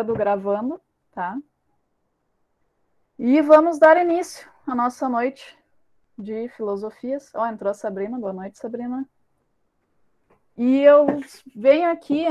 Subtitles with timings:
[0.00, 1.38] do gravando, tá?
[3.18, 5.58] E vamos dar início à nossa noite
[6.16, 7.30] de filosofias.
[7.34, 8.18] Ó, oh, entrou a Sabrina.
[8.18, 9.06] Boa noite, Sabrina.
[10.56, 11.06] E eu
[11.54, 12.24] venho aqui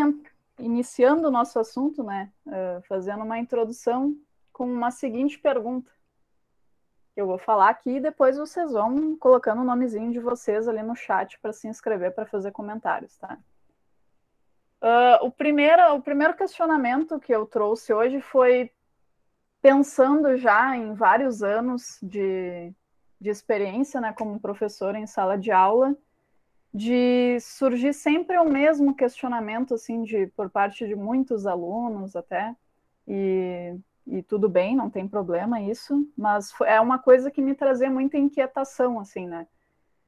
[0.57, 2.31] iniciando o nosso assunto, né?
[2.47, 4.17] Uh, fazendo uma introdução
[4.51, 5.91] com uma seguinte pergunta.
[7.15, 10.95] Eu vou falar aqui e depois vocês vão colocando o nomezinho de vocês ali no
[10.95, 13.37] chat para se inscrever para fazer comentários, tá?
[14.81, 18.71] Uh, o, primeiro, o primeiro questionamento que eu trouxe hoje foi
[19.61, 22.73] pensando já em vários anos de,
[23.19, 25.95] de experiência né, como professora em sala de aula,
[26.73, 32.55] de surgir sempre o mesmo questionamento assim de por parte de muitos alunos até
[33.05, 33.75] e,
[34.07, 38.17] e tudo bem não tem problema isso mas é uma coisa que me trazia muita
[38.17, 39.45] inquietação assim né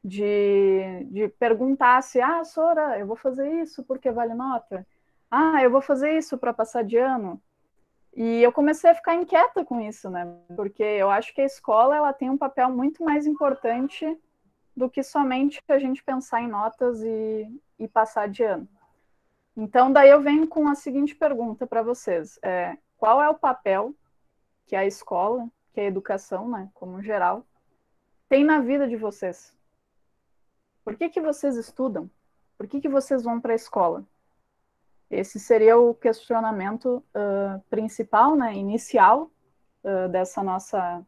[0.04, 4.86] de, de perguntar se, ah, Sora, eu vou fazer isso porque vale nota.
[5.32, 7.42] Ah, eu vou fazer isso para passar de ano.
[8.16, 10.28] E eu comecei a ficar inquieta com isso, né?
[10.56, 14.06] Porque eu acho que a escola ela tem um papel muito mais importante
[14.76, 18.68] do que somente a gente pensar em notas e, e passar de ano.
[19.56, 23.96] Então, daí eu venho com a seguinte pergunta para vocês: é, qual é o papel
[24.66, 27.46] que a escola, que a educação, né, como geral,
[28.30, 29.56] tem na vida de vocês?
[30.84, 32.10] Por que, que vocês estudam?
[32.58, 34.06] Por que, que vocês vão para a escola?
[35.10, 39.32] Esse seria o questionamento uh, principal, né, inicial
[39.84, 41.06] uh, dessa nossa,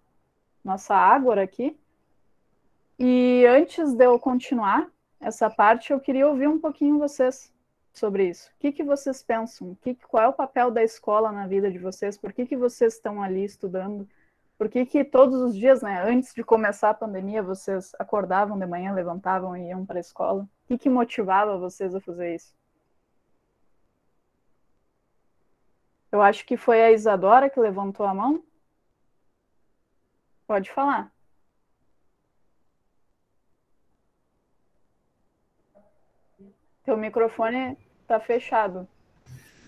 [0.63, 1.77] nossa ágora aqui.
[2.99, 7.51] E antes de eu continuar essa parte, eu queria ouvir um pouquinho vocês
[7.93, 8.49] sobre isso.
[8.51, 9.75] O que, que vocês pensam?
[9.81, 12.17] Que, qual é o papel da escola na vida de vocês?
[12.17, 14.07] Por que, que vocês estão ali estudando?
[14.57, 18.65] Por que, que todos os dias, né, antes de começar a pandemia, vocês acordavam de
[18.65, 20.43] manhã, levantavam e iam para a escola?
[20.43, 22.55] O que, que motivava vocês a fazer isso?
[26.09, 28.41] Eu acho que foi a Isadora que levantou a mão.
[30.47, 31.11] Pode falar.
[36.85, 38.87] Teu microfone está fechado.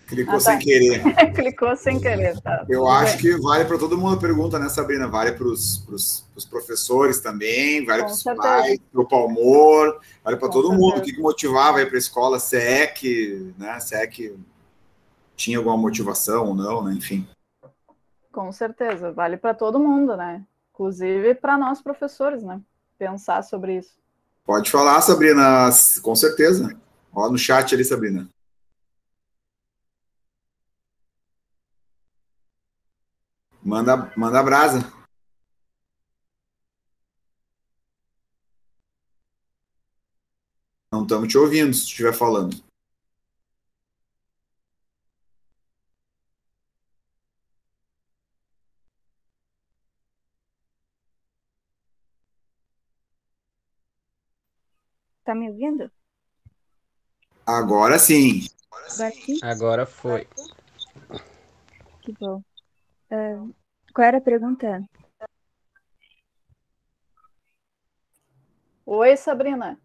[0.07, 0.39] Clicou ah, tá.
[0.39, 1.03] sem querer.
[1.35, 2.65] Clicou sem querer, tá.
[2.69, 5.05] Eu acho que vale para todo mundo a pergunta, né, Sabrina?
[5.05, 10.69] Vale para os professores também, vale para os pais, para o Palmor, vale para todo
[10.69, 10.81] certeza.
[10.81, 10.99] mundo.
[10.99, 12.39] O que, que motivava ir para a escola?
[12.39, 14.33] Se é que, né, se é que
[15.35, 16.93] tinha alguma motivação ou não, né?
[16.93, 17.27] Enfim.
[18.31, 20.41] Com certeza, vale para todo mundo, né?
[20.73, 22.61] Inclusive para nós professores, né?
[22.97, 23.97] Pensar sobre isso.
[24.45, 25.69] Pode falar, Sabrina,
[26.01, 26.73] com certeza.
[27.13, 28.29] Ó, no chat ali, Sabrina.
[33.67, 34.79] Manda, manda brasa.
[40.89, 42.63] Não estamos te ouvindo se estiver falando.
[55.25, 55.91] Tá me ouvindo?
[57.45, 58.47] Agora sim.
[59.43, 60.25] Agora foi.
[62.01, 62.41] Que bom.
[63.11, 63.53] Uh,
[63.97, 64.87] qual era a pergunta?
[68.85, 69.81] Oi, Sabrina.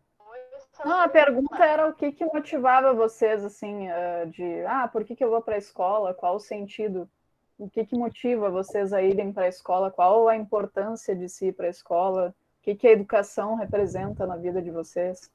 [0.84, 5.16] Não, a pergunta era o que, que motivava vocês, assim, uh, de, ah, por que,
[5.16, 6.12] que eu vou para a escola?
[6.12, 7.08] Qual o sentido?
[7.56, 9.90] O que, que motiva vocês a irem para a escola?
[9.90, 12.34] Qual a importância de se ir para a escola?
[12.60, 15.30] O que, que a educação representa na vida de vocês?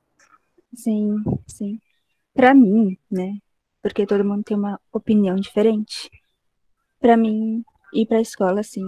[0.75, 1.15] Sim,
[1.47, 1.81] sim.
[2.31, 3.39] Para mim, né?
[3.81, 6.11] Porque todo mundo tem uma opinião diferente.
[6.99, 7.65] Para mim,
[8.02, 8.85] ir para a escola, assim.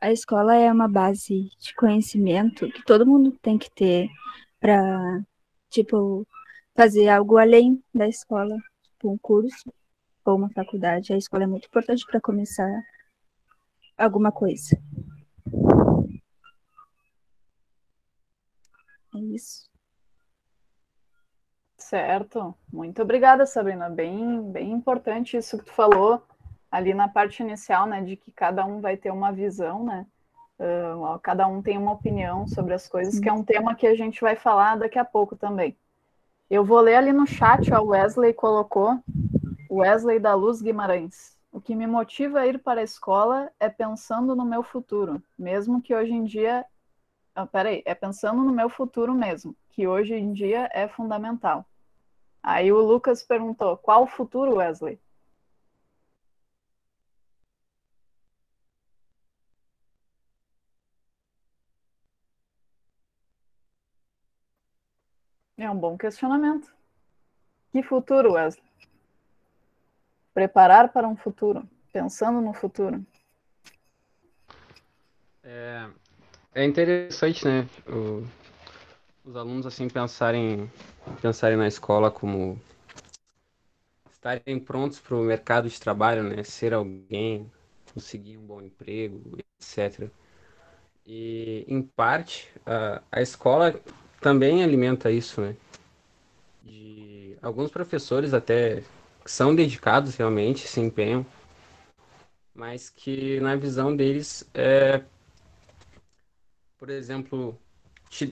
[0.00, 4.08] A escola é uma base de conhecimento que todo mundo tem que ter
[4.60, 5.20] para,
[5.68, 6.26] tipo,
[6.74, 9.72] fazer algo além da escola, tipo um curso
[10.24, 11.12] ou uma faculdade.
[11.12, 12.70] A escola é muito importante para começar
[13.98, 14.80] alguma coisa.
[19.14, 19.68] É isso.
[21.76, 22.54] Certo.
[22.72, 23.90] Muito obrigada, Sabrina.
[23.90, 26.22] Bem, bem importante isso que tu falou
[26.70, 30.06] ali na parte inicial, né, de que cada um vai ter uma visão, né,
[30.58, 33.94] uh, cada um tem uma opinião sobre as coisas, que é um tema que a
[33.94, 35.76] gente vai falar daqui a pouco também.
[36.48, 38.98] Eu vou ler ali no chat, o Wesley colocou,
[39.70, 41.38] Wesley da Luz Guimarães.
[41.52, 45.82] O que me motiva a ir para a escola é pensando no meu futuro, mesmo
[45.82, 46.64] que hoje em dia.
[47.36, 51.64] Oh, peraí, é pensando no meu futuro mesmo, que hoje em dia é fundamental.
[52.42, 54.98] Aí o Lucas perguntou: qual o futuro, Wesley?
[65.70, 66.74] Um bom questionamento.
[67.70, 68.64] Que futuro, Wesley?
[70.34, 71.68] Preparar para um futuro.
[71.92, 73.06] pensando no futuro?
[75.44, 75.88] É,
[76.56, 77.68] é interessante, né?
[77.86, 78.26] O,
[79.24, 80.68] os alunos assim pensarem,
[81.22, 82.60] pensarem na escola como
[84.12, 86.42] estarem prontos para o mercado de trabalho, né?
[86.42, 87.48] Ser alguém,
[87.94, 90.10] conseguir um bom emprego, etc.
[91.06, 93.80] E, em parte, a, a escola
[94.20, 95.56] também alimenta isso, né?
[96.62, 98.82] De alguns professores até
[99.24, 101.24] que são dedicados realmente, se empenham,
[102.54, 105.02] mas que na visão deles é,
[106.78, 107.58] por exemplo,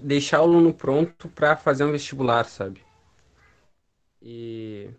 [0.02, 2.82] deixar o aluno pronto para fazer um vestibular, sabe?
[4.20, 4.90] E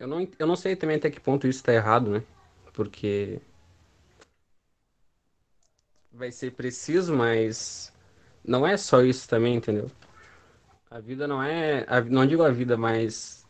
[0.00, 2.24] eu não, eu não sei também até que ponto isso está errado, né?
[2.72, 3.40] Porque
[6.10, 7.92] vai ser preciso, mas
[8.44, 9.90] não é só isso também, entendeu?
[10.90, 11.84] A vida não é.
[11.88, 13.46] A, não digo a vida, mas.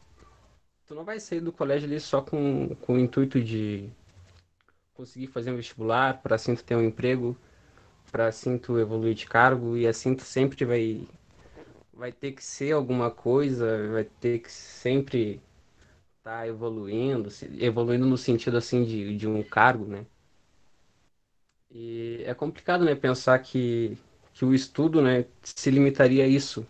[0.87, 3.91] Tu não vai sair do colégio ali só com, com o intuito de
[4.95, 7.37] conseguir fazer um vestibular, para assim tu ter um emprego,
[8.11, 11.09] para assim tu evoluir de cargo, e assim tu sempre vai.
[11.93, 15.41] Vai ter que ser alguma coisa, vai ter que sempre
[16.23, 17.29] tá evoluindo,
[17.59, 20.07] evoluindo no sentido assim de, de um cargo, né?
[21.71, 23.97] E é complicado, né, pensar que,
[24.35, 26.67] que o estudo, né, se limitaria a isso.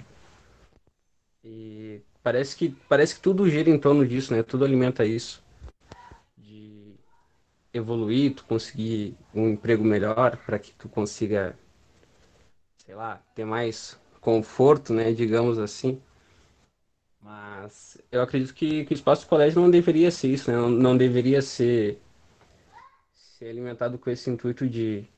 [1.45, 4.43] E parece que parece que tudo gira em torno disso, né?
[4.43, 5.43] Tudo alimenta isso.
[6.37, 6.95] De
[7.73, 11.57] evoluir, tu conseguir um emprego melhor para que tu consiga
[12.85, 16.01] sei lá, ter mais conforto, né, digamos assim.
[17.21, 20.57] Mas eu acredito que, que o espaço do colégio não deveria ser isso, né?
[20.57, 22.01] Não, não deveria ser,
[23.15, 25.09] ser alimentado com esse intuito de,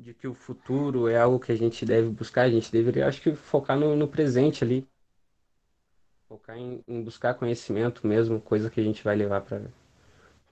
[0.00, 2.42] de que o futuro é algo que a gente deve buscar.
[2.42, 4.88] A gente deveria, acho que, focar no, no presente ali.
[6.28, 9.60] Focar em, em buscar conhecimento mesmo, coisa que a gente vai levar para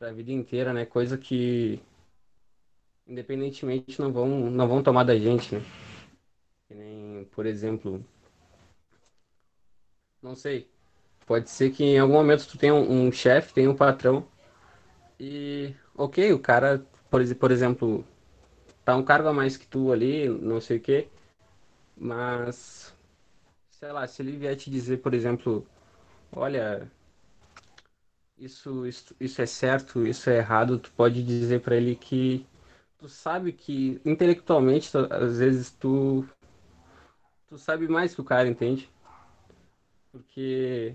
[0.01, 0.85] a vida inteira, né?
[0.85, 1.81] Coisa que,
[3.07, 5.63] independentemente, não vão, não vão tomar da gente, né?
[6.67, 8.05] Que nem, por exemplo,
[10.21, 10.69] não sei,
[11.27, 14.27] Pode ser que em algum momento tu tenha um, um chefe, tenha um patrão
[15.21, 18.05] e, ok, o cara, por, por exemplo,
[18.89, 21.09] tá um cargo a mais que tu ali, não sei o quê,
[21.95, 22.95] mas,
[23.71, 25.67] sei lá, se ele vier te dizer, por exemplo,
[26.33, 26.91] olha,
[28.39, 32.47] isso, isso, isso é certo, isso é errado, tu pode dizer para ele que
[32.97, 36.27] tu sabe que intelectualmente, às vezes tu
[37.47, 38.91] tu sabe mais que o cara, entende?
[40.11, 40.95] Porque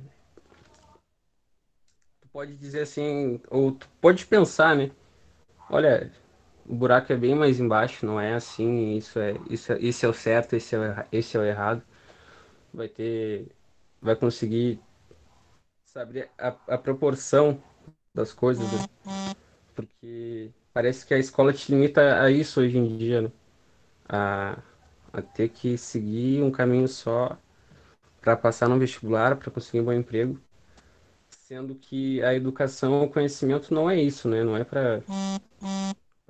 [2.32, 4.90] pode dizer assim, ou tu pode pensar, né?
[5.70, 6.12] Olha,
[6.66, 10.10] o buraco é bem mais embaixo, não é assim, isso é, isso é, esse é
[10.10, 11.82] o certo, esse é o, esse é o errado.
[12.74, 13.48] Vai ter,
[14.02, 14.80] vai conseguir
[15.86, 17.62] saber a, a proporção
[18.14, 18.88] das coisas, né?
[19.76, 23.32] porque parece que a escola te limita a isso hoje em dia, né?
[24.08, 24.58] A,
[25.12, 27.38] a ter que seguir um caminho só
[28.22, 30.40] para passar no vestibular, para conseguir um bom emprego
[31.54, 34.44] sendo que a educação, o conhecimento não é isso, né?
[34.44, 35.04] Não é para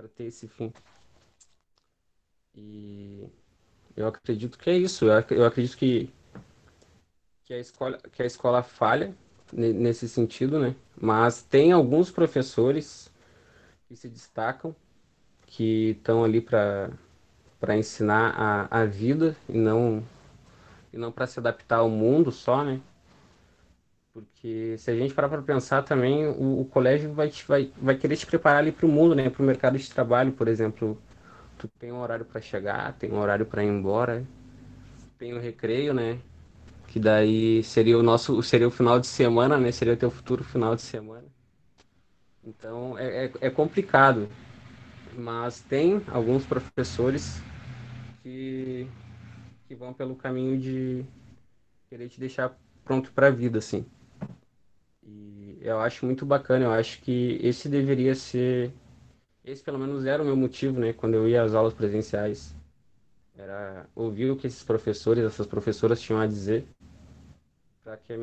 [0.04, 0.74] para ter esse fim.
[2.54, 3.26] E
[3.96, 5.06] eu acredito que é isso.
[5.06, 6.10] Eu acredito que
[7.46, 9.16] que a escola que a escola falha
[9.54, 10.76] nesse sentido, né?
[11.00, 13.10] Mas tem alguns professores
[13.88, 14.76] que se destacam,
[15.45, 16.92] que estão ali para
[17.60, 20.04] para ensinar a, a vida e não
[20.92, 22.81] e não para se adaptar ao mundo só, né?
[24.14, 27.96] Porque se a gente parar para pensar também, o, o, colégio vai, te, vai, vai
[27.98, 29.28] querer te preparar ali para o mundo, né?
[29.28, 31.02] Para o mercado de trabalho, por exemplo.
[31.58, 34.24] Tu tem um horário para chegar, tem um horário para ir embora,
[35.18, 36.20] tem o recreio, né?
[36.88, 39.72] Que daí seria o nosso, seria o final de semana, né?
[39.72, 41.26] Seria o teu futuro final de semana.
[42.44, 44.30] Então é, é, é complicado.
[45.16, 47.42] Mas tem alguns professores
[48.22, 48.88] que,
[49.68, 51.06] que vão pelo caminho de
[51.90, 53.86] querer te deixar pronto para a vida, assim.
[55.06, 58.72] E eu acho muito bacana, eu acho que esse deveria ser.
[59.44, 62.56] Esse pelo menos era o meu motivo, né, quando eu ia às aulas presenciais.
[63.38, 66.66] Era ouvir o que esses professores, essas professoras tinham a dizer,
[67.83, 68.14] para que,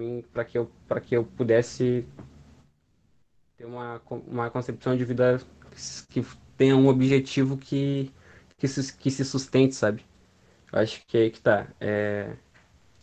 [0.49, 0.71] que, eu,
[1.05, 2.07] que eu pudesse
[3.57, 5.41] ter uma, uma concepção de vida
[6.09, 6.25] que
[6.57, 8.11] tenha um objetivo que,
[8.57, 10.05] que, se, que se sustente, sabe?
[10.73, 11.69] Eu acho que é aí que tá.
[11.81, 12.37] É,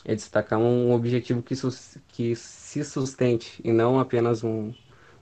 [0.07, 1.53] é destacar um objetivo que,
[2.07, 4.73] que se sustente e não apenas um,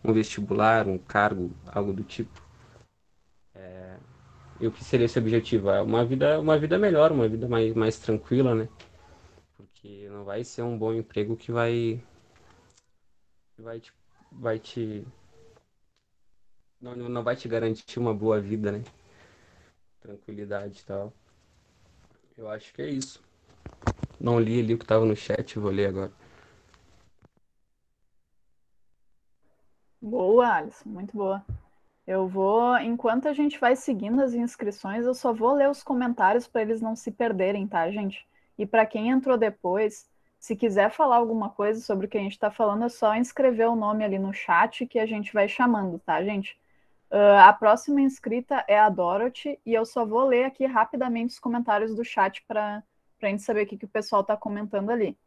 [0.04, 2.40] um vestibular, um cargo, algo do tipo.
[3.56, 3.98] É,
[4.60, 5.72] e o que seria esse objetivo?
[5.72, 8.70] É uma vida, uma vida melhor, uma vida mais, mais tranquila, né?
[9.58, 12.00] Porque não vai ser um bom emprego que vai,
[13.58, 13.92] vai te,
[14.32, 15.04] vai te
[16.80, 18.84] não, não vai te garantir uma boa vida, né?
[20.00, 21.12] Tranquilidade e tal.
[22.38, 23.25] Eu acho que é isso.
[24.20, 26.12] Não li ali o que estava no chat, vou ler agora.
[30.02, 31.44] Boa, Alisson, muito boa.
[32.06, 36.48] Eu vou, enquanto a gente vai seguindo as inscrições, eu só vou ler os comentários
[36.48, 38.28] para eles não se perderem, tá, gente?
[38.58, 40.08] E para quem entrou depois,
[40.38, 43.68] se quiser falar alguma coisa sobre o que a gente está falando, é só inscrever
[43.68, 46.56] o nome ali no chat que a gente vai chamando, tá, gente?
[47.10, 51.40] Uh, a próxima inscrita é a Dorothy e eu só vou ler aqui rapidamente os
[51.40, 52.84] comentários do chat para
[53.28, 55.18] a gente saber o que, que o pessoal está comentando ali.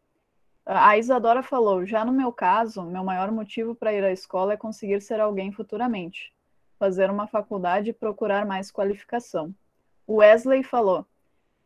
[0.67, 4.57] A Isadora falou: já no meu caso, meu maior motivo para ir à escola é
[4.57, 6.33] conseguir ser alguém futuramente,
[6.79, 9.55] fazer uma faculdade e procurar mais qualificação.
[10.07, 11.07] O Wesley falou: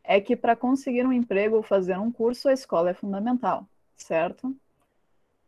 [0.05, 4.55] é que para conseguir um emprego ou fazer um curso, a escola é fundamental, certo?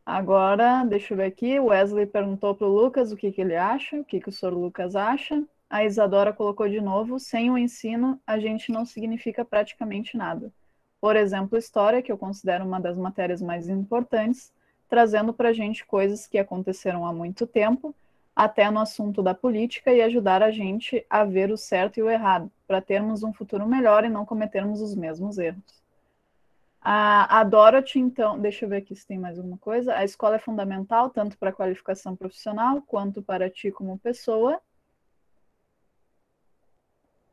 [0.04, 3.56] Agora, deixa eu ver aqui, o Wesley perguntou para o Lucas o que, que ele
[3.56, 5.42] acha, o que, que o senhor Lucas acha.
[5.70, 10.52] A Isadora colocou de novo, sem o ensino, a gente não significa praticamente nada.
[11.04, 14.50] Por exemplo, história, que eu considero uma das matérias mais importantes,
[14.88, 17.94] trazendo para a gente coisas que aconteceram há muito tempo,
[18.34, 22.08] até no assunto da política e ajudar a gente a ver o certo e o
[22.08, 25.84] errado, para termos um futuro melhor e não cometermos os mesmos erros.
[26.80, 29.94] A, a Dorothy, então, deixa eu ver aqui se tem mais alguma coisa.
[29.94, 34.58] A escola é fundamental tanto para a qualificação profissional quanto para ti como pessoa.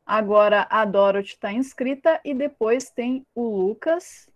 [0.04, 4.28] Agora a Dorothy está inscrita e depois tem o Lucas.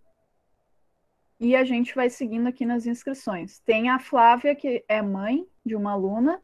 [1.39, 3.59] E a gente vai seguindo aqui nas inscrições.
[3.59, 6.41] Tem a Flávia, que é mãe de uma aluna,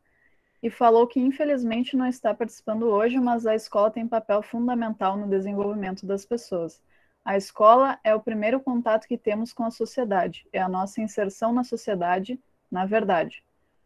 [0.63, 5.29] e falou que infelizmente não está participando hoje, mas a escola tem papel fundamental no
[5.29, 6.83] desenvolvimento das pessoas.
[7.25, 11.53] A escola é o primeiro contato que temos com a sociedade, é a nossa inserção
[11.53, 12.39] na sociedade,
[12.71, 13.45] na verdade.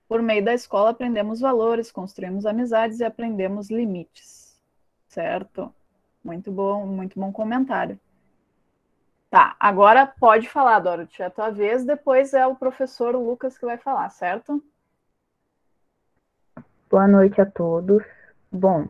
[0.09, 4.46] Por meio da escola aprendemos valores, construímos amizades e aprendemos limites.
[5.17, 5.75] Certo?
[6.23, 7.99] Muito bom, muito bom comentário.
[9.31, 13.65] Tá, agora pode falar, Dorothy, é a tua vez, depois é o professor Lucas que
[13.65, 14.63] vai falar, certo?
[16.91, 18.03] Boa noite a todos.
[18.53, 18.89] Bom,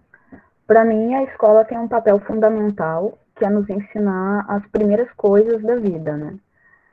[0.67, 5.63] para mim a escola tem um papel fundamental que é nos ensinar as primeiras coisas
[5.63, 6.37] da vida, né?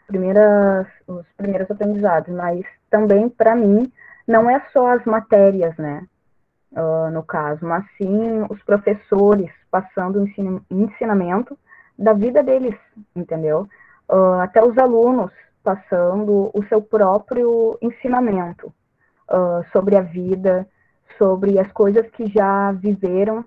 [0.06, 3.92] Primeiras, os primeiros aprendizados, mas também, para mim,
[4.28, 6.08] não é só as matérias, né?
[6.76, 11.58] Uh, no caso, mas sim os professores passando o ensinamento
[11.98, 12.76] da vida deles,
[13.16, 13.68] entendeu?
[14.10, 15.32] Uh, até os alunos
[15.64, 18.74] passando o seu próprio ensinamento
[19.30, 20.68] uh, sobre a vida,
[21.18, 23.46] sobre as coisas que já viveram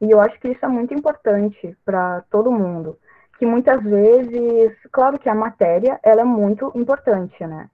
[0.00, 2.98] e eu acho que isso é muito importante para todo mundo.
[3.38, 7.68] Que muitas vezes, claro que a matéria, ela é muito importante, né?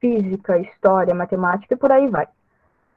[0.00, 2.28] Física, história, matemática e por aí vai.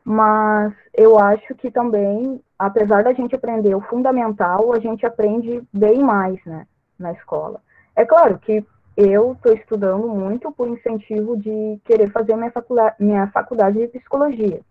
[0.03, 5.99] Mas eu acho que também, apesar da gente aprender o fundamental, a gente aprende bem
[5.99, 6.65] mais, né?
[6.97, 7.61] Na escola.
[7.95, 8.65] É claro que
[8.97, 14.61] eu estou estudando muito por incentivo de querer fazer minha faculdade, minha faculdade de psicologia.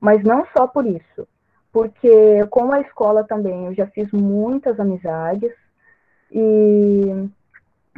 [0.00, 1.26] Mas não só por isso
[1.72, 5.52] porque com a escola também eu já fiz muitas amizades
[6.30, 7.28] e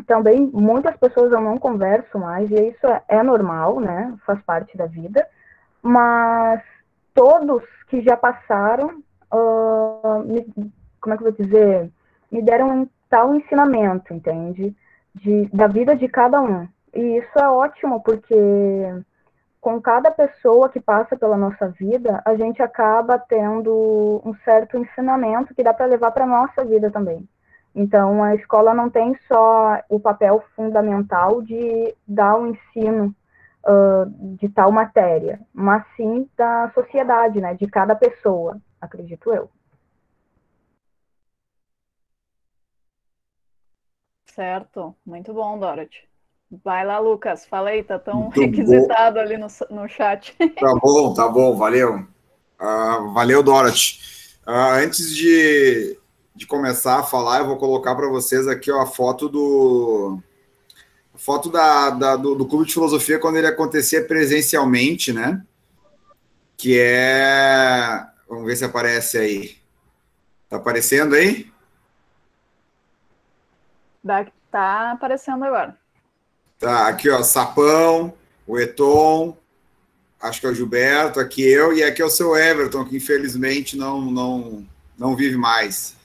[0.06, 4.14] também muitas pessoas eu não converso mais, e isso é, é normal, né?
[4.26, 5.26] Faz parte da vida,
[5.82, 6.60] mas
[7.14, 11.90] todos que já passaram, uh, me, como é que eu vou dizer,
[12.30, 14.74] me deram um tal ensinamento, entende?
[15.14, 16.68] De, da vida de cada um.
[16.94, 18.34] E isso é ótimo, porque
[19.60, 25.54] com cada pessoa que passa pela nossa vida, a gente acaba tendo um certo ensinamento
[25.54, 27.28] que dá para levar para a nossa vida também.
[27.74, 33.14] Então, a escola não tem só o papel fundamental de dar o um ensino
[33.66, 39.50] uh, de tal matéria, mas sim da sociedade, né, de cada pessoa, acredito eu.
[44.26, 46.08] Certo, muito bom, Dorothy.
[46.64, 49.20] Vai lá, Lucas, fala aí, tá tão Muito requisitado bom.
[49.20, 50.36] ali no, no chat.
[50.36, 52.06] Tá bom, tá bom, valeu.
[52.60, 53.98] Uh, valeu, Dorothy.
[54.46, 55.98] Uh, antes de,
[56.34, 60.20] de começar a falar, eu vou colocar para vocês aqui ó, a foto do
[61.20, 65.42] foto da, da do, do, Clube de Filosofia quando ele acontecia presencialmente, né?
[66.56, 68.06] Que é.
[68.28, 69.56] Vamos ver se aparece aí.
[70.48, 71.50] Tá aparecendo aí?
[74.50, 75.76] Tá aparecendo agora.
[76.58, 78.14] Tá, aqui, ó, Sapão,
[78.46, 79.36] o Eton,
[80.20, 83.76] acho que é o Gilberto, aqui eu, e aqui é o seu Everton, que infelizmente
[83.76, 84.66] não, não,
[84.98, 85.96] não vive mais.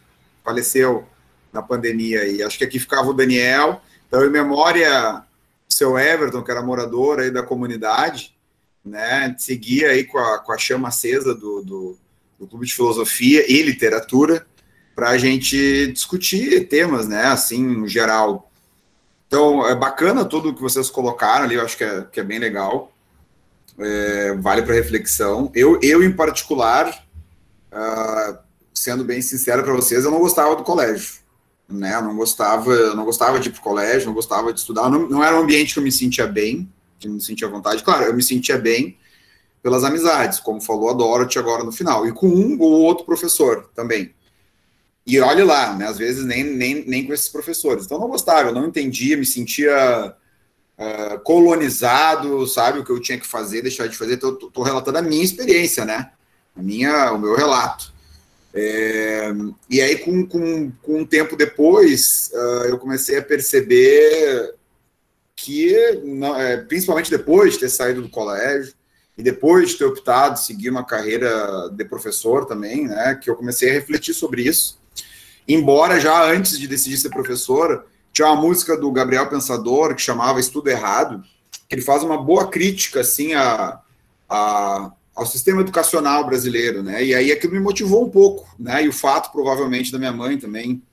[0.43, 1.05] Faleceu
[1.51, 2.43] na pandemia aí.
[2.43, 3.81] Acho que aqui ficava o Daniel.
[4.15, 5.23] Então, em memória,
[5.67, 8.33] seu Everton, que era morador aí da comunidade,
[8.83, 11.97] né, seguir aí com a, com a chama acesa do, do,
[12.39, 14.47] do Clube de Filosofia e Literatura
[14.95, 18.49] para a gente discutir temas, né, assim, em geral.
[19.27, 22.39] Então, é bacana tudo que vocês colocaram ali, eu acho que é, que é bem
[22.39, 22.93] legal.
[23.77, 25.51] É, vale para reflexão.
[25.53, 27.05] Eu, eu, em particular,
[27.69, 28.37] uh,
[28.73, 31.24] sendo bem sincero para vocês, eu não gostava do colégio.
[31.67, 31.95] Né?
[31.95, 34.89] Eu não gostava, eu não gostava de ir para o colégio, não gostava de estudar.
[34.89, 37.51] Não, não era um ambiente que eu me sentia bem, que eu me sentia à
[37.51, 37.83] vontade.
[37.83, 38.97] Claro, eu me sentia bem
[39.65, 43.67] pelas amizades, como falou a Dorothy agora no final, e com um ou outro professor
[43.73, 44.13] também.
[45.07, 47.85] E olhe lá, né, às vezes nem, nem, nem com esses professores.
[47.85, 50.15] Então eu não gostava, eu não entendia, me sentia
[50.77, 54.13] uh, colonizado, sabe, o que eu tinha que fazer, deixar de fazer.
[54.13, 56.11] Estou relatando a minha experiência, né?
[56.55, 57.91] A minha, o meu relato.
[58.57, 59.33] É,
[59.69, 64.55] e aí, com, com, com um tempo depois, uh, eu comecei a perceber
[65.35, 68.73] que, não, é, principalmente depois de ter saído do colégio,
[69.17, 73.69] e depois de ter optado seguir uma carreira de professor também, né, que eu comecei
[73.69, 74.77] a refletir sobre isso.
[75.47, 80.39] Embora já antes de decidir ser professor, tinha uma música do Gabriel Pensador que chamava
[80.39, 81.23] Estudo Errado,
[81.67, 83.79] que ele faz uma boa crítica assim a,
[84.29, 87.03] a, ao sistema educacional brasileiro, né?
[87.03, 88.83] E aí aquilo me motivou um pouco, né?
[88.83, 90.83] E o fato provavelmente da minha mãe também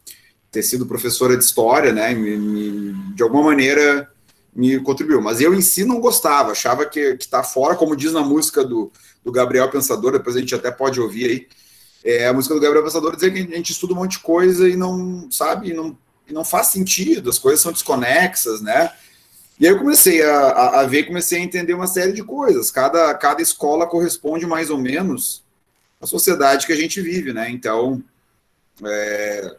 [0.51, 2.15] ter sido professora de história, né?
[2.15, 4.09] Me, me, de alguma maneira
[4.55, 5.21] me contribuiu.
[5.21, 8.63] Mas eu em si não gostava, achava que, que tá fora, como diz na música
[8.63, 8.93] do,
[9.25, 11.49] do Gabriel Pensador, depois a gente até pode ouvir aí.
[12.05, 14.69] É, a música do Gabriel Pensador dizer que a gente estuda um monte de coisa
[14.69, 15.97] e não, sabe, não,
[16.31, 18.93] não faz sentido, as coisas são desconexas, né?
[19.63, 22.69] E aí eu comecei a, a, a ver, comecei a entender uma série de coisas.
[22.69, 25.45] Cada, cada escola corresponde mais ou menos
[26.01, 27.49] à sociedade que a gente vive, né?
[27.49, 28.03] Então,
[28.85, 29.57] é,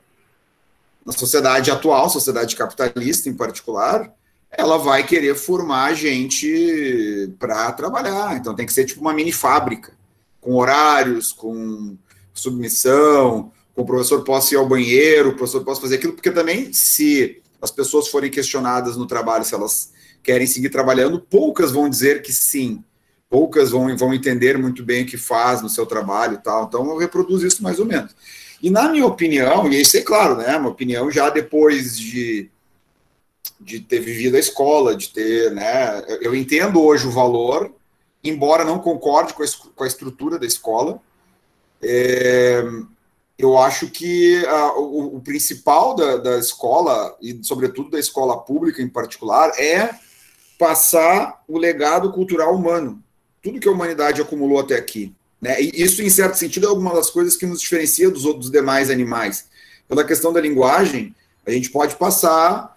[1.05, 4.13] na sociedade atual, sociedade capitalista em particular,
[4.51, 8.36] ela vai querer formar gente para trabalhar.
[8.36, 9.94] Então tem que ser tipo uma mini fábrica,
[10.42, 11.96] com horários, com
[12.33, 16.74] submissão, com o professor possa ir ao banheiro, o professor possa fazer aquilo, porque também,
[16.74, 19.93] se as pessoas forem questionadas no trabalho, se elas
[20.24, 22.83] querem seguir trabalhando, poucas vão dizer que sim.
[23.29, 26.66] Poucas vão, vão entender muito bem o que faz no seu trabalho e tal.
[26.66, 28.16] Então, eu reproduzo isso mais ou menos.
[28.62, 30.55] E na minha opinião, e isso é claro, né?
[30.55, 32.50] Uma opinião já depois de
[33.59, 36.03] de ter vivido a escola, de ter, né?
[36.22, 37.74] Eu entendo hoje o valor,
[38.24, 41.01] embora não concorde com a, com a estrutura da escola.
[41.81, 42.64] É,
[43.38, 48.81] eu acho que a, o, o, principal da, da escola, e sobretudo da escola pública
[48.81, 49.94] em particular, é
[50.64, 53.04] passar o legado cultural humano,
[53.42, 55.14] tudo que a humanidade acumulou até aqui.
[55.42, 55.62] Né?
[55.62, 58.90] E isso, em certo sentido, é alguma das coisas que nos diferencia dos outros demais
[58.90, 59.50] animais.
[59.90, 61.14] Pela questão da linguagem,
[61.46, 62.74] a gente pode passar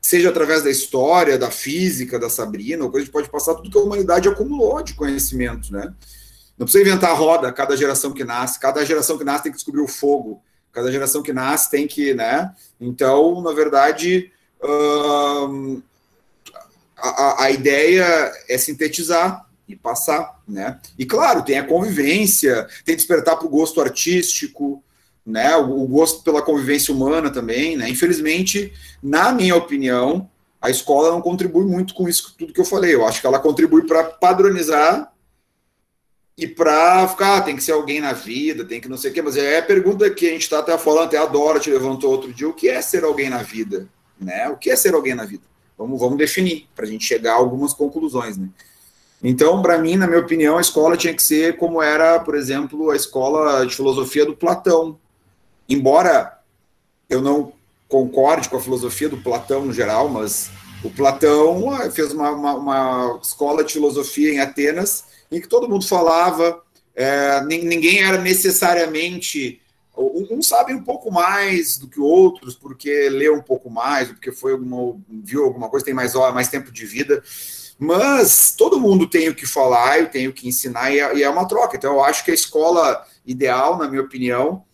[0.00, 3.82] seja através da história, da física da Sabrina, a gente pode passar tudo que a
[3.82, 5.92] humanidade acumulou de conhecimento, né?
[6.56, 9.58] Não precisa inventar a roda, cada geração que nasce, cada geração que nasce tem que
[9.58, 10.40] descobrir o fogo,
[10.72, 12.54] cada geração que nasce tem que, né?
[12.80, 14.30] Então, na verdade,
[16.98, 20.80] a, a ideia é sintetizar e passar, né?
[20.98, 24.82] E claro, tem a convivência, tem despertar para o gosto artístico,
[25.24, 27.88] né, o, gosto pela convivência humana também, né?
[27.90, 30.28] Infelizmente, na minha opinião,
[30.60, 32.94] a escola não contribui muito com isso tudo que eu falei.
[32.94, 35.12] Eu acho que ela contribui para padronizar
[36.36, 39.14] e para ficar, ah, tem que ser alguém na vida, tem que não sei o
[39.14, 41.70] quê, mas é a pergunta que a gente está até falando, até a Dora te
[41.70, 43.86] levantou outro dia, o que é ser alguém na vida?
[44.18, 44.48] Né?
[44.48, 45.42] O que é ser alguém na vida?
[45.78, 48.48] Vamos, vamos definir, para a gente chegar a algumas conclusões, né?
[49.22, 52.90] Então, para mim, na minha opinião, a escola tinha que ser como era, por exemplo,
[52.90, 54.98] a escola de filosofia do Platão,
[55.68, 56.38] embora
[57.08, 57.52] eu não
[57.88, 60.50] concorde com a filosofia do Platão no geral, mas
[60.84, 65.68] o Platão ah, fez uma, uma, uma escola de filosofia em Atenas em que todo
[65.68, 66.62] mundo falava,
[66.94, 69.60] é, ninguém era necessariamente.
[69.98, 74.52] Um sabe um pouco mais do que outros, porque leu um pouco mais, porque foi
[74.52, 77.22] alguma, viu alguma coisa, tem mais, mais tempo de vida.
[77.78, 81.30] Mas todo mundo tem o que falar, eu tenho que ensinar, e é, e é
[81.30, 81.76] uma troca.
[81.76, 84.64] Então, eu acho que a escola ideal, na minha opinião,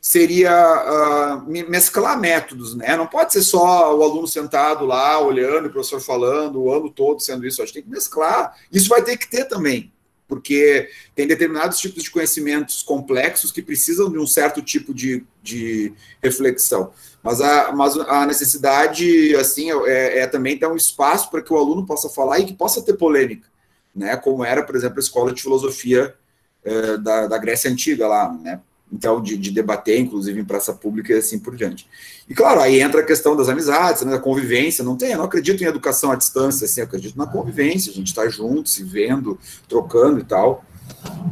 [0.00, 2.96] seria uh, mesclar métodos, né?
[2.96, 7.20] Não pode ser só o aluno sentado lá, olhando, o professor falando, o ano todo
[7.20, 7.60] sendo isso.
[7.60, 8.56] A gente tem que mesclar.
[8.72, 9.92] Isso vai ter que ter também,
[10.28, 15.92] porque tem determinados tipos de conhecimentos complexos que precisam de um certo tipo de, de
[16.22, 16.92] reflexão.
[17.22, 21.56] Mas a, mas a necessidade, assim, é, é também ter um espaço para que o
[21.56, 23.48] aluno possa falar e que possa ter polêmica,
[23.96, 24.16] né?
[24.18, 26.14] Como era, por exemplo, a escola de filosofia
[26.62, 28.60] é, da, da Grécia Antiga lá, né?
[28.92, 31.86] Então de, de, debater, inclusive em praça pública e assim por diante.
[32.28, 35.24] E claro, aí entra a questão das amizades, né, da convivência, não tem, eu não
[35.24, 38.82] acredito em educação à distância, assim, eu acredito na convivência, a gente está junto, se
[38.82, 40.64] vendo, trocando e tal,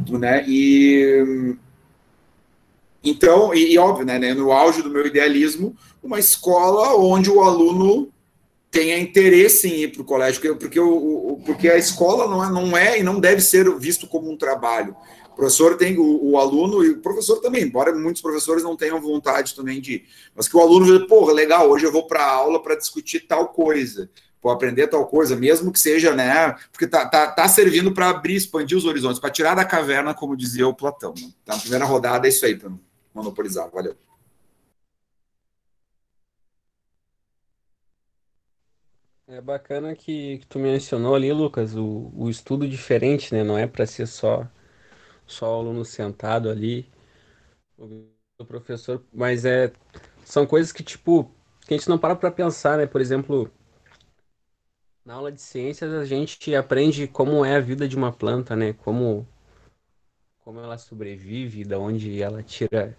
[0.09, 1.55] né, e
[3.03, 7.41] então, e, e óbvio, né, né, no auge do meu idealismo, uma escola onde o
[7.41, 8.11] aluno
[8.69, 12.49] tenha interesse em ir para o colégio, porque, porque, o, porque a escola não é,
[12.51, 14.95] não é e não deve ser visto como um trabalho.
[15.37, 19.53] Professor tem, o, o, aluno e o professor também, embora muitos professores não tenham vontade
[19.53, 20.03] também de
[20.35, 23.49] mas que o aluno veja, porra, legal, hoje eu vou para aula para discutir tal
[23.49, 24.09] coisa,
[24.41, 28.33] vou aprender tal coisa, mesmo que seja, né, porque tá, tá, tá servindo para abrir,
[28.33, 31.13] expandir os horizontes, para tirar da caverna, como dizia o Platão.
[31.15, 31.29] Né?
[31.43, 32.71] Então, a primeira rodada é isso aí, para
[33.13, 33.69] monopolizar.
[33.69, 33.95] Valeu.
[39.27, 43.43] É bacana que, que tu mencionou ali, Lucas, o, o estudo diferente, né?
[43.43, 44.47] Não é para ser só
[45.27, 46.89] só o aluno sentado ali,
[47.77, 49.71] o professor, mas é
[50.23, 51.31] são coisas que tipo
[51.65, 52.85] que a gente não para para pensar, né?
[52.85, 53.51] Por exemplo,
[55.05, 58.73] na aula de ciências a gente aprende como é a vida de uma planta, né?
[58.73, 59.27] Como
[60.39, 62.97] como ela sobrevive, da onde ela tira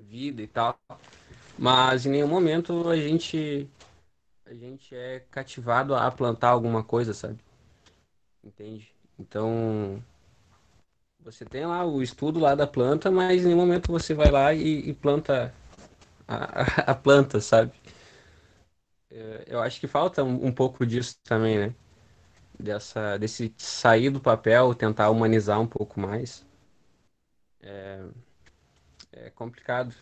[0.00, 0.78] vida e tal.
[1.58, 3.68] Mas em nenhum momento a gente
[4.44, 7.38] a gente é cativado a plantar alguma coisa, sabe?
[8.44, 8.92] Entende?
[9.18, 10.02] Então,
[11.24, 14.52] você tem lá o estudo lá da planta, mas em nenhum momento você vai lá
[14.52, 15.54] e, e planta
[16.26, 17.72] a, a, planta, sabe?
[19.10, 21.74] É, eu acho que falta um, um, pouco disso também, né?
[22.58, 26.44] Dessa, desse sair do papel, tentar humanizar um pouco mais.
[27.60, 28.04] É,
[29.12, 29.94] é complicado.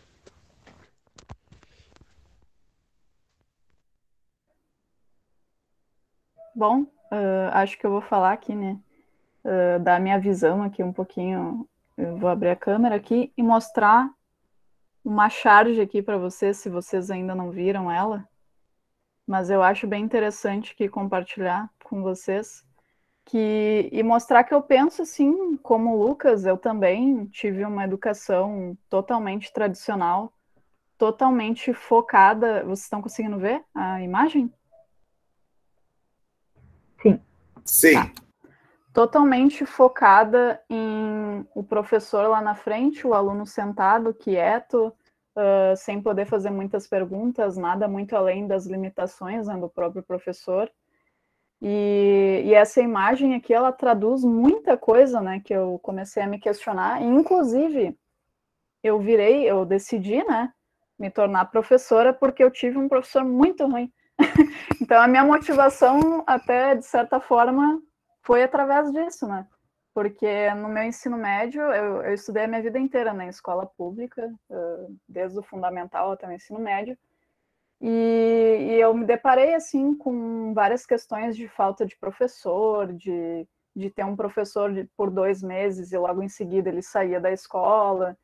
[6.55, 8.79] Bom, uh, acho que eu vou falar aqui, né?
[9.43, 11.67] Uh, dar minha visão aqui um pouquinho.
[11.97, 14.09] Eu vou abrir a câmera aqui e mostrar
[15.03, 18.27] uma charge aqui para vocês, se vocês ainda não viram ela.
[19.25, 22.63] Mas eu acho bem interessante que compartilhar com vocês
[23.25, 28.77] que e mostrar que eu penso assim, como o Lucas, eu também tive uma educação
[28.89, 30.33] totalmente tradicional,
[30.97, 32.63] totalmente focada.
[32.63, 34.51] Vocês estão conseguindo ver a imagem?
[37.01, 37.21] Sim.
[37.65, 37.93] Sim.
[37.93, 38.11] Tá.
[38.93, 44.93] Totalmente focada em o professor lá na frente, o aluno sentado, quieto,
[45.35, 50.69] uh, sem poder fazer muitas perguntas, nada muito além das limitações né, do próprio professor.
[51.61, 56.39] E, e, essa imagem aqui, ela traduz muita coisa, né, que eu comecei a me
[56.39, 57.95] questionar, inclusive,
[58.83, 60.51] eu virei, eu decidi, né,
[60.97, 63.91] me tornar professora porque eu tive um professor muito ruim.
[64.81, 67.79] então, a minha motivação, até de certa forma,
[68.21, 69.47] foi através disso, né?
[69.93, 74.33] Porque no meu ensino médio, eu, eu estudei a minha vida inteira na escola pública,
[75.07, 76.97] desde o fundamental até o ensino médio,
[77.81, 83.89] e, e, eu me deparei, assim, com várias questões de falta de professor, de, de
[83.89, 88.15] ter um professor de, por dois meses e logo em seguida ele saía da escola,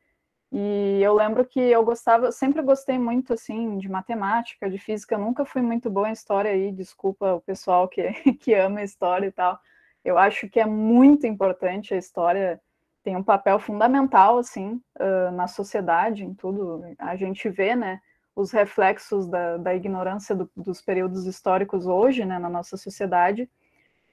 [0.50, 5.18] e eu lembro que eu gostava, sempre gostei muito assim de matemática, de física, eu
[5.18, 8.02] nunca fui muito boa em história aí, desculpa o pessoal que,
[8.40, 9.60] que ama história e tal.
[10.04, 12.60] Eu acho que é muito importante a história
[13.02, 16.84] tem um papel fundamental assim uh, na sociedade, em tudo.
[16.98, 18.00] A gente vê, né,
[18.36, 23.48] os reflexos da, da ignorância do, dos períodos históricos hoje, né, na nossa sociedade.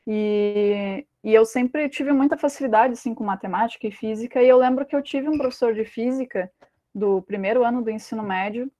[0.07, 4.85] E, e eu sempre tive muita facilidade assim com matemática e física, e eu lembro
[4.85, 6.51] que eu tive um professor de física
[6.93, 8.71] do primeiro ano do ensino médio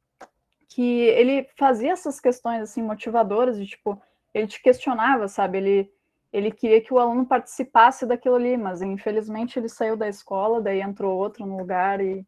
[0.69, 4.01] que ele fazia essas questões assim motivadoras de tipo,
[4.33, 5.57] ele te questionava, sabe?
[5.57, 5.91] Ele
[6.35, 10.81] ele queria que o aluno participasse daquilo ali, mas infelizmente ele saiu da escola, daí
[10.81, 12.27] entrou outro no lugar e,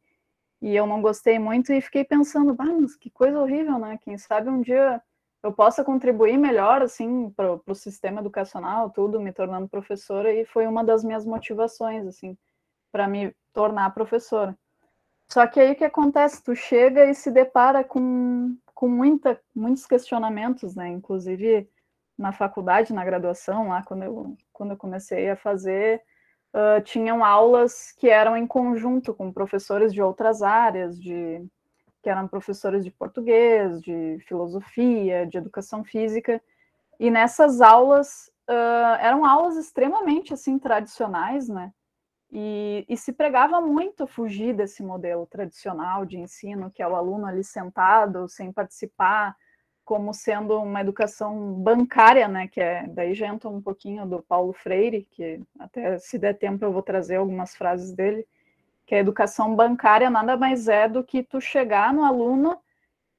[0.62, 4.00] e eu não gostei muito e fiquei pensando, ah, mas que coisa horrível, né?
[4.02, 5.02] Quem sabe um dia
[5.44, 10.66] eu possa contribuir melhor assim para o sistema educacional, tudo, me tornando professora e foi
[10.68, 12.38] uma das minhas motivações assim
[12.94, 14.58] para me tornar professora.
[15.30, 16.42] Só que aí o que acontece?
[16.42, 20.88] Tu chega e se depara com, com muita, muitos questionamentos, né?
[20.88, 21.70] Inclusive
[22.18, 26.02] na faculdade, na graduação, lá quando eu, quando eu comecei a fazer,
[26.54, 31.46] uh, tinham aulas que eram em conjunto com professores de outras áreas, de
[32.02, 36.42] que eram professores de português, de filosofia, de educação física,
[37.00, 41.72] e nessas aulas uh, eram aulas extremamente assim tradicionais, né?
[42.32, 47.26] E, e, se pregava muito fugir desse modelo tradicional de ensino, que é o aluno
[47.26, 49.34] ali sentado, sem participar,
[49.88, 52.46] como sendo uma educação bancária, né?
[52.50, 56.66] Que é daí já entra um pouquinho do Paulo Freire, que até se der tempo
[56.66, 58.28] eu vou trazer algumas frases dele
[58.86, 62.60] que a educação bancária nada mais é do que tu chegar no aluno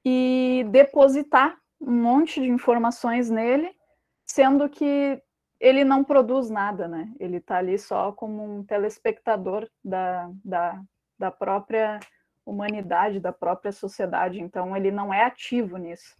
[0.05, 3.75] e depositar um monte de informações nele,
[4.23, 5.19] sendo que
[5.59, 7.11] ele não produz nada, né?
[7.19, 10.81] Ele está ali só como um telespectador da, da,
[11.17, 11.99] da própria
[12.45, 16.15] humanidade, da própria sociedade, então ele não é ativo nisso.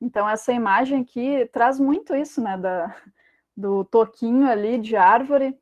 [0.00, 2.96] Então essa imagem aqui traz muito isso, né, da,
[3.56, 5.58] do toquinho ali de árvore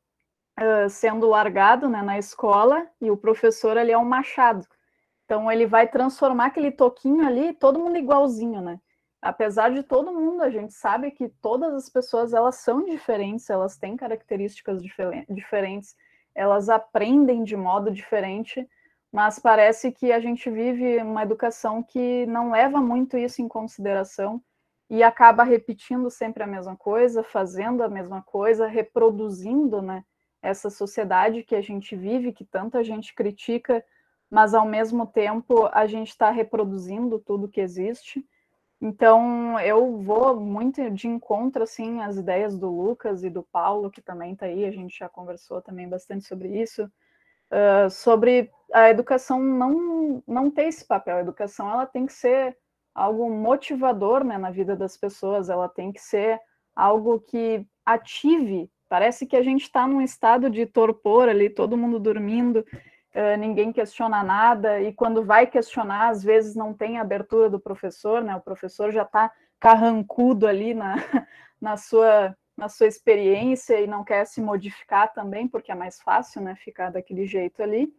[0.59, 4.65] uh, sendo largado né, na escola e o professor ali é um machado.
[5.25, 8.79] Então ele vai transformar aquele toquinho ali, todo mundo igualzinho, né?
[9.21, 13.77] Apesar de todo mundo, a gente sabe que todas as pessoas elas são diferentes, elas
[13.77, 14.81] têm características
[15.29, 15.95] diferentes,
[16.33, 18.67] elas aprendem de modo diferente,
[19.11, 24.41] mas parece que a gente vive uma educação que não leva muito isso em consideração
[24.89, 30.03] e acaba repetindo sempre a mesma coisa, fazendo a mesma coisa, reproduzindo, né,
[30.41, 33.83] essa sociedade que a gente vive, que tanta gente critica,
[34.29, 38.25] mas ao mesmo tempo a gente está reproduzindo tudo que existe.
[38.81, 44.01] Então eu vou muito de encontro assim às ideias do Lucas e do Paulo, que
[44.01, 46.89] também está aí, a gente já conversou também bastante sobre isso,
[47.51, 51.17] uh, sobre a educação não, não ter esse papel.
[51.17, 52.57] A educação ela tem que ser
[52.93, 56.39] algo motivador né, na vida das pessoas, ela tem que ser
[56.75, 58.69] algo que ative.
[58.87, 62.65] Parece que a gente está num estado de torpor ali, todo mundo dormindo,
[63.15, 68.23] uh, ninguém questiona nada, e quando vai questionar, às vezes não tem abertura do professor,
[68.23, 68.35] né?
[68.35, 70.95] O professor já está carrancudo ali na,
[71.61, 76.41] na, sua, na sua experiência e não quer se modificar também, porque é mais fácil,
[76.41, 76.55] né?
[76.55, 77.91] Ficar daquele jeito ali.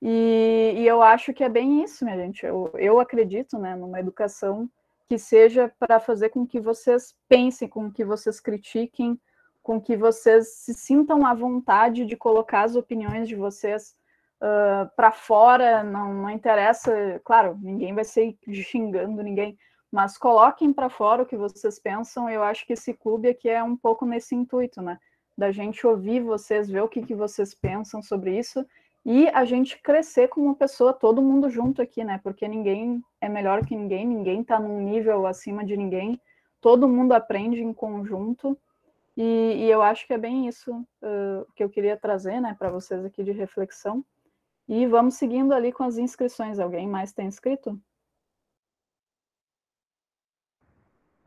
[0.00, 2.46] E, e, eu acho que é bem isso, minha gente.
[2.46, 4.70] Eu, eu acredito né, numa educação
[5.08, 9.20] que seja para fazer com que vocês pensem, com que vocês critiquem,
[9.62, 13.96] com que vocês se sintam à vontade de colocar as opiniões de vocês
[14.40, 15.82] uh, para fora.
[15.82, 19.58] Não, não interessa, claro, ninguém vai ser xingando ninguém,
[19.90, 22.28] mas coloquem para fora o que vocês pensam.
[22.28, 24.98] Eu acho que esse clube aqui é um pouco nesse intuito, né?
[25.36, 28.64] Da gente ouvir vocês, ver o que, que vocês pensam sobre isso
[29.04, 32.20] e a gente crescer como pessoa, todo mundo junto aqui, né?
[32.22, 36.20] Porque ninguém é melhor que ninguém, ninguém está num nível acima de ninguém,
[36.60, 38.58] todo mundo aprende em conjunto.
[39.16, 42.70] E, e eu acho que é bem isso uh, que eu queria trazer, né, para
[42.70, 44.04] vocês aqui de reflexão.
[44.68, 46.58] E vamos seguindo ali com as inscrições.
[46.58, 47.80] Alguém mais tem inscrito?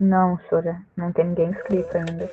[0.02, 2.28] Não, Sora, não tem ninguém inscrito ainda.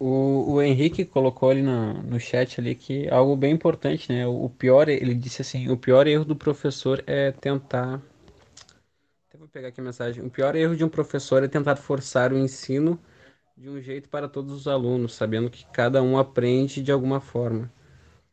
[0.00, 4.26] O, o Henrique colocou ali no, chat ali que algo bem importante, né?
[4.26, 8.00] O, pior, ele disse assim, o pior erro do professor é tentar.
[9.38, 10.24] Vou pegar aqui a mensagem.
[10.24, 12.98] O pior erro de um professor é tentar forçar o ensino
[13.58, 17.70] de um jeito para todos os alunos, sabendo que cada um aprende de alguma forma.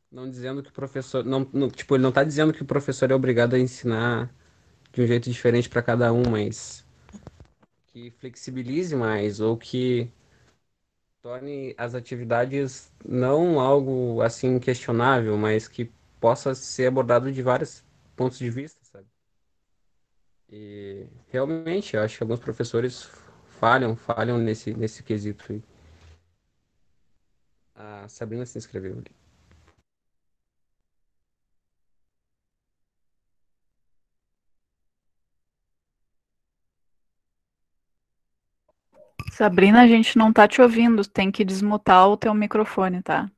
[0.10, 1.26] Não dizendo que o professor.
[1.26, 4.34] Não, não, tipo, ele não está dizendo que o professor é obrigado a ensinar
[4.94, 6.88] de um jeito diferente para cada um, mas
[8.00, 10.10] que flexibilize mais ou que
[11.22, 17.84] torne as atividades não algo assim questionável, mas que possa ser abordado de vários
[18.16, 19.08] pontos de vista, sabe?
[20.50, 23.04] E realmente, eu acho que alguns professores
[23.60, 25.62] falham, falham nesse, nesse quesito.
[27.76, 29.19] A Sabrina se inscreveu ali.
[39.40, 41.08] Sabrina, a gente não tá te ouvindo.
[41.08, 43.32] Tem que desmutar o teu microfone, tá?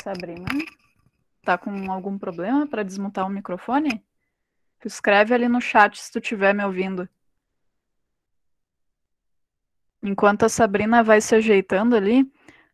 [0.00, 0.46] Sabrina,
[1.42, 4.06] tá com algum problema para desmutar o microfone?
[4.84, 7.08] Escreve ali no chat se tu estiver me ouvindo.
[10.00, 12.24] Enquanto a Sabrina vai se ajeitando ali,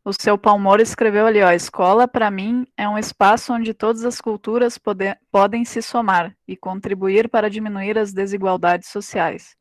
[0.05, 4.21] o seu Palmoro escreveu ali, ó, escola para mim é um espaço onde todas as
[4.21, 9.57] culturas pode, podem se somar e contribuir para diminuir as desigualdades sociais.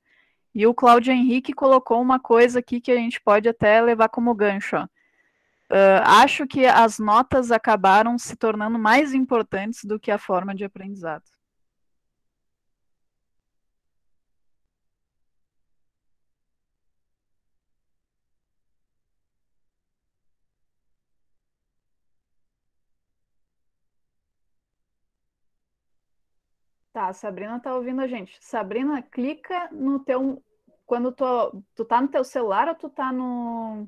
[0.54, 4.36] E o Cláudio Henrique colocou uma coisa aqui que a gente pode até levar como
[4.36, 4.76] gancho.
[4.76, 4.84] Ó.
[4.84, 10.66] Uh, acho que as notas acabaram se tornando mais importantes do que a forma de
[10.66, 11.24] aprendizado.
[26.94, 28.38] Tá, a Sabrina tá ouvindo a gente.
[28.40, 30.44] Sabrina, clica no teu.
[30.86, 31.26] Quando tu,
[31.76, 33.88] tu tá no teu celular ou tu tá no,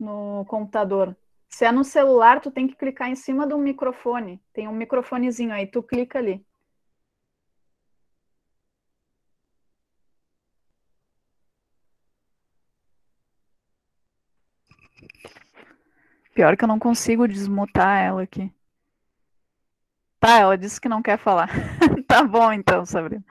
[0.00, 1.16] no computador?
[1.48, 4.40] Se é no celular, tu tem que clicar em cima do microfone.
[4.54, 6.44] Tem um microfonezinho aí, tu clica ali.
[16.34, 18.50] Pior que eu não consigo desmutar ela aqui.
[20.18, 21.50] Tá, ela disse que não quer falar.
[22.12, 23.24] tá bom então, Sabrina.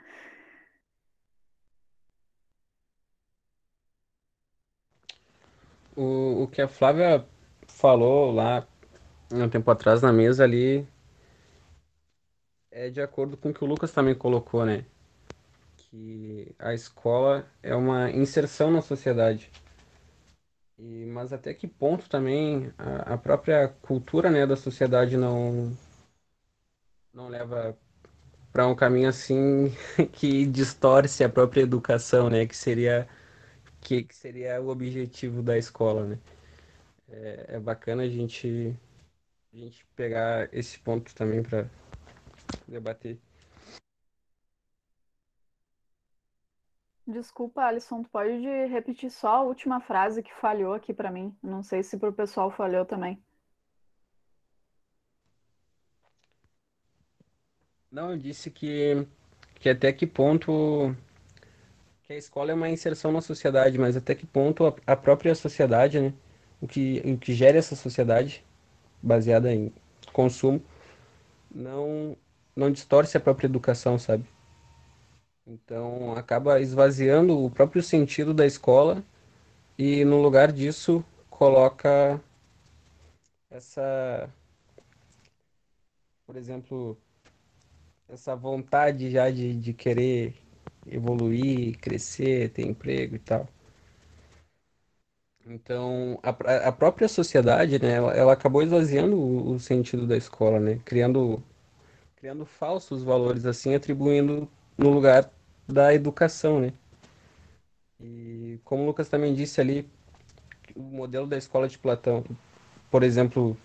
[5.96, 7.24] O, o que a Flávia
[7.68, 8.66] falou lá
[9.32, 10.88] um tempo atrás na mesa ali
[12.72, 14.84] é de acordo com o que o Lucas também colocou, né?
[15.78, 19.52] Que a escola é uma inserção na sociedade.
[20.80, 25.78] E, mas até que ponto também a, a própria cultura né, da sociedade não,
[27.14, 27.78] não leva
[28.52, 29.72] para um caminho assim
[30.14, 32.46] que distorce a própria educação, né?
[32.46, 33.08] Que seria
[33.82, 36.20] que, que seria o objetivo da escola, né?
[37.10, 38.76] É, é bacana a gente,
[39.54, 41.68] a gente pegar esse ponto também para
[42.68, 43.20] debater.
[47.06, 48.32] Desculpa, Alisson, tu pode
[48.68, 51.36] repetir só a última frase que falhou aqui para mim?
[51.44, 53.22] Não sei se para o pessoal falhou também.
[57.92, 59.06] Não, eu disse que,
[59.56, 60.96] que até que ponto
[62.04, 65.34] que a escola é uma inserção na sociedade, mas até que ponto a, a própria
[65.36, 66.14] sociedade, né,
[66.62, 68.44] o que, o que gera essa sociedade
[69.02, 69.74] baseada em
[70.14, 70.62] consumo,
[71.54, 72.18] não,
[72.56, 74.26] não distorce a própria educação, sabe?
[75.46, 79.04] Então acaba esvaziando o próprio sentido da escola
[79.78, 82.22] e no lugar disso coloca
[83.52, 84.30] essa,
[86.26, 86.98] por exemplo,
[88.12, 90.36] essa vontade já de, de querer
[90.86, 93.48] evoluir, crescer, ter emprego e tal.
[95.46, 96.30] Então, a,
[96.68, 101.42] a própria sociedade, né, ela, ela acabou esvaziando o, o, sentido da escola, né, criando,
[102.16, 104.48] criando falsos valores, assim, atribuindo
[104.78, 105.32] no lugar
[105.68, 106.74] da educação, né.
[108.00, 109.90] E como o Lucas também disse ali,
[110.76, 112.24] o modelo da escola de Platão,
[112.90, 113.58] por exemplo,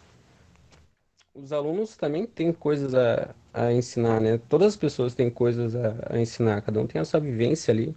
[1.34, 4.38] os alunos também têm coisas a, a ensinar, né?
[4.38, 7.96] Todas as pessoas têm coisas a, a ensinar, cada um tem a sua vivência ali,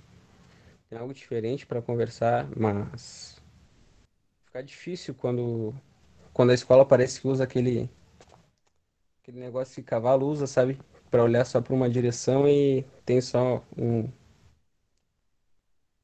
[0.90, 3.42] tem algo diferente para conversar, mas
[4.46, 5.74] fica difícil quando,
[6.34, 7.90] quando a escola parece que usa aquele,
[9.22, 10.80] aquele negócio que cavalo usa, sabe?
[11.10, 14.10] Para olhar só para uma direção e tem só um,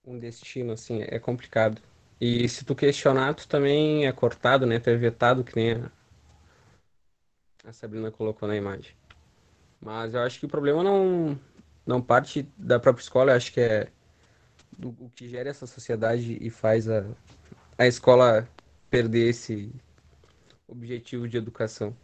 [0.06, 1.82] um destino, assim, é complicado.
[2.20, 4.80] E se tu questionar, tu também é cortado, né?
[4.80, 5.92] Tu é vetado, que nem a,
[7.66, 8.96] a Sabrina colocou na imagem.
[9.82, 11.40] Mas eu acho que o problema não,
[11.86, 13.92] não parte da própria escola, eu acho que é
[14.78, 17.06] do, o que gera essa sociedade e faz a,
[17.78, 18.48] a escola
[18.90, 19.72] perder esse
[20.68, 21.96] objetivo de educação.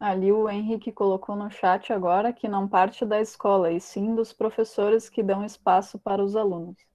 [0.00, 4.32] Ali o Henrique colocou no chat agora que não parte da escola, e sim dos
[4.32, 6.91] professores que dão espaço para os alunos.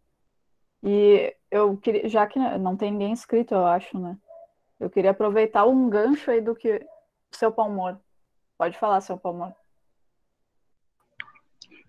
[0.83, 4.17] E eu queria, já que não tem ninguém inscrito, eu acho, né?
[4.79, 6.85] Eu queria aproveitar um gancho aí do que
[7.31, 7.97] seu Palmor.
[8.57, 9.53] Pode falar, seu Palmor.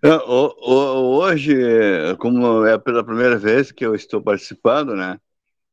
[0.03, 1.57] É, hoje,
[2.18, 5.18] como é pela primeira vez que eu estou participando, né?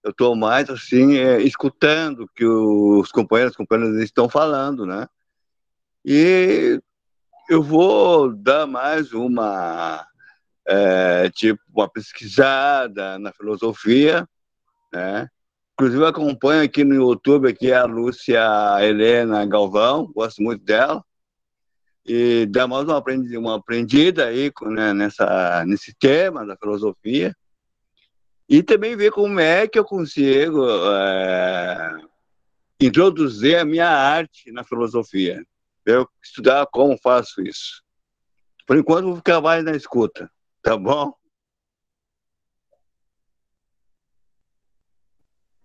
[0.03, 5.07] Eu estou mais assim é, escutando o que os companheiros companheiras estão falando, né?
[6.03, 6.79] E
[7.49, 10.05] eu vou dar mais uma,
[10.67, 14.27] é, tipo, uma pesquisada na filosofia,
[14.93, 15.27] né?
[15.73, 18.41] Inclusive, acompanho aqui no YouTube aqui a Lúcia
[18.81, 21.03] Helena Galvão, gosto muito dela.
[22.05, 27.35] E dá mais uma aprendida, uma aprendida aí né, nessa, nesse tema da filosofia.
[28.47, 31.97] E também ver como é que eu consigo é,
[32.79, 35.43] introduzir a minha arte na filosofia
[35.85, 37.83] eu estudar como faço isso.
[38.65, 40.29] Por enquanto, vou ficar mais na escuta,
[40.65, 41.13] tá bom?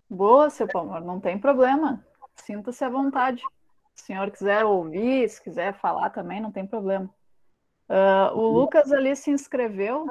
[0.09, 2.05] Boa, seu Palmar, não tem problema.
[2.37, 3.43] Sinta-se à vontade.
[3.95, 7.09] Se o senhor quiser ouvir, se quiser falar também, não tem problema.
[7.89, 10.07] Uh, o Lucas ali se inscreveu.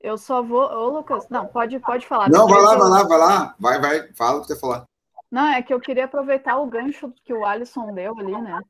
[0.00, 0.62] Eu só vou.
[0.62, 2.30] Ô, Lucas, não, pode, pode falar.
[2.30, 3.54] Não, vai lá, vai lá, vai lá.
[3.58, 4.84] Vai, vai, fala o que você falar.
[5.30, 8.60] Não, é que eu queria aproveitar o gancho que o Alisson deu ali, né?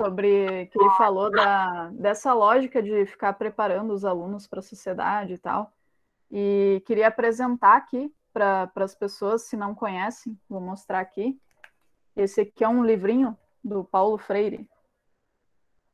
[0.00, 5.34] Sobre que ele falou da, dessa lógica de ficar preparando os alunos para a sociedade
[5.34, 5.70] e tal.
[6.30, 11.38] E queria apresentar aqui para as pessoas, se não conhecem, vou mostrar aqui.
[12.16, 14.66] Esse aqui é um livrinho do Paulo Freire.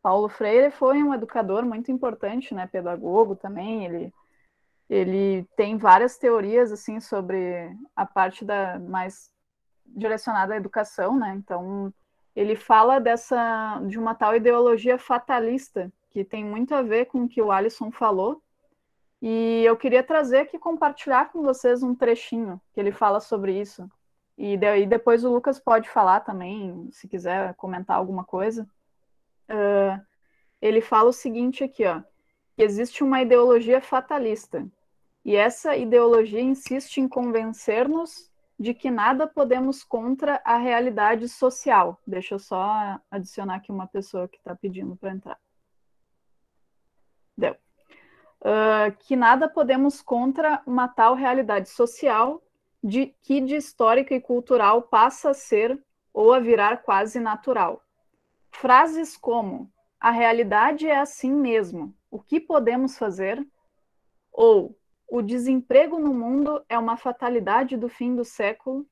[0.00, 3.86] Paulo Freire foi um educador muito importante, né, pedagogo também.
[3.86, 4.14] Ele,
[4.88, 9.32] ele tem várias teorias assim sobre a parte da mais
[9.84, 11.34] direcionada à educação, né?
[11.36, 11.92] Então
[12.36, 17.28] ele fala dessa de uma tal ideologia fatalista que tem muito a ver com o
[17.28, 18.42] que o Alisson falou.
[19.22, 23.90] E eu queria trazer aqui compartilhar com vocês um trechinho que ele fala sobre isso.
[24.36, 28.68] E daí depois o Lucas pode falar também, se quiser comentar alguma coisa.
[29.48, 29.98] Uh,
[30.60, 32.02] ele fala o seguinte aqui, ó,
[32.54, 34.66] que existe uma ideologia fatalista.
[35.24, 42.00] E essa ideologia insiste em convencer-nos de que nada podemos contra a realidade social.
[42.06, 45.38] Deixa eu só adicionar aqui uma pessoa que está pedindo para entrar.
[47.36, 47.54] Deu.
[48.40, 52.42] Uh, que nada podemos contra uma tal realidade social
[52.82, 55.82] de que de histórica e cultural passa a ser
[56.12, 57.82] ou a virar quase natural.
[58.50, 63.44] Frases como a realidade é assim mesmo, o que podemos fazer?
[64.32, 64.78] Ou
[65.08, 68.84] o desemprego no mundo é uma fatalidade do fim do século,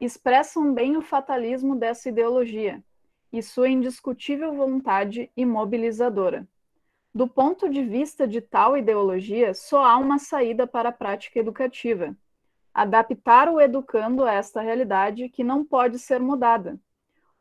[0.00, 2.82] expressam bem o fatalismo dessa ideologia
[3.30, 6.48] e sua indiscutível vontade imobilizadora.
[7.14, 12.16] Do ponto de vista de tal ideologia, só há uma saída para a prática educativa:
[12.72, 16.80] adaptar o educando a esta realidade que não pode ser mudada.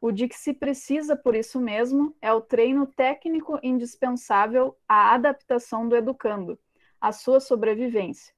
[0.02, 5.88] O de que se precisa por isso mesmo é o treino técnico indispensável à adaptação
[5.88, 6.60] do educando
[7.00, 8.34] a sua sobrevivência.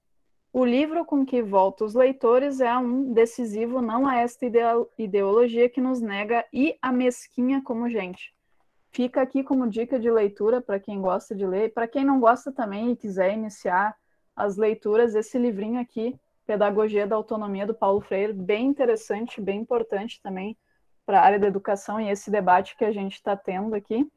[0.51, 4.45] O livro com que volta os leitores é um decisivo não a esta
[4.97, 8.33] ideologia que nos nega e a mesquinha como gente.
[8.91, 12.51] Fica aqui como dica de leitura para quem gosta de ler, para quem não gosta
[12.51, 13.95] também e quiser iniciar
[14.35, 16.15] as leituras, esse livrinho aqui,
[16.47, 20.57] Pedagogia da Autonomia do Paulo Freire, bem interessante, bem importante também
[21.05, 24.09] para a área da educação e esse debate que a gente está tendo aqui.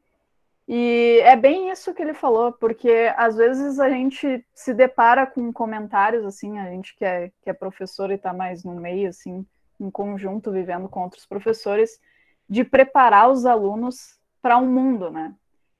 [0.67, 5.51] E é bem isso que ele falou, porque às vezes a gente se depara com
[5.51, 9.45] comentários assim, a gente que é, que é professor e está mais no meio, assim,
[9.79, 11.99] em conjunto, vivendo com outros professores,
[12.49, 15.33] de preparar os alunos para um mundo, né?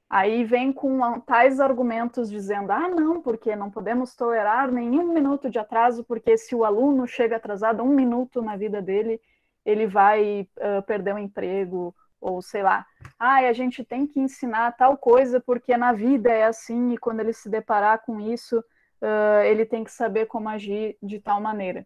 [0.10, 5.58] Aí vem com tais argumentos dizendo: ah, não, porque não podemos tolerar nenhum minuto de
[5.58, 9.20] atraso, porque se o aluno chega atrasado um minuto na vida dele,
[9.66, 12.86] ele vai uh, perder o emprego, ou sei lá,
[13.20, 17.20] ah, a gente tem que ensinar tal coisa porque na vida é assim e quando
[17.20, 21.86] ele se deparar com isso, uh, ele tem que saber como agir de tal maneira.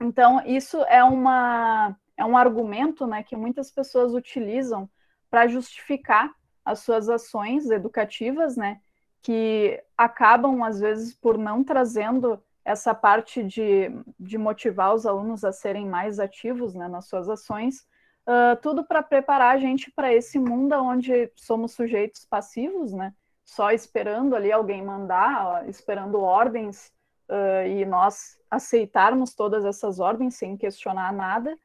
[0.00, 4.90] Então, isso é, uma, é um argumento né, que muitas pessoas utilizam
[5.30, 6.30] para justificar
[6.64, 8.80] as suas ações educativas, né,
[9.22, 15.52] que acabam, às vezes, por não trazendo essa parte de, de motivar os alunos a
[15.52, 17.86] serem mais ativos né, nas suas ações,
[18.26, 23.12] uh, tudo para preparar a gente para esse mundo onde somos sujeitos passivos, né?
[23.44, 26.92] Só esperando ali alguém mandar, ó, esperando ordens
[27.28, 31.56] uh, e nós aceitarmos todas essas ordens sem questionar nada.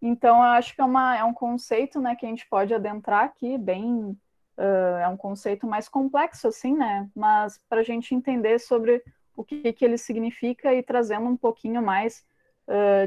[0.00, 3.24] Então, eu acho que é, uma, é um conceito né, que a gente pode adentrar
[3.24, 4.16] aqui, bem.
[4.56, 7.08] Uh, é um conceito mais complexo, assim, né?
[7.16, 9.02] Mas para a gente entender sobre
[9.36, 12.24] o que, que ele significa e trazendo um pouquinho mais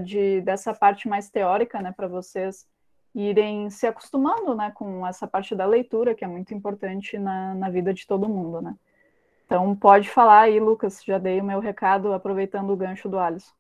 [0.04, 2.68] de, dessa parte mais teórica, né, para vocês
[3.18, 7.68] irem se acostumando né, com essa parte da leitura, que é muito importante na, na
[7.68, 8.62] vida de todo mundo.
[8.62, 8.76] Né?
[9.44, 13.52] Então, pode falar aí, Lucas, já dei o meu recado, aproveitando o gancho do Alisson.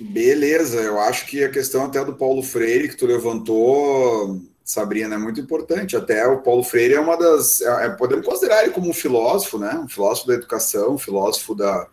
[0.00, 5.18] Beleza, eu acho que a questão até do Paulo Freire que tu levantou, Sabrina, é
[5.18, 5.96] muito importante.
[5.96, 7.60] Até o Paulo Freire é uma das.
[7.60, 9.74] É, é podemos considerar ele como um filósofo, né?
[9.76, 11.86] Um filósofo da educação, um filósofo da,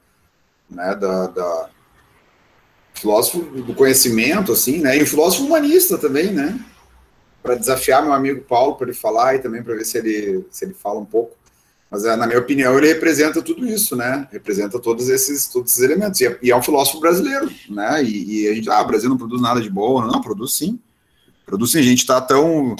[0.70, 1.70] né, da, da
[3.02, 4.98] filósofo do conhecimento, assim, né?
[4.98, 6.60] E o filósofo humanista também, né?
[7.42, 10.66] Para desafiar meu amigo Paulo para ele falar e também para ver se ele, se
[10.66, 11.36] ele fala um pouco.
[11.90, 14.26] Mas, é, na minha opinião, ele representa tudo isso, né?
[14.32, 16.22] Representa todos esses, todos esses elementos.
[16.22, 18.02] E é, e é um filósofo brasileiro, né?
[18.04, 20.02] E, e, a gente, ah, o Brasil não produz nada de bom.
[20.02, 20.80] Não, produz sim.
[21.46, 21.80] Produz sim.
[21.80, 22.78] A gente está tão.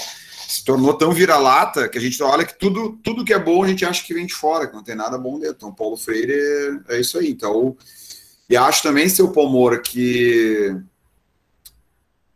[0.48, 3.68] se tornou tão vira-lata que a gente olha que tudo, tudo que é bom a
[3.68, 5.56] gente acha que vem de fora, que não tem nada bom dentro.
[5.58, 6.32] Então, Paulo Freire
[6.88, 7.32] é, é isso aí.
[7.32, 7.76] Então,
[8.52, 10.76] e acho também, seu Palmora, que,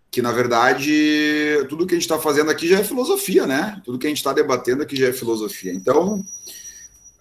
[0.10, 3.82] que na verdade tudo que a gente está fazendo aqui já é filosofia, né?
[3.84, 5.74] Tudo que a gente está debatendo aqui já é filosofia.
[5.74, 6.26] Então,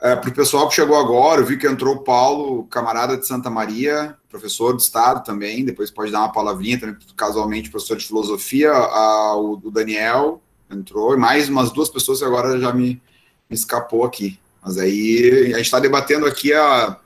[0.01, 3.26] é, para o pessoal que chegou agora, eu vi que entrou o Paulo, camarada de
[3.26, 8.07] Santa Maria, professor de Estado também, depois pode dar uma palavrinha também, casualmente, professor de
[8.07, 10.40] filosofia, a, o, o, Daniel
[10.70, 13.03] entrou, e mais umas duas pessoas que agora já me,
[13.51, 14.38] me escapou aqui.
[14.64, 16.97] Mas aí a gente está debatendo aqui a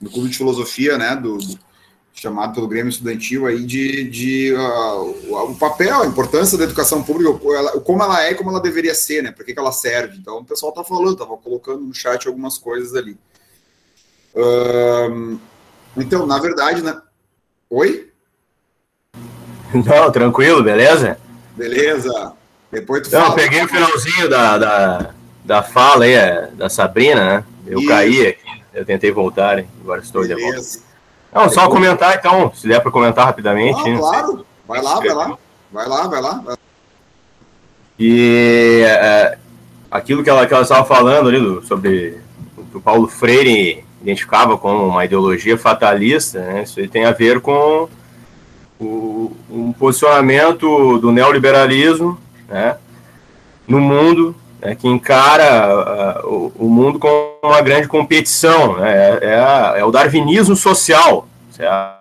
[0.00, 1.58] do Clube de Filosofia, né, do, do
[2.20, 7.32] chamado pelo Grêmio Estudantil aí de, de uh, o papel, a importância da educação pública,
[7.80, 9.30] como ela é e como ela deveria ser, né?
[9.30, 10.16] Para que, que ela serve.
[10.18, 13.16] Então o pessoal tá falando, tava colocando no chat algumas coisas ali.
[15.96, 17.00] então, na verdade, né?
[17.70, 18.10] Oi?
[19.72, 21.18] Não, tranquilo, beleza?
[21.56, 22.32] Beleza.
[22.70, 23.34] Depois tu Não, fala.
[23.34, 27.44] peguei o finalzinho da, da, da fala aí, é, da Sabrina, né?
[27.66, 27.88] Eu Isso.
[27.88, 30.46] caí aqui, eu tentei voltar, agora estou de volta.
[30.50, 30.80] Beleza.
[31.32, 33.78] Não, só comentar então, se der para comentar rapidamente.
[33.80, 34.46] Ah, claro.
[34.66, 35.38] Vai lá, vai lá.
[35.70, 36.58] Vai lá, vai lá.
[37.98, 39.38] E é,
[39.90, 42.18] aquilo que ela que ela estava falando ali do- sobre
[42.56, 46.62] o que o Paulo Freire identificava como uma ideologia fatalista, né?
[46.62, 47.88] Isso tem a ver com
[48.80, 52.76] o, um posicionamento do neoliberalismo, né?
[53.66, 58.92] No mundo, né, que encara ah, o, o mundo como uma grande competição, né?
[58.92, 61.98] É, é é o darwinismo social, certo?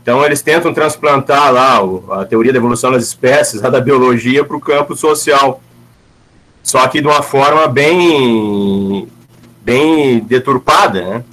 [0.00, 4.44] Então eles tentam transplantar lá o- a teoria da evolução das espécies, a da biologia,
[4.44, 5.60] para o campo social.
[6.62, 9.08] Só que de uma forma bem,
[9.60, 11.24] bem deturpada, né?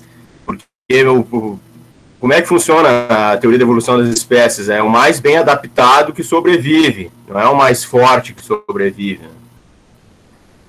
[0.45, 1.59] Porque o-
[2.19, 2.89] como é que funciona
[3.33, 4.67] a teoria da evolução das espécies?
[4.69, 9.21] É o mais bem adaptado que sobrevive, não é o mais forte que sobrevive.
[9.23, 9.29] né?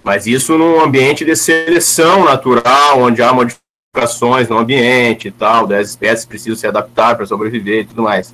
[0.07, 5.89] Mas isso num ambiente de seleção natural, onde há modificações no ambiente e tal, das
[5.89, 8.33] espécies precisam se adaptar para sobreviver e tudo mais.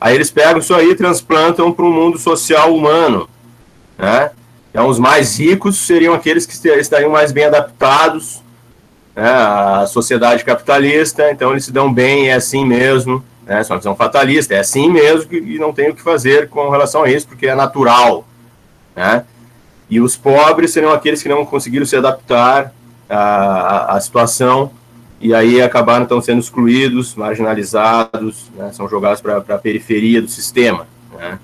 [0.00, 3.28] Aí eles pegam isso aí e transplantam para o mundo social humano,
[3.98, 4.30] né?
[4.70, 8.42] Então os mais ricos seriam aqueles que estariam mais bem adaptados
[9.14, 13.60] né, à sociedade capitalista, então eles se dão bem, é assim mesmo, né?
[13.60, 17.02] É uma visão fatalista, é assim mesmo e não tem o que fazer com relação
[17.02, 18.26] a isso, porque é natural,
[18.96, 19.26] né?
[19.92, 22.72] E os pobres seriam aqueles que não conseguiram se adaptar
[23.10, 24.70] à, à- à situação
[25.20, 30.86] e aí acabaram então sendo excluídos, marginalizados, né, são jogados para a periferia do sistema.
[31.12, 31.38] Né?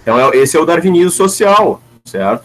[0.00, 2.44] Então é- esse é o darwinismo social, certo?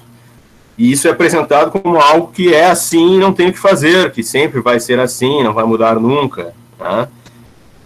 [0.76, 4.12] E isso é apresentado como algo que é assim e não tem o que fazer,
[4.12, 6.52] que sempre vai ser assim, não vai mudar nunca.
[6.80, 7.08] Né?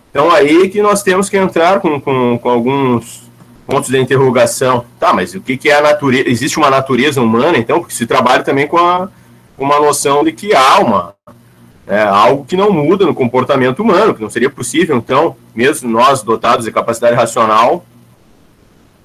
[0.09, 3.26] Então aí que nós temos que entrar com, com, com alguns
[3.68, 4.86] pontos de interrogação.
[4.99, 6.30] Tá, mas o que, que é a natureza?
[6.30, 7.80] Existe uma natureza humana, então?
[7.80, 9.09] Porque se trabalha também com, a,
[9.57, 11.13] uma noção de que há uma,
[11.86, 16.24] é, algo que não muda no comportamento humano, que não seria possível, então, mesmo nós
[16.24, 17.86] dotados de capacidade racional,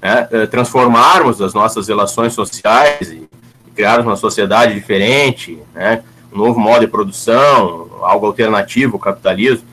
[0.05, 3.25] eh, transformarmos as nossas relações sociais e
[3.73, 6.03] criarmos uma sociedade diferente, né,
[6.33, 9.65] um novo modo de produção, algo alternativo ao capitalismo,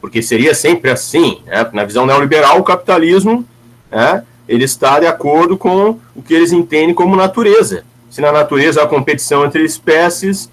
[0.00, 3.44] porque seria sempre assim, né, na visão neoliberal, o capitalismo,
[3.90, 7.84] né, ele está de acordo com o que eles entendem como natureza.
[8.10, 10.50] Se na natureza há competição entre espécies,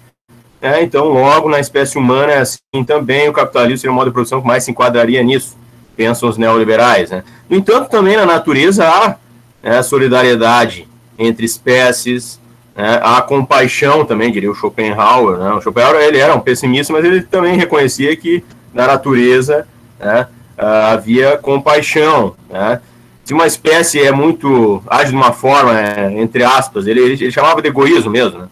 [0.60, 4.14] né, então logo na espécie humana é assim também, o capitalismo seria o modo de
[4.14, 5.56] produção que mais se enquadraria nisso,
[5.96, 7.10] pensam os neoliberais.
[7.10, 7.22] Né.
[7.48, 9.16] No entanto, também na natureza há
[9.62, 10.88] né, solidariedade
[11.18, 12.40] entre espécies,
[12.74, 15.38] né, há compaixão também, diria o Schopenhauer.
[15.38, 15.52] Né.
[15.52, 19.68] O Schopenhauer ele era um pessimista, mas ele também reconhecia que na natureza
[20.00, 22.34] ah, havia compaixão.
[22.48, 22.80] Né.
[23.24, 27.62] Se uma espécie é muito, age de uma forma, é, entre aspas, ele, ele chamava
[27.62, 28.48] de egoísmo mesmo, né,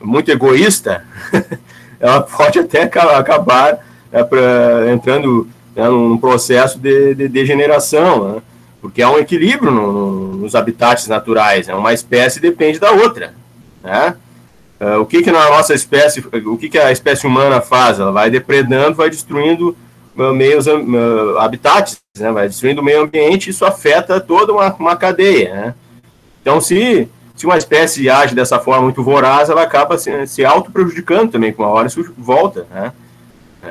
[0.00, 1.04] muito egoísta,
[2.00, 3.78] ela pode até aca- acabar
[4.10, 8.42] né, pra- entrando né, num processo de, de degeneração, né,
[8.80, 13.34] porque há um equilíbrio no- no- nos habitats naturais, né, uma espécie depende da outra.
[13.82, 14.14] Né?
[14.80, 17.98] Ah, o que que na nossa espécie, o que que a espécie humana faz?
[17.98, 19.74] Ela vai depredando, vai destruindo
[20.34, 20.66] meios,
[21.38, 22.32] habitats, né?
[22.32, 25.54] vai destruindo o meio ambiente, isso afeta toda uma, uma cadeia.
[25.54, 25.74] Né?
[26.40, 31.32] Então, se, se uma espécie age dessa forma muito voraz, ela acaba se, se auto-prejudicando
[31.32, 32.66] também, com uma hora isso volta.
[32.72, 32.92] Né?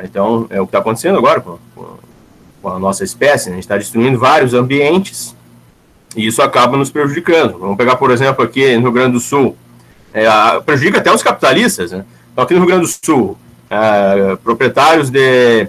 [0.04, 1.58] Então, é o que está acontecendo agora com,
[2.62, 3.54] com, a nossa espécie, né?
[3.54, 5.36] a gente está destruindo vários ambientes
[6.16, 7.58] e isso acaba nos prejudicando.
[7.58, 9.56] Vamos pegar, por exemplo, aqui no Rio Grande do Sul,
[10.14, 10.26] é,
[10.66, 11.92] prejudica até os capitalistas.
[11.92, 12.06] Né?
[12.32, 13.38] Então, aqui no Rio Grande do Sul,
[13.70, 15.68] ah, proprietários de,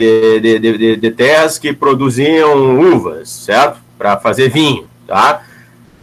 [0.00, 3.78] de, de, de- de- terras que produziam uvas, certo?
[3.98, 5.42] Para fazer vinho, tá?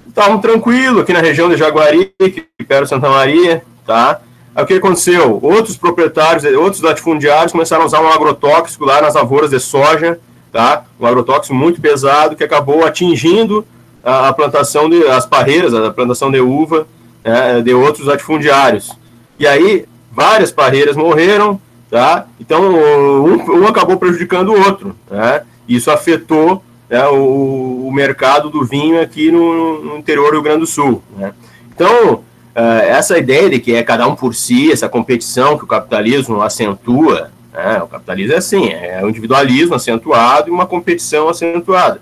[0.08, 4.20] Estavam tranquilo aqui na região de Jaguari, que de Santa Maria, tá?
[4.56, 5.40] Aí o que aconteceu?
[5.42, 10.20] Outros proprietários, outros latifundiários começaram a usar um agrotóxico lá nas lavouras de soja,
[10.52, 10.84] tá?
[11.00, 13.66] Um agrotóxico muito pesado que acabou atingindo
[14.04, 16.88] a, a plantação de as parreiras, a plantação de uva
[17.24, 18.92] né, de outros latifundiários.
[19.40, 22.28] E aí várias parreiras morreram, tá?
[22.40, 25.44] Então um, um acabou prejudicando o outro, né?
[25.68, 30.60] Isso afetou né, o, o mercado do vinho aqui no, no interior do Rio Grande
[30.62, 31.34] do Sul, né?
[31.74, 32.24] Então
[32.58, 36.42] Uh, essa ideia de que é cada um por si, essa competição que o capitalismo
[36.42, 37.80] acentua, né?
[37.84, 42.02] o capitalismo é assim, é o individualismo acentuado e uma competição acentuada.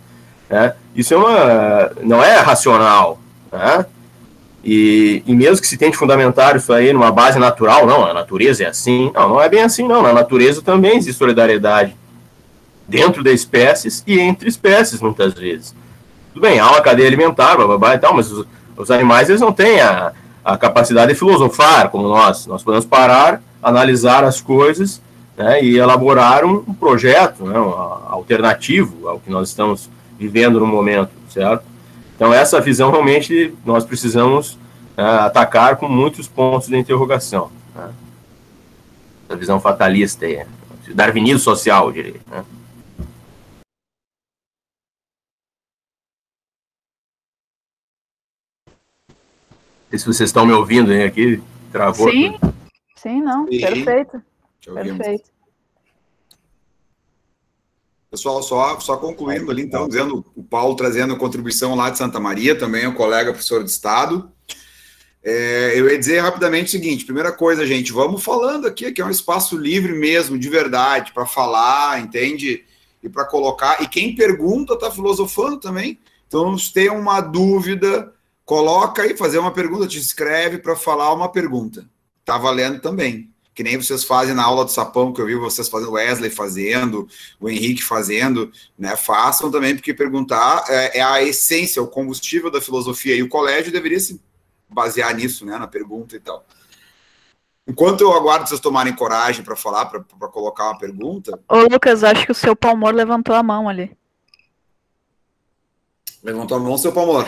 [0.49, 0.73] Né?
[0.95, 3.19] Isso é uma, não é racional.
[3.51, 3.85] Né?
[4.65, 8.63] E, e mesmo que se tente fundamentar isso aí numa base natural, não, a natureza
[8.63, 10.01] é assim, não, não é bem assim, não.
[10.01, 11.95] Na natureza também existe solidariedade
[12.87, 15.75] dentro de espécies e entre espécies, muitas vezes.
[16.33, 19.29] tudo bem, há uma cadeia alimentar, blá, blá, blá e tal, mas os, os animais
[19.29, 20.13] eles não têm a,
[20.43, 22.47] a capacidade de filosofar como nós.
[22.47, 24.99] Nós podemos parar, analisar as coisas
[25.37, 30.65] né, e elaborar um, um projeto né, um, alternativo ao que nós estamos vivendo no
[30.65, 31.74] momento, certo?
[32.15, 34.57] Então, essa visão realmente nós precisamos
[34.95, 37.51] né, atacar com muitos pontos de interrogação.
[37.75, 37.91] Né?
[39.27, 40.45] Essa visão fatalista, aí,
[40.93, 42.21] darwinismo social, eu diria.
[42.27, 42.45] Né?
[49.97, 51.41] sei se vocês estão me ouvindo hein, aqui.
[51.71, 52.09] Travou.
[52.09, 52.37] Sim,
[52.95, 53.47] sim, não.
[53.47, 53.59] Sim.
[53.59, 54.21] Perfeito.
[54.65, 55.34] Perfeito.
[58.15, 62.19] Pessoal, só, só concluindo ali, então, dizendo o Paulo trazendo a contribuição lá de Santa
[62.19, 64.31] Maria, também é um colega professor de Estado.
[65.23, 69.05] É, eu ia dizer rapidamente o seguinte: primeira coisa, gente, vamos falando aqui, que é
[69.05, 72.63] um espaço livre mesmo, de verdade, para falar, entende?
[73.03, 73.81] E para colocar.
[73.81, 75.99] E quem pergunta está filosofando também.
[76.27, 78.13] Então, se tem uma dúvida,
[78.45, 81.89] Coloca aí, fazer uma pergunta, te escreve para falar uma pergunta.
[82.23, 83.33] Tá valendo também.
[83.55, 87.07] Que nem vocês fazem na aula do sapão, que eu vi vocês fazendo, Wesley fazendo,
[87.39, 88.97] o Henrique fazendo, né?
[88.97, 93.15] Façam também, porque perguntar é, é a essência, o combustível da filosofia.
[93.15, 94.21] E o colégio deveria se
[94.69, 95.57] basear nisso, né?
[95.57, 96.45] Na pergunta e tal.
[97.67, 101.39] Enquanto eu aguardo vocês tomarem coragem para falar, para colocar uma pergunta.
[101.49, 103.97] Ô, Lucas, acho que o seu Palmor levantou a mão ali.
[106.21, 107.25] Levantou a mão, seu Palmor.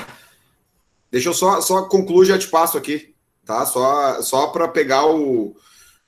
[1.09, 3.15] Deixa eu só, só concluir, já te passo aqui,
[3.45, 3.65] tá?
[3.65, 5.55] Só, só para pegar o,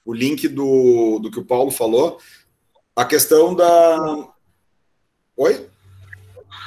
[0.05, 2.19] o link do, do que o Paulo falou.
[2.95, 4.27] A questão da.
[5.37, 5.67] Oi?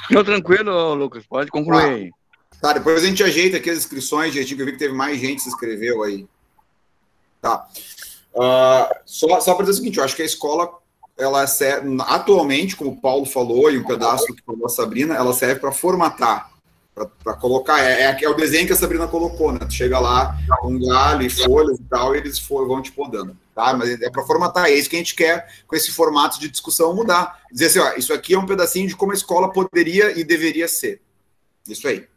[0.09, 2.11] Não, tranquilo, Lucas, pode concluir aí.
[2.53, 4.93] Ah, tá, depois a gente ajeita aqui as inscrições, gente, que eu vi que teve
[4.93, 6.27] mais gente que se inscreveu aí.
[7.41, 7.67] Tá.
[8.33, 10.71] Uh, só só para dizer o seguinte, eu acho que a escola,
[11.17, 15.33] ela serve, atualmente, como o Paulo falou, e um pedaço que falou a Sabrina, ela
[15.33, 16.52] serve para formatar
[16.93, 17.79] para colocar.
[17.79, 19.59] É, é, é, o desenho que a Sabrina colocou, né?
[19.59, 23.35] Tu chega lá com galho e folhas e tal, e eles for, vão te podando.
[23.55, 23.73] Tá?
[23.73, 26.95] Mas é para formatar, é isso que a gente quer com esse formato de discussão
[26.95, 27.41] mudar.
[27.51, 30.67] Dizer assim, ó, isso aqui é um pedacinho de como a escola poderia e deveria
[30.67, 31.01] ser.
[31.67, 32.07] Isso aí.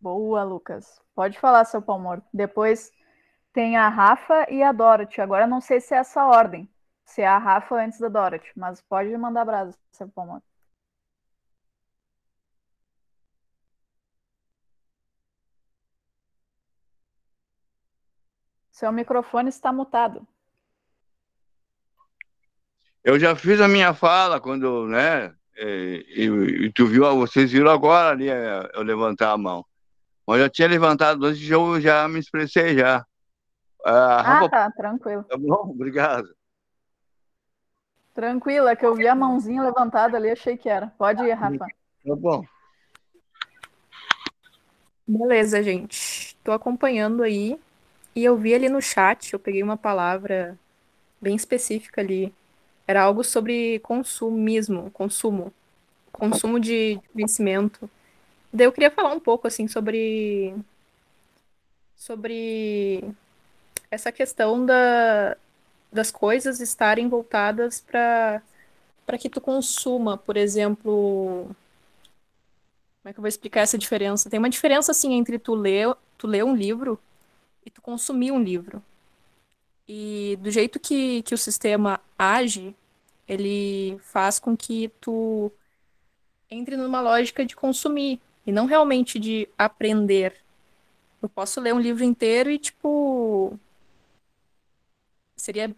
[0.00, 1.00] Boa, Lucas.
[1.14, 2.20] Pode falar, seu Palmor.
[2.32, 2.92] Depois
[3.52, 5.20] tem a Rafa e a Dorothy.
[5.20, 6.68] Agora não sei se é essa ordem.
[7.04, 10.42] Se é a Rafa antes da Dorothy, mas pode mandar brasa, seu Palmor.
[18.78, 20.24] Seu microfone está mutado.
[23.02, 25.34] Eu já fiz a minha fala quando, né?
[25.56, 26.24] E, e,
[26.66, 29.66] e tu viu, vocês viram agora ali é, eu levantar a mão.
[30.24, 33.04] Mas eu já tinha levantado antes eu já me expressei já.
[33.84, 34.48] Ah, Rafa...
[34.48, 35.24] tá, tranquilo.
[35.24, 36.28] Tá bom, obrigado.
[38.14, 40.86] Tranquila, que eu vi a mãozinha levantada ali, achei que era.
[40.96, 41.66] Pode ir, Rafa.
[42.06, 42.44] Tá bom.
[45.04, 46.36] Beleza, gente.
[46.38, 47.58] Estou acompanhando aí
[48.14, 50.58] e eu vi ali no chat, eu peguei uma palavra
[51.20, 52.32] bem específica ali.
[52.86, 55.52] Era algo sobre consumismo, consumo,
[56.12, 57.88] consumo de vencimento.
[58.52, 60.54] Daí eu queria falar um pouco assim sobre
[61.96, 63.04] sobre
[63.90, 65.36] essa questão da,
[65.92, 68.42] das coisas estarem voltadas para
[69.06, 71.46] para que tu consuma, por exemplo,
[73.00, 74.28] como é que eu vou explicar essa diferença?
[74.28, 77.00] Tem uma diferença assim entre tu ler, tu ler um livro
[77.68, 78.82] e tu consumir um livro.
[79.86, 82.74] E do jeito que, que o sistema age,
[83.28, 85.52] ele faz com que tu
[86.50, 90.34] entre numa lógica de consumir e não realmente de aprender.
[91.20, 93.58] Eu posso ler um livro inteiro e, tipo.
[95.36, 95.74] Seria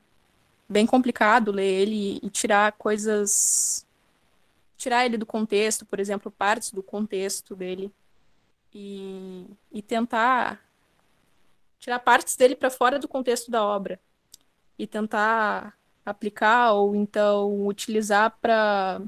[0.68, 3.84] bem complicado ler ele e tirar coisas.
[4.76, 7.92] Tirar ele do contexto, por exemplo, partes do contexto dele.
[8.72, 10.69] E, e tentar
[11.80, 13.98] tirar partes dele para fora do contexto da obra
[14.78, 19.00] e tentar aplicar ou então utilizar para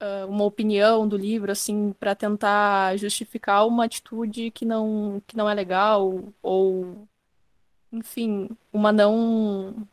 [0.00, 5.48] uh, uma opinião do livro assim para tentar justificar uma atitude que não que não
[5.48, 7.08] é legal ou
[7.92, 9.86] enfim uma não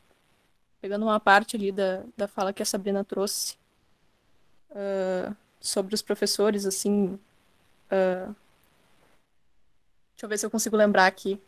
[0.82, 3.56] pegando uma parte ali da, da fala que a Sabrina trouxe
[4.72, 7.20] uh, sobre os professores assim
[7.92, 8.36] uh,
[10.22, 11.42] Deixa eu ver se eu consigo lembrar aqui.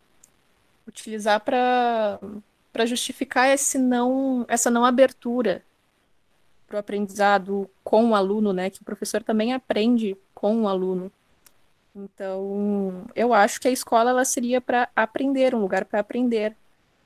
[0.84, 2.18] Utilizar para
[2.72, 5.64] para justificar esse não, essa não abertura
[6.66, 8.68] para o aprendizado com o aluno, né?
[8.70, 11.12] Que o professor também aprende com o aluno.
[11.94, 16.56] Então, eu acho que a escola ela seria para aprender, um lugar para aprender.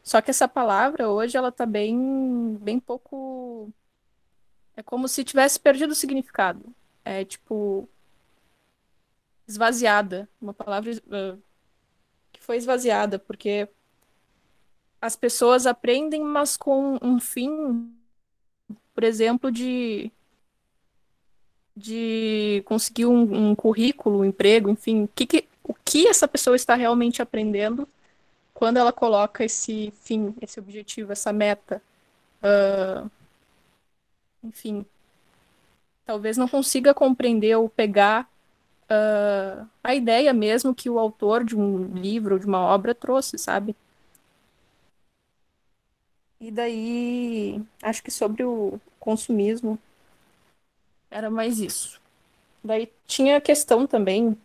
[0.02, 3.70] Só que essa palavra hoje ela está bem, bem pouco
[4.74, 6.64] é como se tivesse perdido o significado.
[7.04, 7.86] É tipo
[9.46, 11.47] esvaziada, uma palavra que
[12.48, 13.68] foi esvaziada, porque
[15.02, 17.92] as pessoas aprendem, mas com um fim,
[18.94, 20.10] por exemplo, de
[21.76, 26.56] de conseguir um, um currículo, um emprego, enfim, o que, que, o que essa pessoa
[26.56, 27.86] está realmente aprendendo
[28.54, 31.82] quando ela coloca esse fim, esse objetivo, essa meta.
[32.42, 33.08] Uh,
[34.42, 34.86] enfim,
[36.04, 38.28] talvez não consiga compreender ou pegar
[38.90, 43.76] uh, a ideia mesmo que o autor de um livro de uma obra trouxe, sabe?
[46.40, 49.78] E daí, acho que sobre o consumismo,
[51.10, 52.00] era mais isso.
[52.62, 54.36] Daí tinha a questão também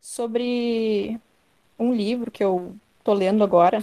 [0.00, 1.20] sobre
[1.78, 3.80] um livro que eu tô lendo agora,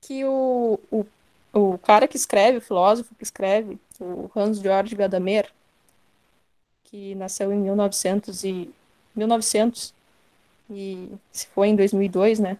[0.00, 1.06] que o, o,
[1.52, 5.50] o cara que escreve, o filósofo que escreve, o Hans Georg Gadamer,
[6.96, 8.74] que nasceu em 1900 e
[9.14, 9.92] 1900
[10.70, 12.58] e se foi em 2002, né?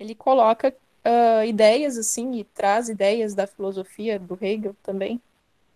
[0.00, 5.20] Ele coloca uh, ideias assim e traz ideias da filosofia do Hegel também,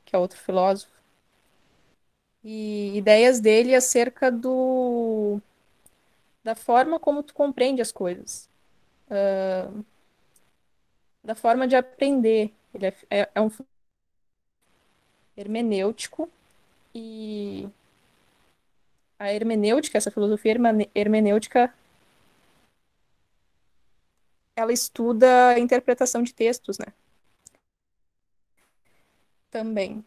[0.06, 0.90] que é outro filósofo.
[2.42, 5.38] E ideias dele acerca do
[6.42, 8.48] da forma como tu compreende as coisas.
[9.10, 9.84] Uh,
[11.22, 12.54] da forma de aprender.
[12.72, 13.50] Ele é, é, é um
[15.36, 16.30] hermenêutico
[16.96, 17.68] e
[19.18, 20.56] a hermenêutica, essa filosofia
[20.94, 21.72] hermenêutica,
[24.56, 26.86] ela estuda a interpretação de textos, né?
[29.50, 30.02] Também.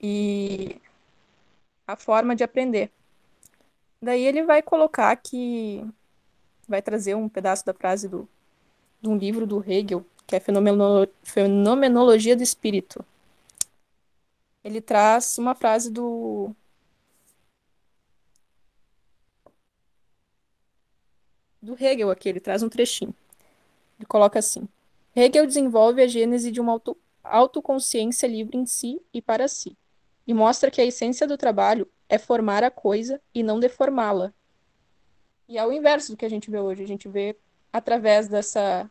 [0.00, 0.80] E
[1.86, 2.90] a forma de aprender.
[4.00, 5.86] Daí ele vai colocar que
[6.66, 8.26] vai trazer um pedaço da frase do,
[9.02, 13.04] de um livro do Hegel, que é Fenomenolo, Fenomenologia do Espírito.
[14.64, 16.50] Ele traz uma frase do
[21.60, 23.14] do Hegel aqui, ele traz um trechinho.
[23.98, 24.68] Ele coloca assim:
[25.14, 29.76] Hegel desenvolve a gênese de uma auto, autoconsciência livre em si e para si,
[30.26, 34.32] e mostra que a essência do trabalho é formar a coisa e não deformá-la.
[35.48, 36.82] E é o inverso do que a gente vê hoje.
[36.82, 37.36] A gente vê,
[37.72, 38.90] através dessa,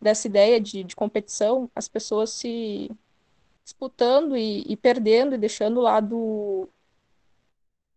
[0.00, 2.90] dessa ideia de, de competição, as pessoas se
[3.64, 6.68] disputando e, e perdendo e deixando o lado,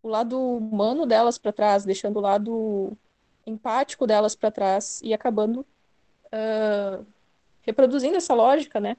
[0.02, 2.96] o lado humano delas para trás, deixando o lado
[3.46, 5.60] empático delas para trás e acabando
[6.26, 7.04] uh,
[7.62, 8.96] reproduzindo essa lógica, né?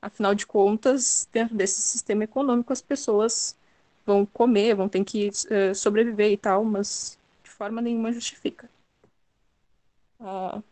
[0.00, 3.56] Afinal de contas, dentro desse sistema econômico, as pessoas
[4.04, 8.68] vão comer, vão ter que uh, sobreviver e tal, mas de forma nenhuma justifica.
[10.18, 10.62] Uh,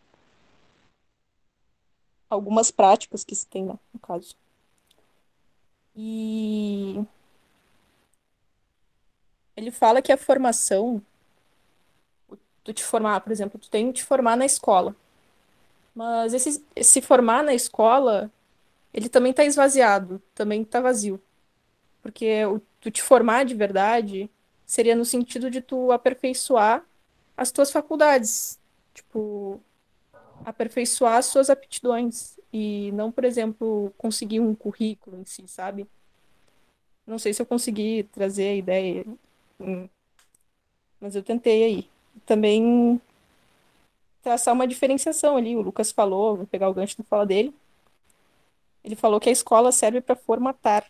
[2.28, 4.34] algumas práticas que se tem, né, no caso.
[6.00, 7.04] E
[9.56, 11.02] ele fala que a formação,
[12.62, 14.94] tu te formar, por exemplo, tu tem que te formar na escola.
[15.92, 18.30] Mas esse, se formar na escola,
[18.94, 21.20] ele também está esvaziado, também está vazio.
[22.00, 24.30] Porque o tu te formar de verdade
[24.64, 26.84] seria no sentido de tu aperfeiçoar
[27.36, 28.56] as tuas faculdades,
[28.94, 29.60] tipo,
[30.44, 35.86] aperfeiçoar as suas aptidões e não, por exemplo, conseguir um currículo em si, sabe?
[37.06, 39.04] Não sei se eu consegui trazer a ideia,
[39.60, 39.88] hum,
[41.00, 41.90] mas eu tentei aí.
[42.26, 43.00] Também
[44.22, 45.56] traçar uma diferenciação ali.
[45.56, 47.54] O Lucas falou, vou pegar o gancho da fala dele.
[48.84, 50.84] Ele falou que a escola serve para formatar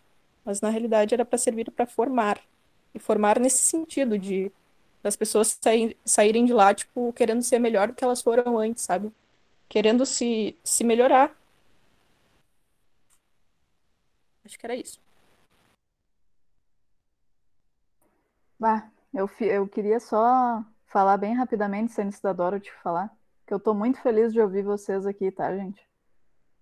[0.49, 2.41] mas na realidade era para servir para formar.
[2.95, 4.51] E formar nesse sentido de
[5.03, 5.59] das pessoas
[6.05, 9.13] saírem de lá, tipo, querendo ser melhor do que elas foram antes, sabe?
[9.69, 11.37] Querendo se, se melhorar.
[14.45, 14.99] Acho que era isso.
[18.59, 23.15] Bah, eu, eu queria só falar bem rapidamente, antes da Dora te falar,
[23.47, 25.87] que eu tô muito feliz de ouvir vocês aqui, tá, gente?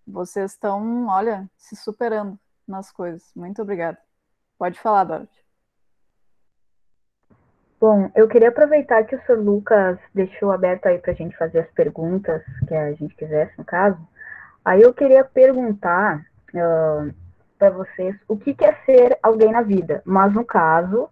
[0.06, 3.32] Vocês estão, olha, se superando nas coisas.
[3.34, 3.98] Muito obrigada.
[4.58, 5.45] Pode falar, Dorothy.
[7.88, 9.38] Bom, eu queria aproveitar que o Sr.
[9.38, 13.64] Lucas deixou aberto aí para a gente fazer as perguntas que a gente quisesse, no
[13.64, 13.96] caso.
[14.64, 17.14] Aí eu queria perguntar uh,
[17.56, 21.04] para vocês o que, quer é ser alguém na vida, mas no caso,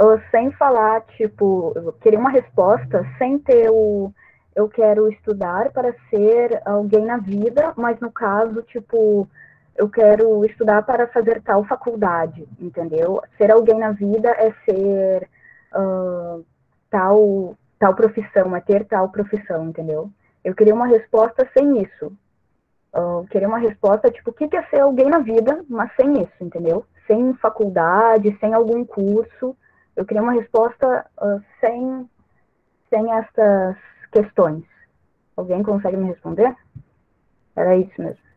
[0.00, 4.14] uh, sem falar, tipo, eu queria uma resposta sem ter o
[4.54, 9.28] eu quero estudar para ser alguém na vida, mas no caso, tipo,
[9.74, 13.20] eu quero estudar para fazer tal faculdade, entendeu?
[13.36, 15.28] Ser alguém na vida é ser
[15.74, 16.44] uh,
[16.90, 20.10] tal, tal profissão, é ter tal profissão, entendeu?
[20.44, 22.12] Eu queria uma resposta sem isso.
[22.92, 26.32] Eu queria uma resposta, tipo, o que é ser alguém na vida, mas sem isso,
[26.40, 26.84] entendeu?
[27.06, 29.56] Sem faculdade, sem algum curso.
[29.94, 32.08] Eu queria uma resposta uh, sem,
[32.88, 33.76] sem essas
[34.10, 34.64] questões.
[35.36, 36.54] Alguém consegue me responder?
[37.54, 38.30] Era isso mesmo.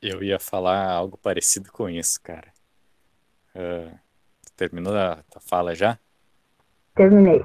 [0.00, 2.48] Eu ia falar algo parecido com isso, cara.
[3.54, 3.96] Uh,
[4.56, 5.98] terminou a fala já?
[6.94, 7.42] Terminei.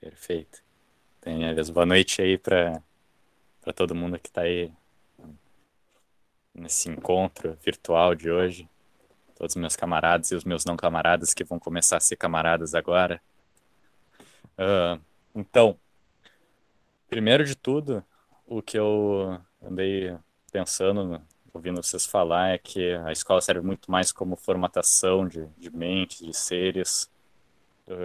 [0.00, 0.62] Perfeito.
[1.24, 2.82] Aliás, boa noite aí para
[3.74, 4.72] todo mundo que está aí
[6.54, 8.68] nesse encontro virtual de hoje.
[9.36, 12.74] Todos os meus camaradas e os meus não camaradas que vão começar a ser camaradas
[12.74, 13.20] agora.
[14.58, 15.00] Uh,
[15.34, 15.78] então,
[17.08, 18.04] primeiro de tudo,
[18.46, 20.16] o que eu andei
[20.52, 21.22] pensando,
[21.52, 26.24] ouvindo vocês falar, é que a escola serve muito mais como formatação de, de mentes,
[26.24, 27.10] de seres,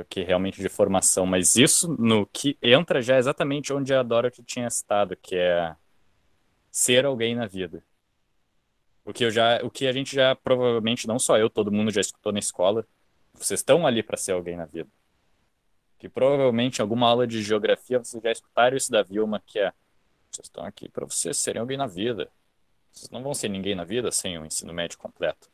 [0.10, 4.43] que realmente de formação, mas isso no que entra já é exatamente onde a Dorothy
[4.43, 5.76] tinha citado, que é
[6.72, 7.84] ser alguém na vida.
[9.06, 11.91] O que eu já, o que a gente já provavelmente não só eu, todo mundo
[11.91, 12.86] já escutou na escola,
[13.34, 14.89] vocês estão ali para ser alguém na vida.
[15.98, 19.72] Que provavelmente em alguma aula de geografia vocês já escutaram isso da Vilma, que é
[20.30, 22.30] vocês estão aqui para vocês serem alguém na vida.
[22.98, 25.52] Vocês não vão ser ninguém na vida sem o ensino médio completo.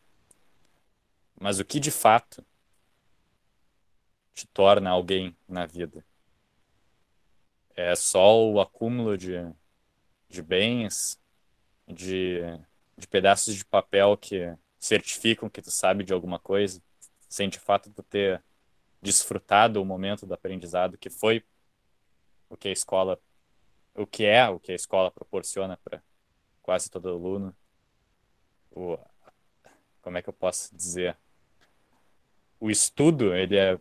[1.39, 2.44] Mas o que de fato
[4.34, 6.06] te torna alguém na vida.
[7.76, 9.34] É só o acúmulo de,
[10.30, 11.20] de bens,
[11.86, 12.39] de,
[12.98, 16.82] de pedaços de papel que certificam que tu sabe de alguma coisa,
[17.28, 18.41] sem de fato tu ter
[19.02, 21.44] desfrutado o momento do aprendizado que foi
[22.50, 23.20] o que a escola
[23.94, 26.02] o que é o que a escola proporciona para
[26.64, 27.55] quase todo aluno
[28.72, 28.97] o
[30.01, 31.16] como é que eu posso dizer
[32.59, 33.80] o estudo ele é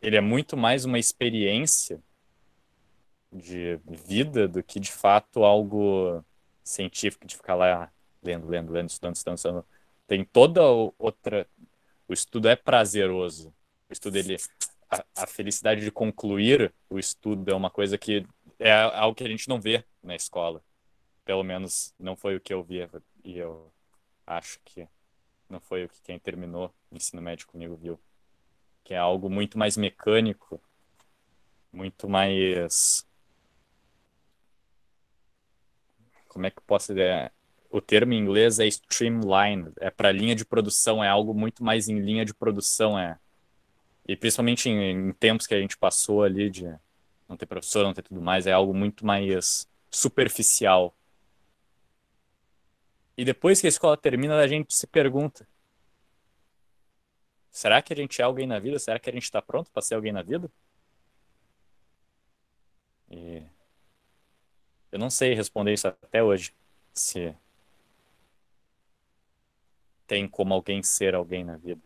[0.00, 2.00] ele é muito mais uma experiência
[3.32, 6.24] de vida do que de fato algo
[6.62, 7.90] científico de ficar lá
[8.22, 9.64] lendo, lendo, lendo, estudando, estudando, estudando.
[10.06, 10.62] Tem toda
[10.98, 11.46] outra.
[12.08, 13.52] O estudo é prazeroso.
[13.88, 14.36] O estudo ele
[14.90, 18.26] a, a, felicidade de concluir o estudo é uma coisa que
[18.58, 20.62] é algo que a gente não vê na escola.
[21.26, 22.88] Pelo menos não foi o que eu vi
[23.22, 23.70] e eu
[24.26, 24.88] acho que
[25.50, 28.00] não foi o que quem terminou o ensino médio comigo viu
[28.86, 30.62] que é algo muito mais mecânico,
[31.72, 33.04] muito mais.
[36.28, 37.32] Como é que posso dizer?
[37.68, 41.88] O termo em inglês é streamline, é para linha de produção, é algo muito mais
[41.88, 43.18] em linha de produção, é.
[44.06, 46.72] E principalmente em, em tempos que a gente passou ali de
[47.28, 50.95] não ter professor, não ter tudo mais, é algo muito mais superficial.
[53.16, 55.46] E depois que a escola termina, a gente se pergunta:
[57.50, 58.78] Será que a gente é alguém na vida?
[58.78, 60.50] Será que a gente está pronto para ser alguém na vida?
[63.10, 63.42] E
[64.92, 66.54] eu não sei responder isso até hoje.
[66.92, 67.34] Se
[70.06, 71.82] tem como alguém ser alguém na vida.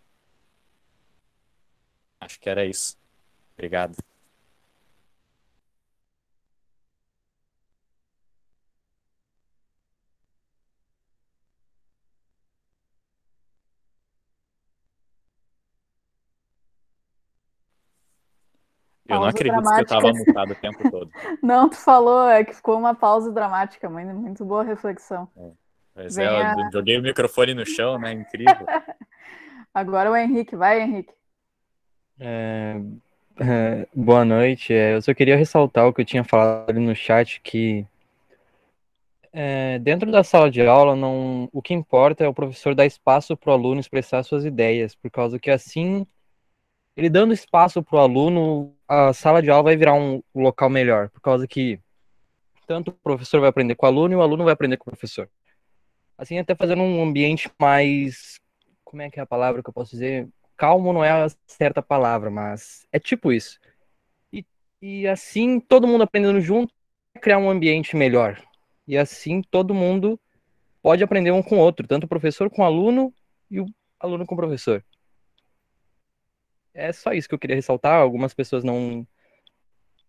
[2.21, 2.99] Acho que era isso.
[3.55, 3.97] Obrigado.
[19.21, 19.87] Eu não acredito dramática.
[19.87, 21.11] que eu estava mutado o tempo todo.
[21.43, 25.29] Não, tu falou, é que ficou uma pausa dramática, muito, muito boa reflexão.
[25.37, 25.51] É.
[25.95, 28.13] Pois é, eu joguei o microfone no chão, né?
[28.13, 28.67] Incrível.
[29.75, 31.13] Agora o Henrique, vai, Henrique.
[32.19, 32.81] É,
[33.39, 34.73] é, boa noite.
[34.73, 37.87] É, eu só queria ressaltar o que eu tinha falado ali no chat, que
[39.33, 43.37] é, dentro da sala de aula, não, o que importa é o professor dar espaço
[43.37, 46.07] para o aluno expressar suas ideias, por causa que assim
[47.01, 51.09] ele dando espaço para o aluno, a sala de aula vai virar um local melhor,
[51.09, 51.81] por causa que
[52.67, 54.93] tanto o professor vai aprender com o aluno e o aluno vai aprender com o
[54.93, 55.27] professor.
[56.19, 58.39] Assim, até fazendo um ambiente mais.
[58.85, 60.29] Como é que é a palavra que eu posso dizer?
[60.59, 63.59] Calmo não é a certa palavra, mas é tipo isso.
[64.31, 64.45] E,
[64.83, 66.75] e assim, todo mundo aprendendo junto,
[67.23, 68.39] criar um ambiente melhor.
[68.87, 70.21] E assim, todo mundo
[70.83, 73.11] pode aprender um com o outro, tanto o professor com o aluno
[73.51, 73.67] e o
[73.99, 74.85] aluno com o professor
[76.75, 78.01] é só isso que eu queria ressaltar.
[78.01, 79.07] Algumas pessoas não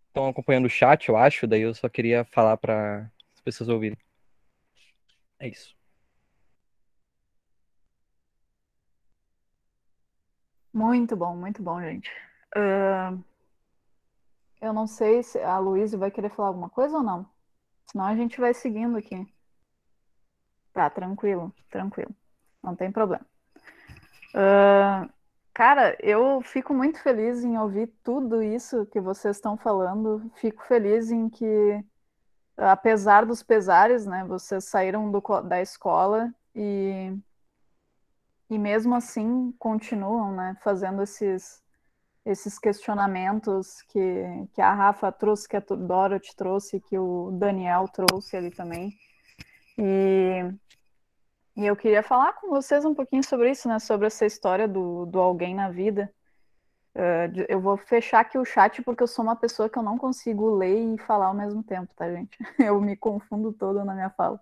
[0.07, 3.97] estão acompanhando o chat, eu acho, daí eu só queria falar para as pessoas ouvirem.
[5.39, 5.75] É isso.
[10.73, 12.09] Muito bom, muito bom, gente.
[12.55, 13.21] Uh,
[14.61, 17.29] eu não sei se a Luísa vai querer falar alguma coisa ou não.
[17.87, 19.27] Senão a gente vai seguindo aqui.
[20.71, 22.15] Tá, tranquilo, tranquilo.
[22.63, 23.25] Não tem problema.
[24.33, 25.09] Uh,
[25.53, 30.31] Cara, eu fico muito feliz em ouvir tudo isso que vocês estão falando.
[30.35, 31.83] Fico feliz em que
[32.57, 34.23] apesar dos pesares, né?
[34.25, 37.13] Vocês saíram do, da escola e,
[38.49, 40.55] e mesmo assim continuam, né?
[40.63, 41.61] Fazendo esses,
[42.25, 48.37] esses questionamentos que, que a Rafa trouxe, que a Dorothy trouxe, que o Daniel trouxe
[48.37, 48.93] ali também.
[49.77, 50.49] E,
[51.55, 53.79] e eu queria falar com vocês um pouquinho sobre isso, né?
[53.79, 56.11] Sobre essa história do, do alguém na vida.
[56.95, 59.97] Uh, eu vou fechar aqui o chat porque eu sou uma pessoa que eu não
[59.97, 62.37] consigo ler e falar ao mesmo tempo, tá, gente?
[62.59, 64.41] Eu me confundo toda na minha fala.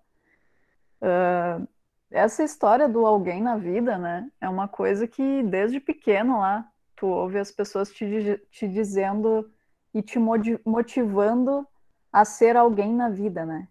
[1.00, 1.68] Uh,
[2.10, 4.32] essa história do alguém na vida, né?
[4.42, 9.50] É uma coisa que desde pequeno lá tu ouve as pessoas te, te dizendo
[9.94, 10.20] e te
[10.66, 11.68] motivando
[12.12, 13.68] a ser alguém na vida, né?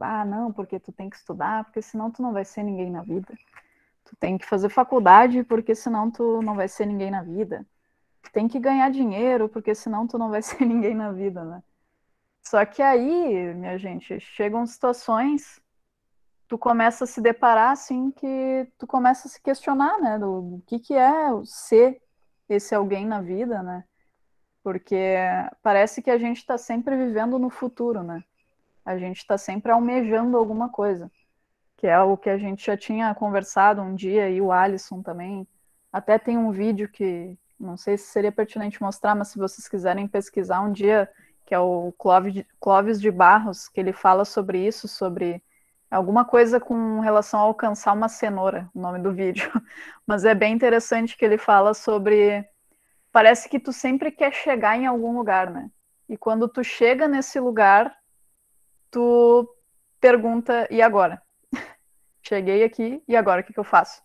[0.00, 3.02] Ah, não, porque tu tem que estudar, porque senão tu não vai ser ninguém na
[3.02, 3.34] vida.
[4.04, 7.66] Tu tem que fazer faculdade, porque senão tu não vai ser ninguém na vida
[8.32, 11.62] tem que ganhar dinheiro, porque senão tu não vai ser ninguém na vida, né?
[12.42, 15.60] Só que aí, minha gente, chegam situações,
[16.46, 20.62] tu começa a se deparar assim que tu começa a se questionar, né, do, do
[20.66, 22.00] que que é ser
[22.48, 23.84] esse alguém na vida, né?
[24.62, 25.16] Porque
[25.62, 28.24] parece que a gente está sempre vivendo no futuro, né?
[28.88, 31.10] A gente está sempre almejando alguma coisa,
[31.76, 35.46] que é o que a gente já tinha conversado um dia e o Alisson também.
[35.92, 40.08] Até tem um vídeo que, não sei se seria pertinente mostrar, mas se vocês quiserem
[40.08, 41.06] pesquisar um dia,
[41.44, 41.92] que é o
[42.58, 45.42] Clóvis de Barros, que ele fala sobre isso, sobre
[45.90, 49.52] alguma coisa com relação a alcançar uma cenoura, o nome do vídeo.
[50.06, 52.42] Mas é bem interessante que ele fala sobre.
[53.12, 55.70] Parece que tu sempre quer chegar em algum lugar, né?
[56.08, 57.94] E quando tu chega nesse lugar,
[58.90, 59.48] tu
[60.00, 61.22] pergunta: e agora?
[62.22, 64.02] Cheguei aqui, e agora o que, que eu faço?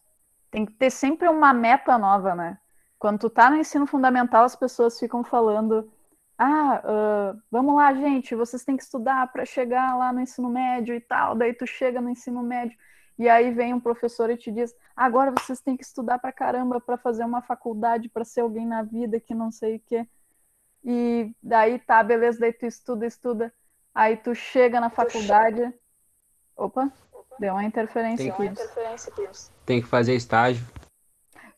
[0.52, 2.58] Tem que ter sempre uma meta nova, né?
[3.00, 5.92] Quando tu tá no ensino fundamental, as pessoas ficam falando:
[6.38, 10.96] ah, uh, vamos lá, gente, vocês têm que estudar para chegar lá no ensino médio
[10.96, 11.36] e tal.
[11.36, 12.78] Daí tu chega no ensino médio
[13.18, 16.82] e aí vem um professor e te diz: agora vocês têm que estudar para caramba
[16.82, 20.08] para fazer uma faculdade, para ser alguém na vida que não sei o quê.
[20.84, 23.54] E daí tá, beleza, daí tu estuda, estuda.
[23.94, 25.74] Aí tu chega na faculdade.
[26.56, 26.92] Opa,
[27.40, 28.52] deu uma interferência aqui.
[29.66, 30.66] Tem que fazer estágio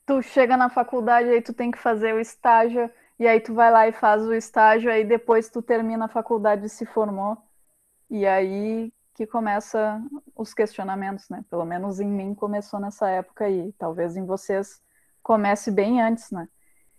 [0.06, 3.72] tu chega na faculdade, aí tu tem que fazer o estágio, e aí tu vai
[3.72, 7.38] lá e faz o estágio, aí depois tu termina a faculdade e se formou.
[8.10, 10.02] E aí que começa
[10.36, 11.44] os questionamentos, né?
[11.50, 14.82] Pelo menos em mim começou nessa época aí, talvez em vocês
[15.24, 16.48] comece bem antes, né?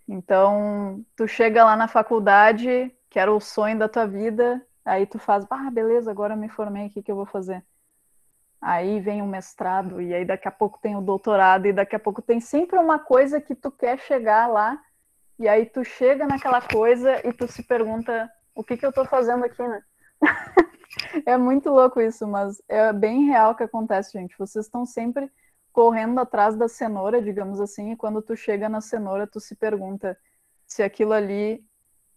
[0.07, 5.19] Então, tu chega lá na faculdade, que era o sonho da tua vida, aí tu
[5.19, 7.63] faz, ah, beleza, agora me formei, o que, que eu vou fazer?
[8.61, 11.99] aí vem o mestrado, e aí daqui a pouco tem o doutorado, e daqui a
[11.99, 14.79] pouco tem sempre uma coisa que tu quer chegar lá,
[15.39, 19.05] e aí tu chega naquela coisa e tu se pergunta, o que que eu tô
[19.05, 19.81] fazendo aqui, né?
[21.25, 24.37] é muito louco isso, mas é bem real que acontece, gente.
[24.37, 25.31] Vocês estão sempre
[25.71, 30.17] correndo atrás da cenoura, digamos assim, e quando tu chega na cenoura, tu se pergunta
[30.65, 31.63] se aquilo ali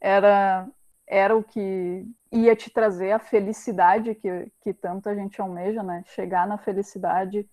[0.01, 0.66] era
[1.11, 6.04] era o que ia te trazer a felicidade que, que tanto a gente almeja, né?
[6.06, 7.50] Chegar na felicidade.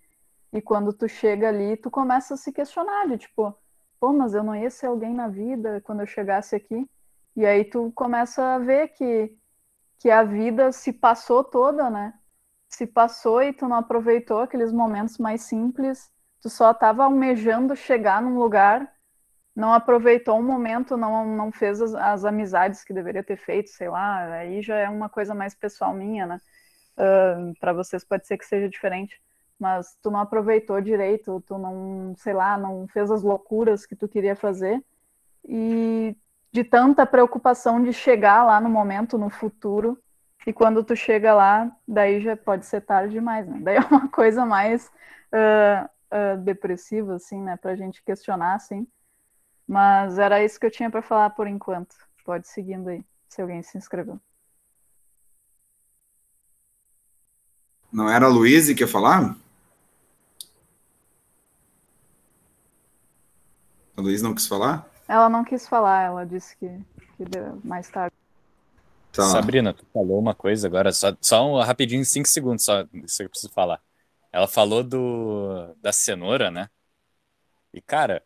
[0.54, 3.58] E quando tu chega ali, tu começa a se questionar, de tipo,
[4.00, 6.88] pô, mas eu não ia ser alguém na vida quando eu chegasse aqui.
[7.36, 9.36] E aí tu começa a ver que,
[9.98, 12.14] que a vida se passou toda, né?
[12.70, 18.22] Se passou e tu não aproveitou aqueles momentos mais simples, tu só estava almejando chegar
[18.22, 18.88] num lugar
[19.58, 23.90] não aproveitou um momento, não, não fez as, as, amizades que deveria ter feito, sei
[23.90, 26.40] lá, aí já é uma coisa mais pessoal minha, né?
[26.96, 29.20] Uh, para vocês pode ser que seja diferente,
[29.60, 34.08] mas tu não aproveitou direito, tu não, sei lá, não fez as loucuras que tu
[34.08, 34.80] queria fazer
[35.44, 36.16] e
[36.52, 39.98] de tanta preocupação de chegar lá no momento, no futuro,
[40.46, 43.58] e quando tu chega lá, daí já pode ser tarde demais, né?
[43.64, 44.86] Daí é uma coisa mais
[45.34, 47.58] uh, uh, depressiva, assim, né?
[47.58, 48.88] Pra gente questionar, assim.
[49.68, 51.96] Mas era isso que eu tinha para falar por enquanto.
[52.24, 54.20] Pode seguindo aí, se alguém se inscreveu.
[57.92, 59.36] Não era a Luísa que ia falar?
[63.96, 64.88] A Luísa não quis falar?
[65.08, 67.26] Ela não quis falar, ela disse que, que
[67.64, 68.16] mais tarde.
[69.12, 69.24] Tá.
[69.24, 73.24] Sabrina, tu falou uma coisa agora, só, só um rapidinho, cinco segundos, só isso que
[73.24, 73.82] eu preciso falar.
[74.32, 76.70] Ela falou do da cenoura, né?
[77.74, 78.24] E, cara,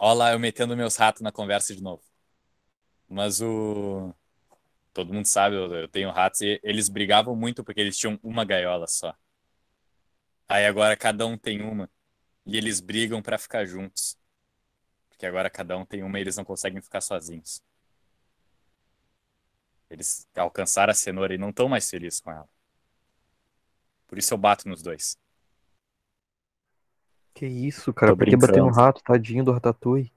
[0.00, 2.02] Olha lá, eu metendo meus ratos na conversa de novo.
[3.08, 4.14] Mas o.
[4.92, 8.86] Todo mundo sabe, eu, tenho ratos e eles brigavam muito porque eles tinham uma gaiola
[8.88, 9.14] só.
[10.48, 11.88] Aí agora cada um tem uma.
[12.46, 14.18] E eles brigam para ficar juntos.
[15.08, 17.62] Porque agora cada um tem uma e eles não conseguem ficar sozinhos.
[19.90, 22.48] Eles alcançaram a cenoura e não estão mais felizes com ela.
[24.06, 25.16] Por isso eu bato nos dois.
[27.40, 28.14] Que isso, cara?
[28.14, 29.02] Por que bater no rato?
[29.02, 30.12] Tadinho do Ratatouille.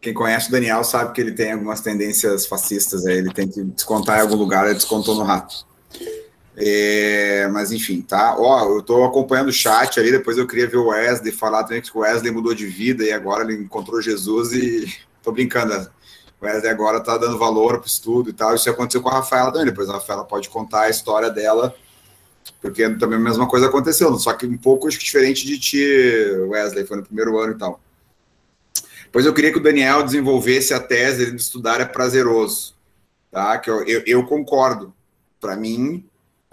[0.00, 3.04] Quem conhece o Daniel sabe que ele tem algumas tendências fascistas.
[3.04, 5.66] Aí ele tem que descontar em algum lugar, ele descontou no rato.
[6.56, 8.34] É, mas enfim, tá?
[8.38, 11.82] Ó, eu tô acompanhando o chat ali, depois eu queria ver o Wesley falar também
[11.82, 14.90] que o Wesley mudou de vida e agora ele encontrou Jesus e
[15.22, 15.86] tô brincando.
[16.40, 18.54] O Wesley agora tá dando valor pro estudo e tal.
[18.54, 19.66] Isso aconteceu com a Rafaela também.
[19.66, 21.74] Depois a Rafaela pode contar a história dela,
[22.60, 25.84] porque também a mesma coisa aconteceu, só que um pouco diferente de ti,
[26.48, 27.80] Wesley, foi no primeiro ano e tal.
[29.12, 32.74] Pois eu queria que o Daniel desenvolvesse a tese de estudar é prazeroso,
[33.30, 33.58] tá?
[33.58, 34.92] Que eu, eu, eu concordo.
[35.40, 36.04] Para mim,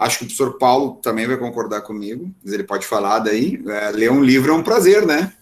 [0.02, 3.62] Acho que o professor Paulo também vai concordar comigo, mas ele pode falar daí.
[3.68, 5.32] É, ler um livro é um prazer, né?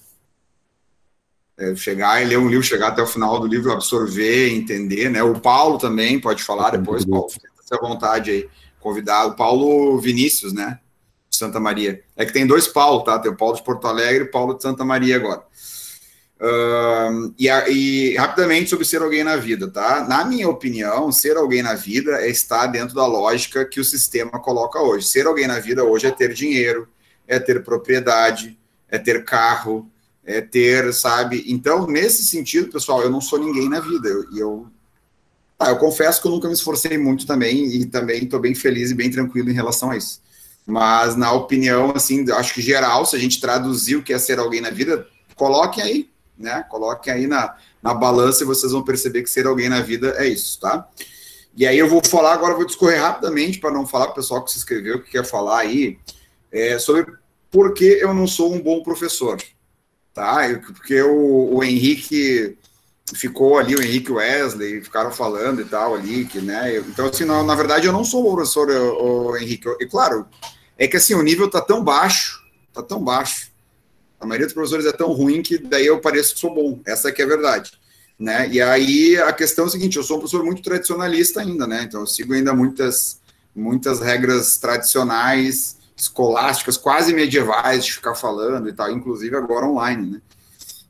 [1.56, 5.22] É, chegar e ler um livro, chegar até o final do livro, absorver, entender, né?
[5.22, 8.48] O Paulo também pode falar depois, Paulo, fica à vontade aí.
[8.80, 10.80] Convidar o Paulo Vinícius, né?
[11.28, 12.02] De Santa Maria.
[12.16, 13.18] É que tem dois Paulo, tá?
[13.18, 15.44] Tem o Paulo de Porto Alegre e o Paulo de Santa Maria agora.
[17.38, 20.06] E, e, rapidamente sobre ser alguém na vida, tá?
[20.08, 24.40] Na minha opinião, ser alguém na vida é estar dentro da lógica que o sistema
[24.40, 25.06] coloca hoje.
[25.06, 26.88] Ser alguém na vida hoje é ter dinheiro,
[27.28, 28.58] é ter propriedade,
[28.88, 29.90] é ter carro,
[30.24, 31.44] é ter, sabe?
[31.46, 34.08] Então, nesse sentido, pessoal, eu não sou ninguém na vida.
[34.08, 34.66] E eu, eu,
[35.64, 38.90] tá, eu confesso que eu nunca me esforcei muito também e também estou bem feliz
[38.90, 40.20] e bem tranquilo em relação a isso.
[40.66, 44.38] Mas, na opinião, assim, acho que geral, se a gente traduzir o que é ser
[44.38, 46.64] alguém na vida, coloquem aí né?
[46.68, 50.26] Coloquem aí na, na balança e vocês vão perceber que ser alguém na vida é
[50.26, 50.88] isso, tá?
[51.54, 54.42] E aí eu vou falar agora, vou discorrer rapidamente para não falar para o pessoal
[54.42, 55.98] que se inscreveu, que quer falar aí,
[56.50, 57.12] é, sobre
[57.50, 59.36] por que eu não sou um bom professor,
[60.14, 60.38] tá?
[60.64, 62.56] Porque o, o Henrique
[63.14, 66.76] ficou ali, o Henrique Wesley, ficaram falando e tal ali, que, né?
[66.78, 69.68] Então, assim, na, na verdade, eu não sou bom professor, o, o Henrique.
[69.80, 70.26] E claro,
[70.78, 72.42] é que assim, o nível tá tão baixo,
[72.72, 73.50] tá tão baixo,
[74.20, 76.80] a maioria dos professores é tão ruim que daí eu pareço que sou bom.
[76.86, 77.72] Essa é que é a verdade.
[78.18, 78.48] Né?
[78.50, 81.84] E aí a questão é a seguinte: eu sou um professor muito tradicionalista ainda, né?
[81.84, 83.18] Então eu sigo ainda muitas,
[83.56, 90.20] muitas regras tradicionais, escolásticas, quase medievais de ficar falando e tal, inclusive agora online, né?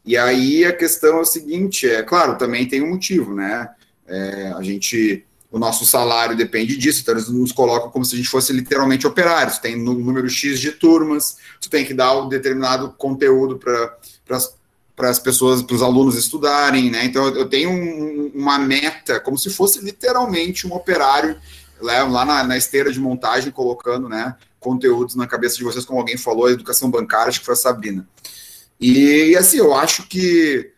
[0.05, 3.69] E aí a questão é o seguinte: é claro, também tem um motivo, né?
[4.07, 8.19] É, a gente o nosso salário depende disso, então eles nos colocam como se a
[8.19, 12.29] gente fosse literalmente operários, tem um número X de turmas, tu tem que dar um
[12.29, 17.05] determinado conteúdo para as pessoas, para os alunos estudarem, né?
[17.05, 21.37] Então eu tenho um, uma meta, como se fosse literalmente um operário
[21.81, 25.99] lá, lá na, na, esteira de montagem, colocando né, conteúdos na cabeça de vocês, como
[25.99, 28.07] alguém falou, educação bancária, acho que foi a Sabrina.
[28.81, 30.73] E, assim, eu acho que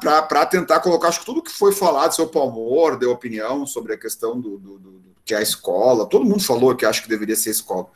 [0.00, 3.98] para tentar colocar, acho que tudo que foi falado, seu Palmor deu opinião sobre a
[3.98, 7.36] questão do, do, do, que é a escola, todo mundo falou que acho que deveria
[7.36, 7.86] ser escola.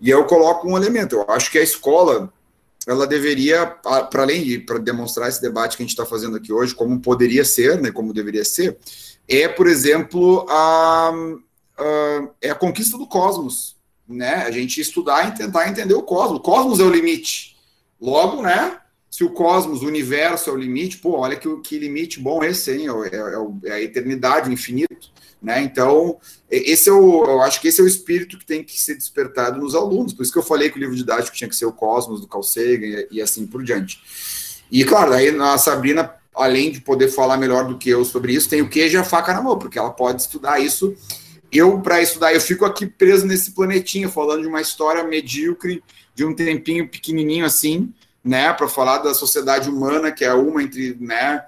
[0.00, 2.32] E eu coloco um elemento, eu acho que a escola,
[2.86, 6.52] ela deveria, para além de para demonstrar esse debate que a gente está fazendo aqui
[6.52, 8.78] hoje, como poderia ser, né, como deveria ser,
[9.28, 11.12] é, por exemplo, a,
[11.78, 13.76] a, é a conquista do cosmos,
[14.08, 14.44] né?
[14.46, 16.38] A gente estudar e tentar entender o cosmos.
[16.38, 17.55] O cosmos é o limite.
[18.00, 18.78] Logo, né?
[19.16, 22.70] se o cosmos, o universo é o limite, pô, olha que, que limite bom esse,
[22.72, 22.86] hein?
[23.10, 25.10] É, é, é, a eternidade, o infinito,
[25.40, 25.62] né?
[25.62, 26.18] Então,
[26.50, 29.58] esse é o, eu acho que esse é o espírito que tem que ser despertado
[29.58, 31.72] nos alunos, por isso que eu falei que o livro didático tinha que ser o
[31.72, 33.98] Cosmos, do Carl Sagan e, e assim por diante.
[34.70, 38.50] E, claro, aí a Sabrina, além de poder falar melhor do que eu sobre isso,
[38.50, 40.94] tem o queijo e a faca na mão, porque ela pode estudar isso
[41.52, 45.82] eu, para estudar, eu fico aqui preso nesse planetinha, falando de uma história medíocre,
[46.16, 47.92] de um tempinho pequenininho assim,
[48.24, 51.44] né, para falar da sociedade humana, que é uma entre, né,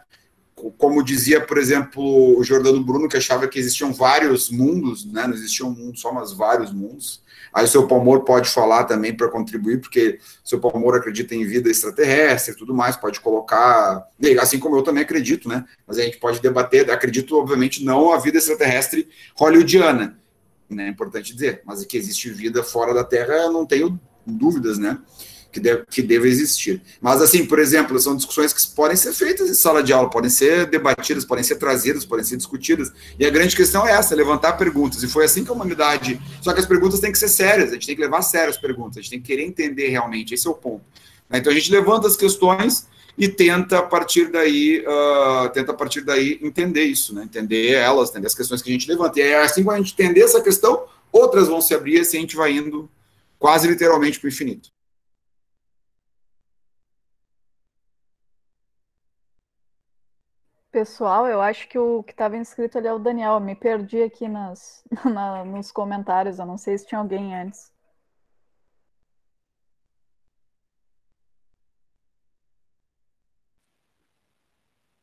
[0.76, 5.32] como dizia, por exemplo, o Jordano Bruno, que achava que existiam vários mundos, né, não
[5.32, 7.22] existia um mundo só, mas vários mundos.
[7.50, 11.46] Aí o seu Palmor pode falar também para contribuir, porque o seu Palmor acredita em
[11.46, 14.06] vida extraterrestre e tudo mais, pode colocar,
[14.38, 18.18] assim como eu também acredito, né, mas a gente pode debater, acredito, obviamente, não a
[18.18, 20.18] vida extraterrestre hollywoodiana,
[20.68, 23.98] né, é importante dizer, mas que existe vida fora da Terra, não tenho
[24.32, 24.98] dúvidas, né,
[25.50, 26.82] que deve, que deve existir.
[27.00, 30.30] Mas, assim, por exemplo, são discussões que podem ser feitas em sala de aula, podem
[30.30, 32.92] ser debatidas, podem ser trazidas, podem ser discutidas.
[33.18, 35.02] E a grande questão é essa: levantar perguntas.
[35.02, 36.20] E foi assim que a humanidade.
[36.42, 38.50] Só que as perguntas têm que ser sérias, a gente tem que levar a sério
[38.50, 40.34] as perguntas, a gente tem que querer entender realmente.
[40.34, 40.84] Esse é o ponto.
[41.30, 42.86] Então, a gente levanta as questões
[43.16, 47.24] e tenta a partir daí uh, tenta a partir daí entender isso, né?
[47.24, 49.18] Entender elas, entender as questões que a gente levanta.
[49.18, 52.18] E é assim quando a gente entender essa questão, outras vão se abrir e assim
[52.18, 52.88] a gente vai indo
[53.38, 54.70] quase literalmente para o infinito.
[60.70, 63.34] Pessoal, eu acho que o que estava inscrito ali é o Daniel.
[63.34, 66.38] Eu me perdi aqui nas, na, nos comentários.
[66.38, 67.72] Eu não sei se tinha alguém antes.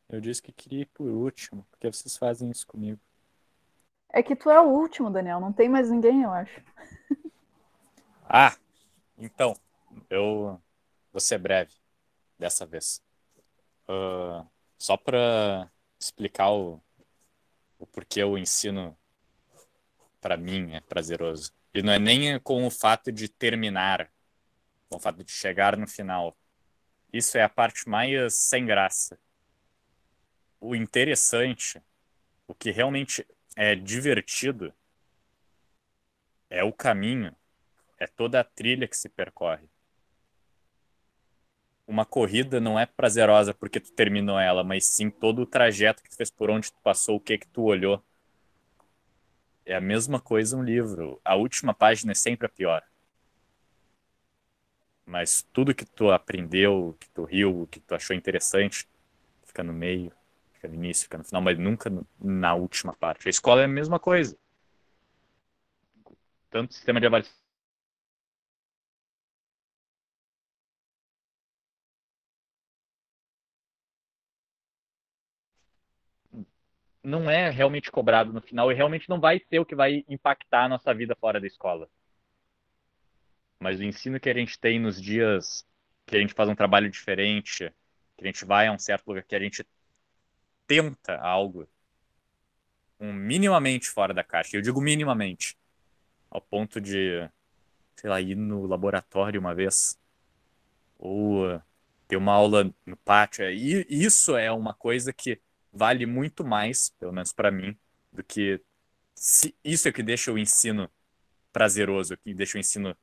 [0.07, 3.01] Eu disse que queria ir por último, porque vocês fazem isso comigo.
[4.09, 5.39] É que tu é o último, Daniel.
[5.39, 6.61] Não tem mais ninguém, eu acho.
[8.27, 8.57] Ah,
[9.17, 9.55] então,
[10.09, 10.61] eu
[11.11, 11.73] vou ser breve
[12.39, 13.01] dessa vez.
[13.87, 14.45] Uh,
[14.79, 16.81] só para explicar o,
[17.77, 18.97] o porquê o ensino,
[20.19, 21.51] para mim, é prazeroso.
[21.73, 24.11] E não é nem com o fato de terminar,
[24.89, 26.35] com o fato de chegar no final.
[27.13, 29.19] Isso é a parte mais sem graça.
[30.59, 31.79] O interessante,
[32.47, 33.25] o que realmente
[33.55, 34.73] é divertido,
[36.49, 37.35] é o caminho,
[37.99, 39.67] é toda a trilha que se percorre
[41.87, 46.09] uma corrida não é prazerosa porque tu terminou ela, mas sim todo o trajeto que
[46.09, 48.03] tu fez por onde tu passou, o que que tu olhou.
[49.65, 51.19] É a mesma coisa um livro.
[51.23, 52.83] A última página é sempre a pior.
[55.05, 58.87] Mas tudo que tu aprendeu, que tu riu, que tu achou interessante,
[59.43, 60.11] fica no meio,
[60.53, 63.27] fica no início, fica no final, mas nunca na última parte.
[63.27, 64.35] A escola é a mesma coisa.
[66.49, 67.44] Tanto sistema de avaliação
[77.05, 80.65] não é realmente cobrado no final e realmente não vai ser o que vai impactar
[80.65, 81.89] a nossa vida fora da escola.
[83.59, 85.65] Mas o ensino que a gente tem nos dias
[86.05, 87.71] que a gente faz um trabalho diferente,
[88.17, 89.65] que a gente vai a um certo lugar, que a gente
[90.67, 91.67] tenta algo
[92.99, 94.55] um minimamente fora da caixa.
[94.55, 95.57] Eu digo minimamente,
[96.29, 97.29] ao ponto de,
[97.95, 99.99] sei lá, ir no laboratório uma vez
[100.97, 101.61] ou
[102.07, 103.49] ter uma aula no pátio.
[103.51, 105.41] E isso é uma coisa que
[105.75, 107.77] vale muito mais, pelo menos para mim,
[108.11, 108.61] do que
[109.15, 110.89] se isso é que deixa o ensino
[111.53, 112.97] prazeroso, que deixa o ensino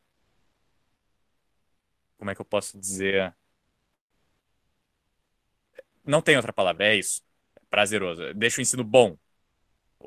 [2.19, 3.35] como é que eu posso dizer?
[6.05, 7.23] Não tem outra palavra, é isso.
[7.70, 8.32] prazeroso.
[8.35, 9.19] Deixa o ensino bom.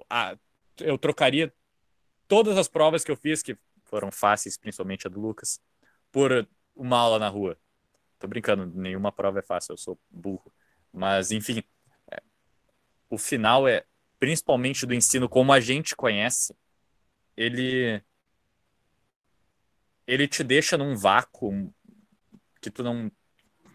[0.10, 0.38] Ah,
[0.80, 1.54] eu trocaria
[2.28, 5.60] todas as provas que eu fiz, que foram fáceis, principalmente a do Lucas,
[6.12, 7.58] por uma aula na rua.
[8.20, 10.54] Tô brincando, nenhuma prova é fácil, eu sou burro.
[10.94, 11.64] Mas, enfim,
[13.10, 13.86] o final é,
[14.20, 16.56] principalmente do ensino como a gente conhece,
[17.36, 18.04] ele
[20.08, 21.74] ele te deixa num vácuo
[22.62, 23.12] que tu não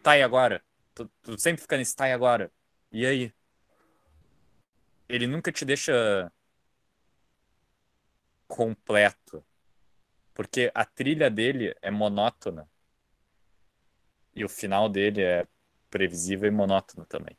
[0.03, 0.65] tá aí agora.
[0.95, 2.53] Tu, tu sempre fica nesse tá aí agora.
[2.93, 3.33] E aí?
[5.09, 6.33] Ele nunca te deixa
[8.47, 9.45] completo.
[10.35, 12.69] Porque a trilha dele é monótona.
[14.35, 15.47] E o final dele é
[15.91, 17.37] previsível e monótono também.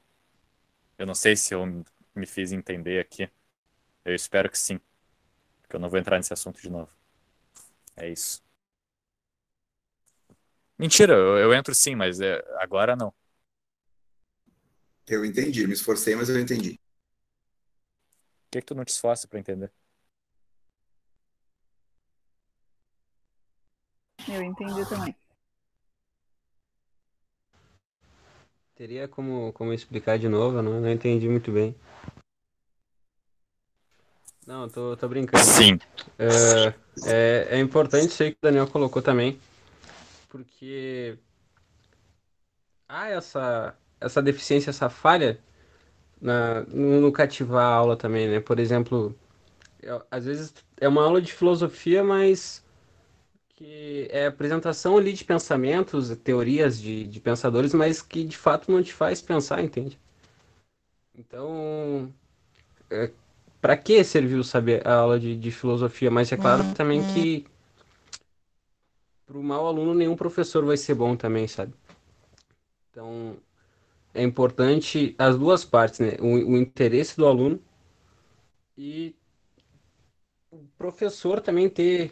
[1.01, 1.65] Eu não sei se eu
[2.13, 3.27] me fiz entender aqui.
[4.05, 4.79] Eu espero que sim.
[5.63, 6.95] Porque eu não vou entrar nesse assunto de novo.
[7.97, 8.43] É isso.
[10.77, 13.11] Mentira, eu, eu entro sim, mas é, agora não.
[15.07, 16.79] Eu entendi, me esforcei, mas eu entendi.
[18.43, 19.71] Por que, que tu não te esforça para entender?
[24.29, 25.15] Eu entendi também.
[28.81, 30.57] Teria como, como explicar de novo?
[30.57, 31.75] Eu não, não entendi muito bem.
[34.47, 35.43] Não, tô, tô brincando.
[35.43, 35.77] Sim.
[36.17, 36.73] É,
[37.05, 39.39] é, é importante isso aí que o Daniel colocou também,
[40.29, 41.15] porque
[42.89, 45.39] há essa, essa deficiência, essa falha
[46.19, 48.39] na, no, no cativar a aula também, né?
[48.39, 49.15] Por exemplo,
[49.79, 52.65] eu, às vezes é uma aula de filosofia, mas
[53.61, 58.81] que é apresentação ali de pensamentos, teorias de, de pensadores, mas que de fato não
[58.81, 59.99] te faz pensar, entende?
[61.15, 62.11] Então,
[62.89, 63.11] é,
[63.61, 66.09] para que serviu saber a aula de, de filosofia?
[66.09, 66.73] Mas é claro uhum.
[66.73, 67.45] também que
[69.27, 71.71] para o mau aluno nenhum professor vai ser bom também, sabe?
[72.89, 73.37] Então,
[74.11, 76.17] é importante as duas partes, né?
[76.19, 77.61] O, o interesse do aluno
[78.75, 79.15] e
[80.49, 82.11] o professor também ter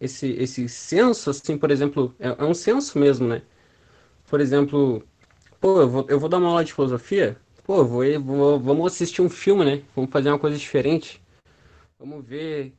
[0.00, 3.42] esse, esse senso, assim, por exemplo, é, é um senso mesmo, né?
[4.28, 5.02] Por exemplo,
[5.60, 9.22] pô, eu vou, eu vou dar uma aula de filosofia, pô, vou, vou, vamos assistir
[9.22, 9.82] um filme, né?
[9.94, 11.20] Vamos fazer uma coisa diferente.
[11.98, 12.72] Vamos ver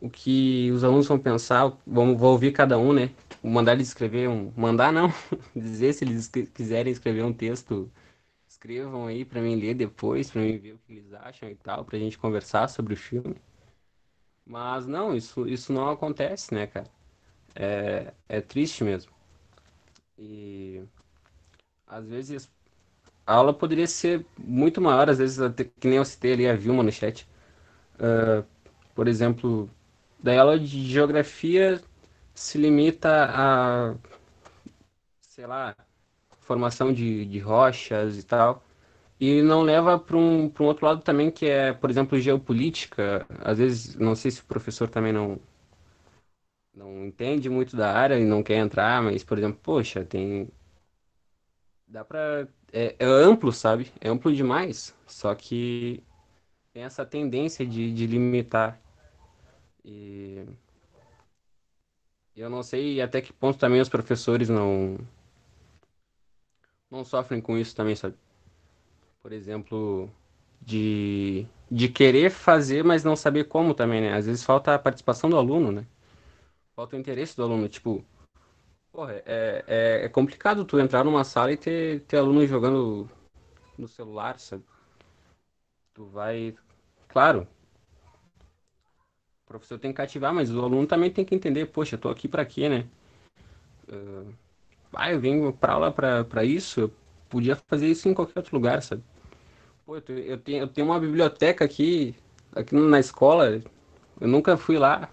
[0.00, 3.10] o que os alunos vão pensar, vamos, vou ouvir cada um, né?
[3.42, 4.52] Mandar eles escrever um.
[4.56, 5.12] Mandar não,
[5.54, 7.90] dizer se eles quiserem escrever um texto,
[8.48, 11.84] escrevam aí para mim ler depois, para mim ver o que eles acham e tal,
[11.84, 13.36] pra gente conversar sobre o filme.
[14.48, 16.88] Mas não, isso, isso não acontece, né, cara?
[17.54, 19.12] É, é triste mesmo.
[20.18, 20.82] E
[21.86, 22.48] às vezes
[23.26, 26.54] a aula poderia ser muito maior, às vezes, até, que nem eu citei ali a
[26.56, 27.28] Vilma no chat.
[28.00, 28.44] Uh,
[28.94, 29.70] por exemplo,
[30.20, 31.80] da aula de geografia
[32.34, 33.94] se limita a,
[35.22, 35.76] sei lá,
[36.40, 38.64] formação de, de rochas e tal.
[39.20, 43.26] E não leva para um, um outro lado também, que é, por exemplo, geopolítica.
[43.40, 45.40] Às vezes, não sei se o professor também não,
[46.74, 50.48] não entende muito da área e não quer entrar, mas, por exemplo, poxa, tem.
[51.86, 52.46] Dá pra.
[52.72, 53.90] É, é amplo, sabe?
[54.00, 54.94] É amplo demais.
[55.06, 56.02] Só que
[56.72, 58.80] tem essa tendência de, de limitar.
[59.84, 60.46] E
[62.36, 64.96] eu não sei até que ponto também os professores não
[66.90, 68.14] não sofrem com isso também, sabe?
[69.22, 70.10] Por exemplo,
[70.60, 74.14] de, de querer fazer, mas não saber como também, né?
[74.14, 75.86] Às vezes falta a participação do aluno, né?
[76.74, 78.04] Falta o interesse do aluno, tipo,
[78.92, 83.08] porra, é, é, é complicado tu entrar numa sala e ter, ter aluno jogando
[83.76, 84.64] no celular, sabe?
[85.94, 86.54] Tu vai,
[87.08, 87.46] claro,
[89.44, 92.08] o professor tem que cativar, mas o aluno também tem que entender, poxa, eu tô
[92.08, 92.86] aqui para quê, né?
[93.88, 94.32] Uh,
[94.92, 96.92] ah, eu vim para aula para isso, eu
[97.28, 99.02] podia fazer isso em qualquer outro lugar, sabe?
[99.84, 102.14] Pô, eu tenho, eu tenho, eu tenho uma biblioteca aqui,
[102.54, 103.62] aqui na escola,
[104.20, 105.10] eu nunca fui lá.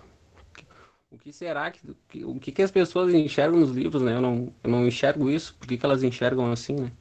[1.09, 4.15] O que será que, o que, que as pessoas enxergam nos livros, né?
[4.15, 6.91] Eu não, eu não enxergo isso, por que, que elas enxergam assim, né?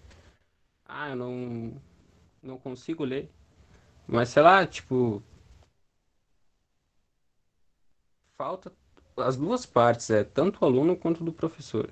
[0.86, 1.73] Ah, eu não,
[2.43, 3.28] não consigo ler.
[4.07, 5.23] Mas sei lá, tipo,
[8.36, 8.73] falta
[9.16, 11.91] as duas partes, é tanto o aluno quanto do professor.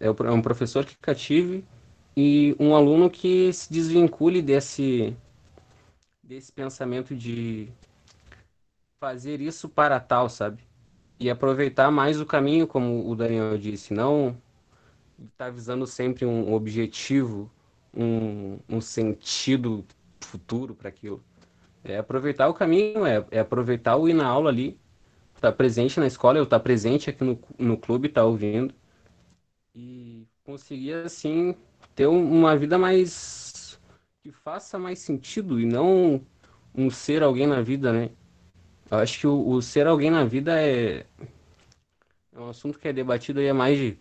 [0.00, 1.64] É, é um professor que cative
[2.20, 5.16] e um aluno que se desvincule desse,
[6.20, 7.68] desse pensamento de
[8.98, 10.64] fazer isso para tal, sabe?
[11.20, 14.36] E aproveitar mais o caminho, como o Daniel disse, não
[15.16, 17.48] estar tá visando sempre um objetivo,
[17.94, 19.84] um, um sentido
[20.20, 21.22] futuro para aquilo.
[21.84, 24.76] É aproveitar o caminho, é, é aproveitar o ir na aula ali
[25.36, 28.26] estar tá presente na escola, eu estar tá presente aqui no, no clube, estar tá
[28.26, 28.74] ouvindo.
[29.72, 31.54] E conseguir, assim,
[31.98, 33.76] ter uma vida mais.
[34.22, 36.24] que faça mais sentido e não
[36.72, 38.10] um ser alguém na vida, né?
[38.88, 41.04] Eu acho que o, o ser alguém na vida é.
[42.32, 43.98] É um assunto que é debatido aí há mais de.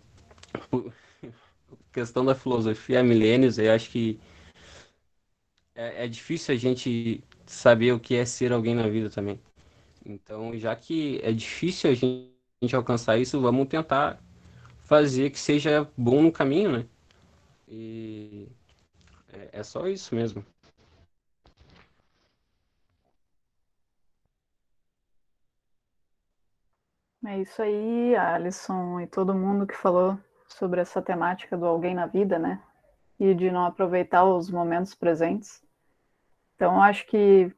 [1.92, 4.20] questão da filosofia há milênios, eu acho que
[5.74, 9.40] é, é difícil a gente saber o que é ser alguém na vida também.
[10.06, 14.22] Então, já que é difícil a gente alcançar isso, vamos tentar
[14.82, 16.86] fazer que seja bom no caminho, né?
[17.68, 18.48] E
[19.34, 20.46] é, é só isso mesmo.
[27.26, 30.18] É isso aí, Alisson e todo mundo que falou
[30.48, 32.62] sobre essa temática do alguém na vida, né?
[33.20, 35.62] E de não aproveitar os momentos presentes.
[36.56, 37.52] Então, acho que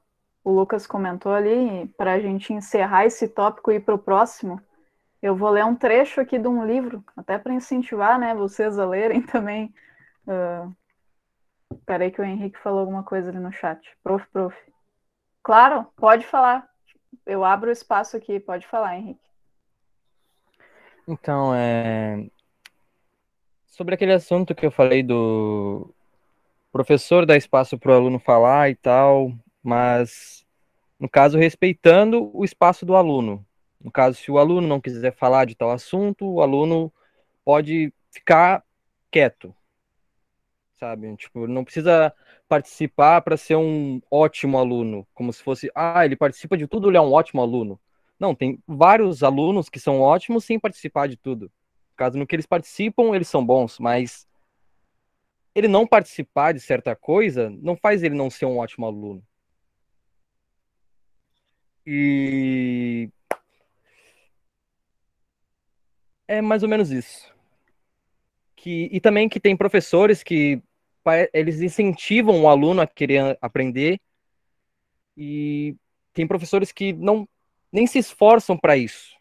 [0.44, 4.62] o Lucas comentou ali, para a gente encerrar esse tópico e ir para o próximo,
[5.22, 8.86] eu vou ler um trecho aqui de um livro, até para incentivar né, vocês a
[8.86, 9.74] lerem também.
[10.30, 10.76] Uh,
[11.88, 13.82] peraí que o Henrique falou alguma coisa ali no chat.
[14.04, 14.56] Prof, prof.
[15.42, 16.70] Claro, pode falar.
[17.26, 19.28] Eu abro o espaço aqui, pode falar, Henrique.
[21.08, 22.30] Então, é...
[23.66, 25.92] sobre aquele assunto que eu falei do
[26.72, 29.34] professor dar espaço para o aluno falar e tal,
[29.64, 30.46] mas
[31.00, 33.44] no caso respeitando o espaço do aluno.
[33.82, 36.94] No caso, se o aluno não quiser falar de tal assunto, o aluno
[37.44, 38.64] pode ficar
[39.10, 39.56] quieto,
[40.80, 41.16] sabe?
[41.18, 42.14] Tipo, não precisa
[42.48, 46.98] participar para ser um ótimo aluno, como se fosse, ah, ele participa de tudo, ele
[46.98, 47.80] é um ótimo aluno.
[48.20, 51.52] Não, tem vários alunos que são ótimos sem participar de tudo.
[51.96, 54.28] Caso, no que eles participam, eles são bons, mas
[55.54, 59.24] ele não participar de certa coisa não faz ele não ser um ótimo aluno.
[61.86, 63.10] E
[66.28, 67.34] é mais ou menos isso.
[68.56, 70.62] Que, e também que tem professores que
[71.34, 74.00] eles incentivam o aluno a querer aprender
[75.18, 75.76] e
[76.14, 77.28] tem professores que não
[77.72, 79.16] nem se esforçam para isso.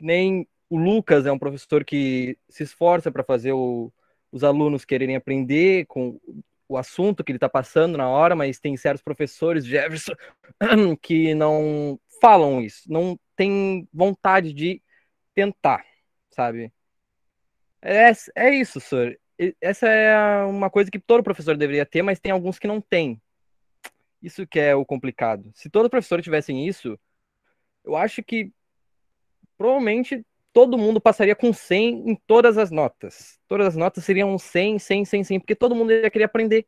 [0.00, 3.92] Nem o Lucas é um professor que se esforça para fazer o,
[4.32, 6.20] os alunos quererem aprender com
[6.68, 10.12] o assunto que ele está passando na hora, mas tem certos professores, Jefferson,
[11.00, 14.82] que não falam isso, não tem vontade de
[15.34, 15.84] tentar,
[16.30, 16.72] sabe?
[17.80, 19.16] É, é isso, senhor.
[19.60, 23.20] Essa é uma coisa que todo professor deveria ter, mas tem alguns que não têm.
[24.22, 25.50] Isso que é o complicado.
[25.54, 26.98] Se todo professor tivessem isso,
[27.84, 28.50] eu acho que
[29.58, 33.38] provavelmente todo mundo passaria com 100 em todas as notas.
[33.46, 36.66] Todas as notas seriam 100, 100, 100, 100, porque todo mundo ia querer aprender.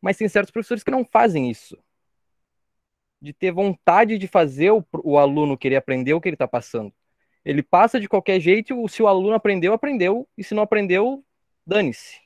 [0.00, 1.76] Mas tem certos professores que não fazem isso.
[3.20, 6.92] De ter vontade de fazer o, o aluno querer aprender o que ele está passando.
[7.44, 11.24] Ele passa de qualquer jeito, se o aluno aprendeu, aprendeu, e se não aprendeu,
[11.66, 12.22] dane-se.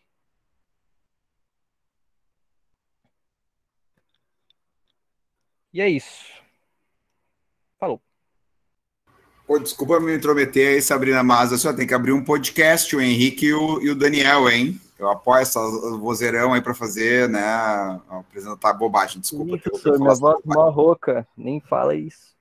[5.72, 6.24] E é isso.
[7.78, 8.00] Falou.
[9.46, 13.00] Pô, desculpa me intrometer aí, Sabrina, mas a senhora tem que abrir um podcast, o
[13.00, 14.80] Henrique e o, e o Daniel, hein?
[14.98, 15.60] Eu apoio essa
[15.98, 17.40] vozeirão aí para fazer, né?
[18.08, 19.56] Apresentar bobagem, desculpa.
[19.56, 22.36] Ih, professor, minha voz é uma rouca, nem fala isso.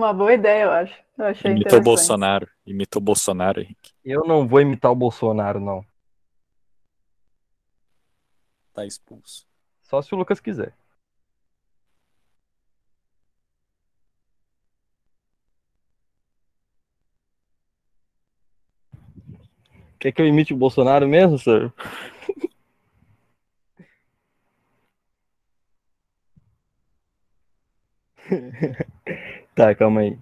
[0.00, 0.98] Uma boa ideia, eu acho.
[1.18, 2.48] Eu achei Imitou o Bolsonaro.
[2.66, 3.92] Imitou o Bolsonaro, Henrique.
[4.02, 5.84] Eu não vou imitar o Bolsonaro, não.
[8.72, 9.46] Tá expulso.
[9.82, 10.72] Só se o Lucas quiser.
[19.98, 21.74] Quer que eu imite o Bolsonaro mesmo, senhor?
[29.54, 30.18] tá, calma aí.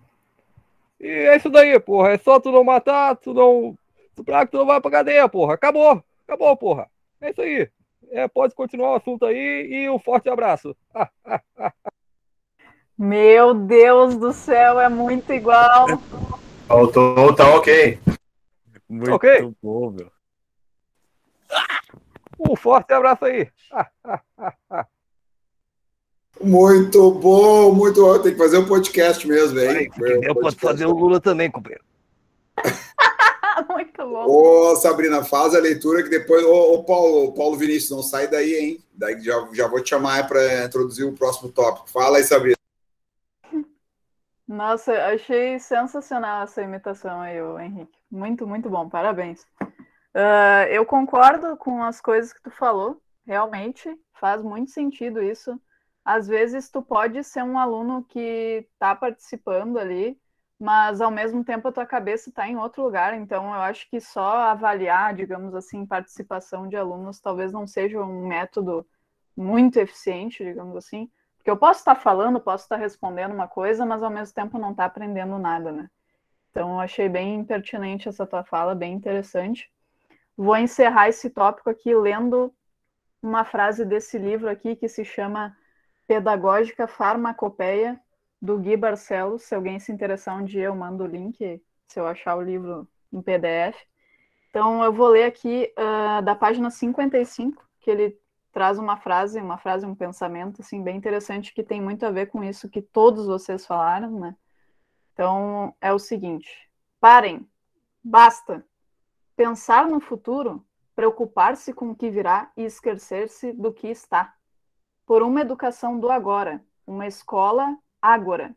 [1.00, 2.10] E é isso daí, porra.
[2.12, 3.76] É só tu não matar, tu não.
[4.16, 5.55] Tu pra que tu não vai pra cadeia, porra.
[5.55, 6.02] Acabou.
[6.26, 6.90] Acabou, porra.
[7.20, 7.70] É isso aí.
[8.10, 10.76] É, pode continuar o assunto aí e um forte abraço.
[12.98, 15.86] Meu Deus do céu, é muito igual.
[16.66, 17.98] Faltou, tá ok.
[18.88, 19.55] Muito Ok.
[19.62, 20.10] bom, meu.
[22.40, 23.48] Um forte abraço aí.
[26.40, 28.19] Muito bom, muito bom.
[28.20, 29.90] Tem que fazer um podcast mesmo, hein?
[30.23, 31.85] Eu posso fazer o Lula também, companheiro.
[33.69, 34.24] muito bom.
[34.27, 36.44] Ô, Sabrina, faz a leitura que depois.
[36.44, 38.85] Ô, ô, Paulo, Paulo Vinícius, não sai daí, hein?
[38.94, 41.90] Daí já, já vou te chamar para introduzir o próximo tópico.
[41.90, 42.56] Fala aí, Sabrina.
[44.47, 47.98] Nossa, achei sensacional essa imitação aí, o Henrique.
[48.10, 49.44] Muito, muito bom, parabéns.
[50.15, 53.89] Ah, eu concordo com as coisas que tu falou, realmente
[54.20, 55.60] faz muito sentido isso.
[56.09, 60.18] Às vezes tu pode ser um aluno que está participando ali,
[60.59, 64.01] mas ao mesmo tempo a tua cabeça está em outro lugar, então eu acho que
[64.01, 68.86] só avaliar, digamos assim, participação de alunos talvez não seja um método
[69.36, 74.02] muito eficiente, digamos assim, porque eu posso estar falando, posso estar respondendo uma coisa, mas
[74.02, 75.90] ao mesmo tempo não estar aprendendo nada, né?
[76.51, 79.70] Então eu achei bem pertinente essa tua fala, bem interessante.
[80.35, 82.51] Vou encerrar esse tópico aqui lendo
[83.22, 85.55] uma frase desse livro aqui que se chama
[86.09, 88.01] Pedagógica Farmacopeia,
[88.40, 89.43] do Gui Barcelos.
[89.43, 92.89] Se alguém se interessar um dia, eu mando o link, se eu achar o livro
[93.12, 93.76] em PDF.
[94.48, 98.18] Então, eu vou ler aqui uh, da página 55, que ele
[98.51, 102.26] traz uma frase, uma frase, um pensamento, assim, bem interessante, que tem muito a ver
[102.26, 104.35] com isso que todos vocês falaram, né?
[105.12, 106.48] Então, é o seguinte:
[106.98, 107.47] parem,
[108.02, 108.64] basta.
[109.36, 110.64] Pensar no futuro,
[110.97, 114.35] preocupar-se com o que virá e esquecer-se do que está.
[115.09, 118.55] Por uma educação do agora, uma escola agora.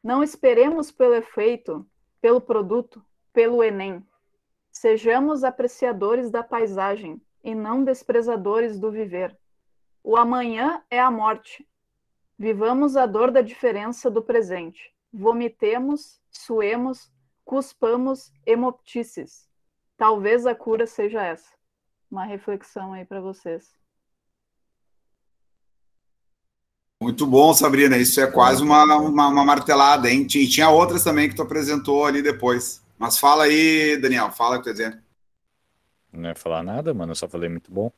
[0.00, 1.84] Não esperemos pelo efeito,
[2.20, 4.00] pelo produto, pelo Enem.
[4.70, 9.36] Sejamos apreciadores da paisagem e não desprezadores do viver.
[10.00, 11.68] O amanhã é a morte.
[12.38, 14.94] Vivamos a dor da diferença do presente.
[15.12, 17.10] Vomitemos, suemos,
[17.44, 19.50] cuspamos hemoptices.
[19.96, 21.52] Talvez a cura seja essa.
[22.08, 23.79] Uma reflexão aí para vocês.
[27.02, 27.96] Muito bom, Sabrina.
[27.96, 30.26] Isso é quase uma, uma, uma martelada, hein?
[30.34, 32.82] E tinha outras também que tu apresentou ali depois.
[32.98, 34.98] Mas fala aí, Daniel, fala o que tu dizendo.
[36.12, 37.12] Não ia falar nada, mano.
[37.12, 37.90] Eu só falei muito bom.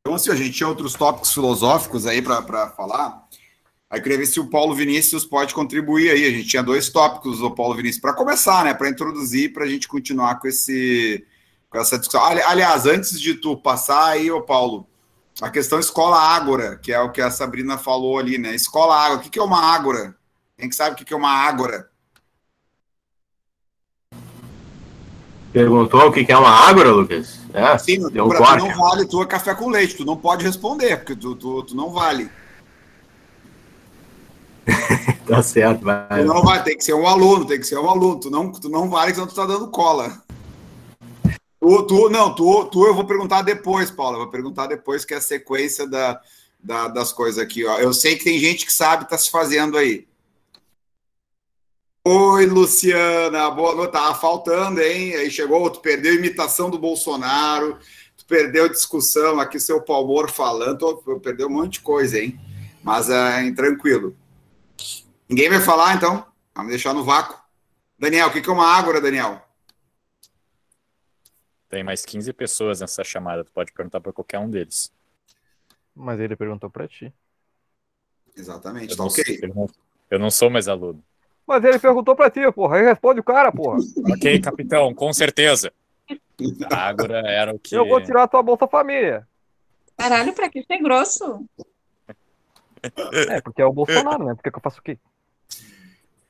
[0.00, 3.28] Então, assim, a gente tinha outros tópicos filosóficos aí para falar.
[3.88, 6.24] Aí queria ver se o Paulo Vinícius pode contribuir aí.
[6.26, 8.74] A gente tinha dois tópicos, o Paulo Vinícius, para começar, né?
[8.74, 11.24] Para introduzir, para a gente continuar com, esse,
[11.70, 12.24] com essa discussão.
[12.24, 14.87] Ali- Aliás, antes de tu passar aí, ô Paulo,
[15.40, 18.54] a questão escola ágora, que é o que a Sabrina falou ali, né?
[18.54, 19.20] Escola ágora.
[19.20, 20.16] O que que é uma ágora?
[20.56, 21.88] Quem que sabe o que que é uma ágora?
[25.52, 27.38] Perguntou o que que é uma ágora, Lucas?
[27.54, 28.68] É, Sim, deu um tu corte.
[28.68, 31.90] não vale tua café com leite, tu não pode responder, porque tu, tu, tu não
[31.90, 32.30] vale.
[35.26, 36.22] Tá certo, vai.
[36.22, 38.18] Tu não vai, tem que ser um aluno, tem que ser um aluno.
[38.18, 40.22] Tu não, tu não vale, senão tu tá dando cola.
[41.60, 44.16] Tu, tu, não, tu, tu eu vou perguntar depois, Paulo.
[44.16, 46.20] Eu vou perguntar depois, que é a sequência da,
[46.58, 47.64] da- das coisas aqui.
[47.64, 47.78] Ó.
[47.78, 50.06] Eu sei que tem gente que sabe, tá se fazendo aí.
[52.04, 53.92] Oi, Luciana, boa noite.
[53.92, 55.14] Tava faltando, hein?
[55.16, 57.78] Aí chegou, tu perdeu a imitação do Bolsonaro,
[58.16, 62.38] tu perdeu a discussão aqui, seu Palmor falando, tu perdeu um monte de coisa, hein?
[62.82, 64.16] Mas é tranquilo.
[65.28, 66.24] Ninguém vai falar, então?
[66.54, 67.36] Vamos deixar no vácuo.
[67.98, 69.42] Daniel, o que é uma ágora, Daniel?
[71.68, 74.92] Tem mais 15 pessoas nessa chamada, tu pode perguntar para qualquer um deles.
[75.94, 77.12] Mas ele perguntou para ti.
[78.34, 79.38] Exatamente, eu tá ok.
[79.42, 79.66] Eu não,
[80.10, 81.02] eu não sou mais aluno.
[81.46, 82.76] Mas ele perguntou para ti, porra.
[82.76, 83.78] Aí responde o cara, porra.
[84.14, 85.72] ok, capitão, com certeza.
[86.70, 87.74] A Ágora era o que.
[87.74, 89.26] Eu vou tirar a tua Bolsa Família.
[89.96, 91.44] Caralho, pra que ser grosso?
[93.28, 94.34] É, porque é o Bolsonaro, né?
[94.34, 94.96] Porque que eu faço o quê?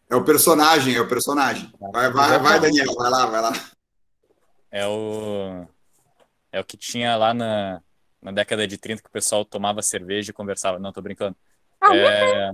[0.08, 1.70] É o personagem, é o personagem.
[1.92, 3.52] Vai, vai, vai, Daniel, vai lá, vai lá.
[4.70, 5.66] É o.
[6.50, 7.82] É o que tinha lá na,
[8.20, 10.78] na década de 30 que o pessoal tomava cerveja e conversava.
[10.78, 11.36] Não, tô brincando.
[11.80, 12.52] Ah, é,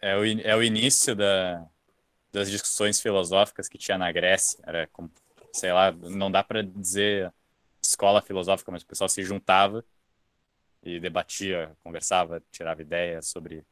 [0.00, 1.66] é, o, é o início da,
[2.32, 4.58] das discussões filosóficas que tinha na Grécia.
[4.64, 5.10] Era, como,
[5.52, 7.32] sei lá, não dá para dizer
[7.82, 9.84] escola filosófica, mas o pessoal se juntava
[10.82, 13.64] e debatia, conversava, tirava ideias sobre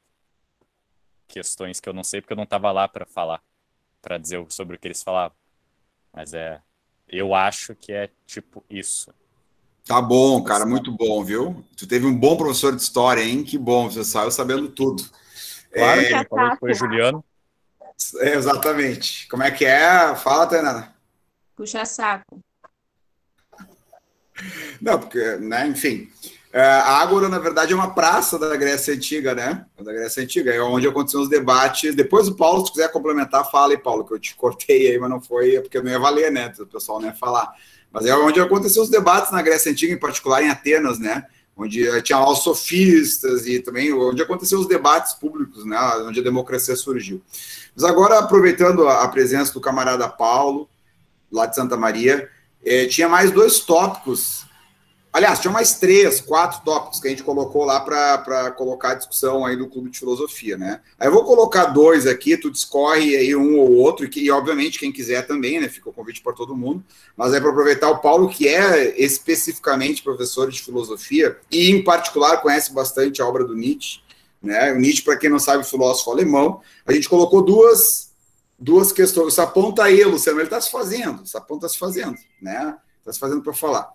[1.29, 3.43] questões que eu não sei porque eu não estava lá para falar,
[4.01, 5.37] para dizer sobre o que eles falavam.
[6.13, 6.61] Mas é,
[7.13, 9.13] eu acho que é tipo isso.
[9.85, 11.65] Tá bom, cara, muito bom, viu?
[11.77, 13.45] Tu teve um bom professor de história, hein?
[13.45, 15.05] Que bom, você saiu sabendo tudo.
[15.73, 16.25] Claro, é...
[16.25, 17.25] falou que foi Juliano.
[18.21, 19.29] É, exatamente.
[19.29, 20.15] Como é que é?
[20.17, 20.93] Fala, Tainara.
[21.55, 22.41] Puxa saco.
[24.81, 26.11] Não, porque, né, enfim.
[26.53, 29.65] É, a Ágora, na verdade, é uma praça da Grécia Antiga, né?
[29.81, 31.95] Da Grécia Antiga, é onde aconteciam os debates.
[31.95, 35.09] Depois o Paulo, se quiser complementar, fala aí, Paulo, que eu te cortei aí, mas
[35.09, 36.53] não foi, porque não ia valer, né?
[36.61, 37.55] O pessoal não ia falar.
[37.91, 41.25] Mas é onde aconteciam os debates na Grécia Antiga, em particular em Atenas, né?
[41.57, 45.79] Onde tinha lá os sofistas e também onde aconteciam os debates públicos, né?
[46.07, 47.23] Onde a democracia surgiu.
[47.75, 50.69] Mas agora, aproveitando a presença do camarada Paulo,
[51.31, 52.29] lá de Santa Maria,
[52.63, 54.45] eh, tinha mais dois tópicos
[55.13, 59.45] Aliás, tinha mais três, quatro tópicos que a gente colocou lá para colocar a discussão
[59.45, 60.81] aí do Clube de Filosofia, né?
[60.99, 64.31] Aí eu vou colocar dois aqui, tu discorre aí um ou outro, e, que, e
[64.31, 65.69] obviamente quem quiser também, né?
[65.69, 66.83] Fica o convite para todo mundo.
[67.15, 72.39] Mas é para aproveitar o Paulo, que é especificamente professor de filosofia, e em particular
[72.39, 74.01] conhece bastante a obra do Nietzsche,
[74.43, 74.73] né?
[74.73, 76.63] O Nietzsche, para quem não sabe, filósofo alemão.
[76.87, 78.11] A gente colocou duas,
[78.59, 79.39] duas questões.
[79.39, 82.75] Aponta aí, Luciano, ele está se fazendo, Sapão está se fazendo, né?
[83.01, 83.93] Está se fazendo para falar.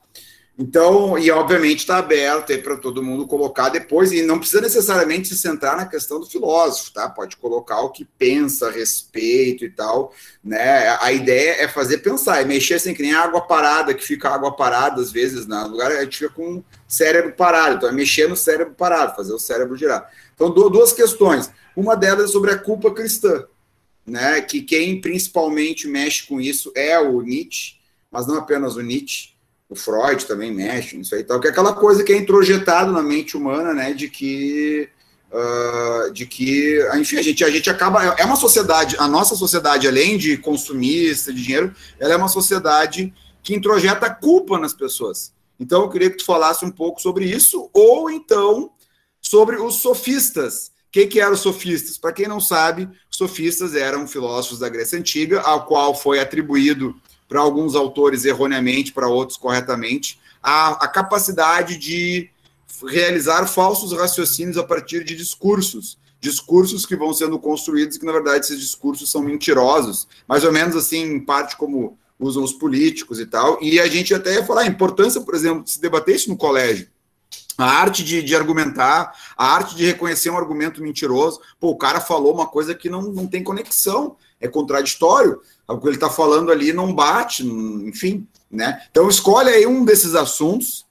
[0.59, 5.37] Então, e obviamente está aberto para todo mundo colocar depois, e não precisa necessariamente se
[5.37, 7.07] centrar na questão do filósofo, tá?
[7.07, 10.11] Pode colocar o que pensa a respeito e tal,
[10.43, 10.97] né?
[10.99, 14.51] A ideia é fazer pensar, é mexer assim, que nem água parada, que fica água
[14.51, 15.63] parada às vezes, no né?
[15.65, 19.33] lugar a gente fica com o cérebro parado, então é mexer no cérebro parado, fazer
[19.33, 20.11] o cérebro girar.
[20.33, 21.51] Então, duas questões.
[21.75, 23.45] Uma delas é sobre a culpa cristã,
[24.03, 24.41] né?
[24.41, 27.75] Que quem principalmente mexe com isso é o Nietzsche,
[28.09, 29.36] mas não apenas o Nietzsche
[29.69, 33.01] o Freud também mexe nisso aí tal, que é aquela coisa que é introjetado na
[33.01, 34.89] mente humana, né, de que
[35.31, 39.87] uh, de que, enfim, a gente, a gente acaba, é uma sociedade, a nossa sociedade,
[39.87, 43.13] além de consumista, de dinheiro, ela é uma sociedade
[43.43, 45.33] que introjeta culpa nas pessoas.
[45.59, 48.71] Então, eu queria que tu falasse um pouco sobre isso, ou então
[49.21, 50.67] sobre os sofistas.
[50.67, 51.97] O que, que eram os sofistas?
[51.97, 56.95] Para quem não sabe, sofistas eram filósofos da Grécia Antiga, ao qual foi atribuído
[57.27, 62.29] para alguns autores erroneamente, para outros corretamente, a, a capacidade de
[62.89, 68.45] realizar falsos raciocínios a partir de discursos, discursos que vão sendo construídos que, na verdade,
[68.45, 73.25] esses discursos são mentirosos, mais ou menos assim, em parte como usam os políticos e
[73.25, 76.29] tal, e a gente até ia falar a importância, por exemplo, de se debater isso
[76.29, 76.87] no colégio,
[77.57, 81.41] a arte de, de, argumentar, a arte de reconhecer um argumento mentiroso.
[81.59, 85.41] Pô, o cara falou uma coisa que não, não tem conexão, é contraditório.
[85.67, 88.25] O que ele está falando ali não bate, enfim.
[88.49, 88.81] Né?
[88.89, 90.85] Então, escolhe aí um desses assuntos,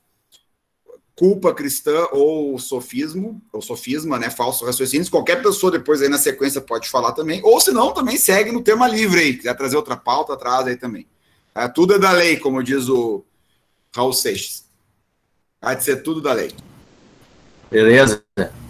[1.16, 4.28] culpa cristã ou sofismo, ou sofisma, né?
[4.28, 5.10] Falso raciocínio.
[5.10, 7.40] Qualquer pessoa depois aí na sequência pode falar também.
[7.42, 9.36] Ou se não, também segue no tema livre aí.
[9.36, 11.06] Quiser trazer outra pauta, traz aí também.
[11.54, 13.24] É, tudo é da lei, como diz o
[13.94, 14.66] Raul Seixas.
[15.62, 16.52] Há de ser tudo da lei.
[17.70, 18.22] Beleza.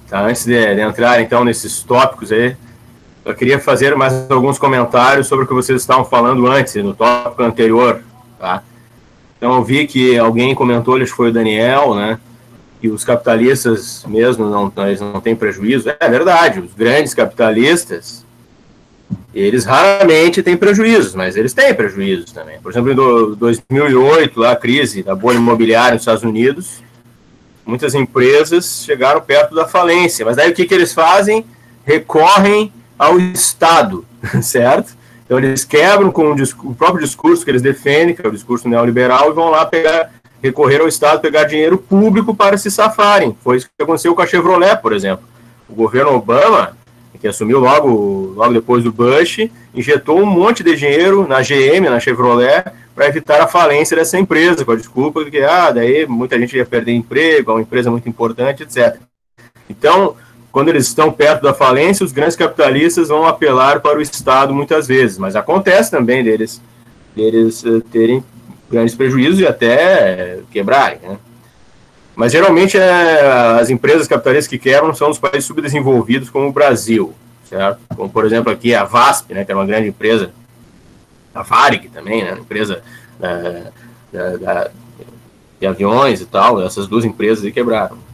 [0.08, 2.56] Tá, antes de, de, entrar, então, nesses tópicos aí,
[3.26, 7.42] eu queria fazer mais alguns comentários sobre o que vocês estavam falando antes, no tópico
[7.42, 8.00] anterior,
[8.38, 8.62] tá?
[9.36, 12.20] Então, eu vi que alguém comentou, acho que foi o Daniel, né,
[12.80, 15.92] que os capitalistas mesmo não, eles não têm prejuízo.
[15.98, 18.24] É verdade, os grandes capitalistas,
[19.34, 22.60] eles raramente têm prejuízos, mas eles têm prejuízos também.
[22.60, 26.80] Por exemplo, em 2008, lá, a crise da bolha imobiliária nos Estados Unidos,
[27.66, 30.24] muitas empresas chegaram perto da falência.
[30.24, 31.44] Mas daí o que, que eles fazem?
[31.84, 34.04] Recorrem ao Estado,
[34.42, 34.96] certo?
[35.24, 38.68] Então eles quebram com o, o, próprio discurso que eles defendem, que é o discurso
[38.68, 40.10] neoliberal, e vão lá pegar
[40.42, 43.36] recorrer ao Estado pegar dinheiro público para se safarem.
[43.42, 45.24] Foi isso que aconteceu com a Chevrolet, por exemplo.
[45.68, 46.76] O governo Obama,
[47.20, 51.98] que assumiu logo, logo depois do Bush, injetou um monte de dinheiro na GM, na
[51.98, 52.64] Chevrolet,
[52.94, 56.56] para evitar a falência dessa empresa, com a desculpa de que ah, daí muita gente
[56.56, 58.96] ia perder emprego, é uma empresa muito importante, etc.
[59.68, 60.14] Então,
[60.56, 64.86] quando eles estão perto da falência, os grandes capitalistas vão apelar para o Estado muitas
[64.86, 66.62] vezes, mas acontece também deles,
[67.14, 68.24] deles uh, terem
[68.70, 71.18] grandes prejuízos e até quebrarem, né?
[72.14, 77.12] Mas geralmente é, as empresas capitalistas que quebram são os países subdesenvolvidos, como o Brasil,
[77.44, 77.78] certo?
[77.94, 80.30] Como, por exemplo, aqui a VASP, né, que é uma grande empresa,
[81.34, 82.80] a Varig também, né, empresa
[83.20, 83.64] da,
[84.10, 84.70] da, da,
[85.60, 88.05] de aviões e tal, essas duas empresas aí quebraram.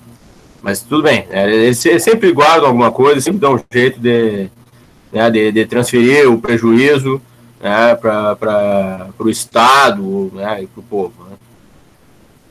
[0.62, 4.48] Mas tudo bem, né, eles sempre guardam alguma coisa, sempre dão um jeito de,
[5.12, 7.20] né, de, de transferir o prejuízo
[7.60, 11.12] né, para o Estado né, e para o povo.
[11.28, 11.36] Né.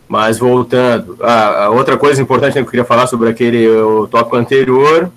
[0.10, 4.36] Mas voltando, a, a, outra coisa importante que eu queria falar sobre aquele o tópico
[4.36, 5.10] anterior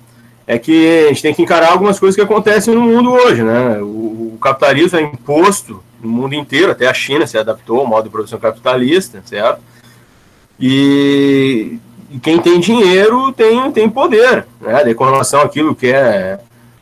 [0.47, 3.79] é que a gente tem que encarar algumas coisas que acontecem no mundo hoje, né?
[3.81, 8.05] O, o capitalismo é imposto no mundo inteiro, até a China se adaptou ao modo
[8.05, 9.59] de produção capitalista, certo?
[10.59, 11.77] E,
[12.15, 14.93] e quem tem dinheiro tem, tem poder, né?
[14.93, 16.39] com relação àquilo que é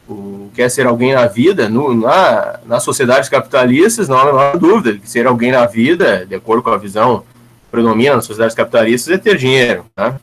[0.08, 4.58] o, quer ser alguém na vida, no, na, nas sociedades capitalistas, não há a menor
[4.60, 8.56] dúvida que ser alguém na vida, de acordo com a visão que predomina nas sociedades
[8.56, 10.20] capitalistas, é ter dinheiro, né?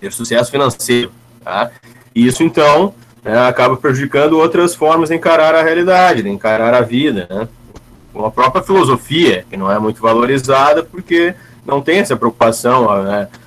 [0.00, 1.12] ter sucesso financeiro.
[1.44, 1.70] Tá?
[2.14, 6.80] E isso, então, né, acaba prejudicando outras formas de encarar a realidade, de encarar a
[6.80, 7.26] vida.
[7.28, 7.48] Né?
[8.14, 11.34] Uma própria filosofia, que não é muito valorizada, porque
[11.66, 13.41] não tem essa preocupação né, de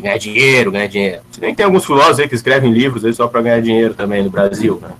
[0.00, 1.22] ganhar dinheiro, ganhar dinheiro.
[1.30, 4.22] Você nem tem alguns filósofos aí que escrevem livros aí só para ganhar dinheiro também
[4.22, 4.90] no Brasil, né?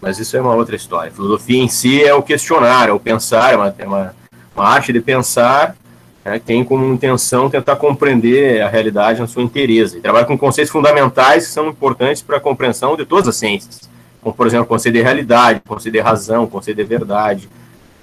[0.00, 1.10] Mas isso é uma outra história.
[1.10, 4.14] A filosofia em si é o questionar, é o pensar, é uma, é uma,
[4.54, 5.74] uma arte de pensar
[6.22, 9.96] né, que tem como intenção tentar compreender a realidade na sua inteireza.
[9.96, 13.88] E trabalha com conceitos fundamentais que são importantes para a compreensão de todas as ciências,
[14.20, 17.48] como, por exemplo, o conceito de realidade, o conceito de razão, o conceito de verdade,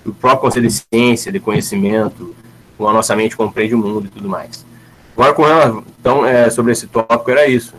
[0.04, 2.36] o próprio conceito de ciência, de conhecimento,
[2.78, 4.66] como a nossa mente compreende o mundo e tudo mais.
[5.14, 7.74] Agora, com ela, então, é, sobre esse tópico, era isso.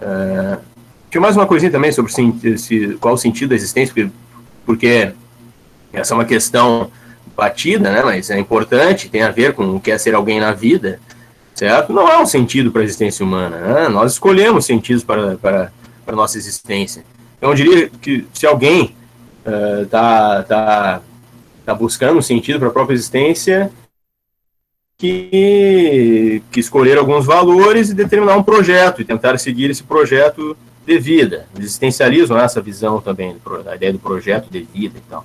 [0.00, 0.58] É,
[1.10, 4.10] tinha mais uma coisinha também sobre se, qual o sentido da existência, porque,
[4.64, 5.12] porque
[5.92, 6.90] essa é uma questão
[7.36, 10.52] batida, né, mas é importante, tem a ver com o que é ser alguém na
[10.52, 11.00] vida,
[11.54, 11.92] certo?
[11.92, 13.88] Não há um sentido para a existência humana, né?
[13.88, 15.72] nós escolhemos sentidos para, para,
[16.04, 17.04] para a nossa existência.
[17.38, 18.94] Então, eu diria que se alguém
[19.82, 21.00] está uh, tá,
[21.64, 23.70] tá buscando um sentido para a própria existência,
[25.00, 30.54] que, que escolher alguns valores e determinar um projeto e tentar seguir esse projeto
[30.86, 31.46] de vida.
[31.58, 35.24] Existencialismo é essa visão também, da ideia do projeto de vida e tal.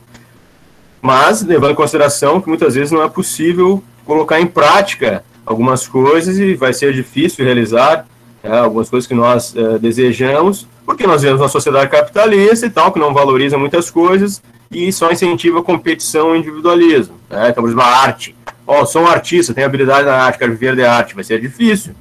[1.02, 6.40] Mas, levando em consideração que muitas vezes não é possível colocar em prática algumas coisas
[6.40, 8.08] e vai ser difícil realizar
[8.42, 12.94] é, algumas coisas que nós é, desejamos, porque nós vivemos uma sociedade capitalista e tal,
[12.94, 14.42] que não valoriza muitas coisas
[14.72, 17.16] e só incentiva a competição e individualismo.
[17.30, 17.50] Né?
[17.50, 18.36] Então, por exemplo, a arte
[18.66, 21.40] ó, oh, sou um artista, tenho habilidade na arte, quero viver de arte, vai ser
[21.40, 21.94] difícil,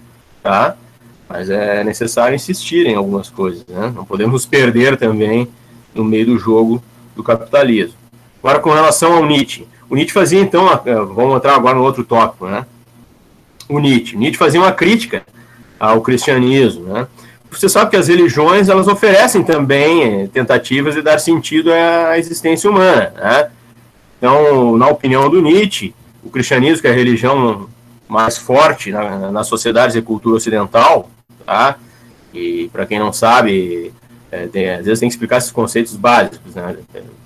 [0.42, 0.76] tá?
[1.28, 3.92] Mas é necessário insistir em algumas coisas, né?
[3.94, 5.48] Não podemos perder também
[5.94, 6.82] no meio do jogo
[7.16, 7.96] do capitalismo.
[8.42, 9.66] Agora, com relação ao Nietzsche.
[9.88, 10.66] O Nietzsche fazia, então,
[11.14, 12.66] vamos entrar agora no outro tópico, né?
[13.68, 14.16] O Nietzsche.
[14.16, 15.22] Nietzsche fazia uma crítica
[15.78, 17.06] ao cristianismo, né?
[17.50, 22.68] Você sabe que as religiões, elas oferecem também eh, tentativas de dar sentido à existência
[22.68, 23.50] humana, né?
[24.18, 25.94] Então, na opinião do Nietzsche,
[26.24, 27.68] o cristianismo, que é a religião
[28.08, 31.10] mais forte na, nas sociedades e cultura ocidental,
[31.44, 31.76] tá?
[32.32, 33.92] E para quem não sabe,
[34.30, 36.76] é, tem, às vezes tem que explicar esses conceitos básicos, né?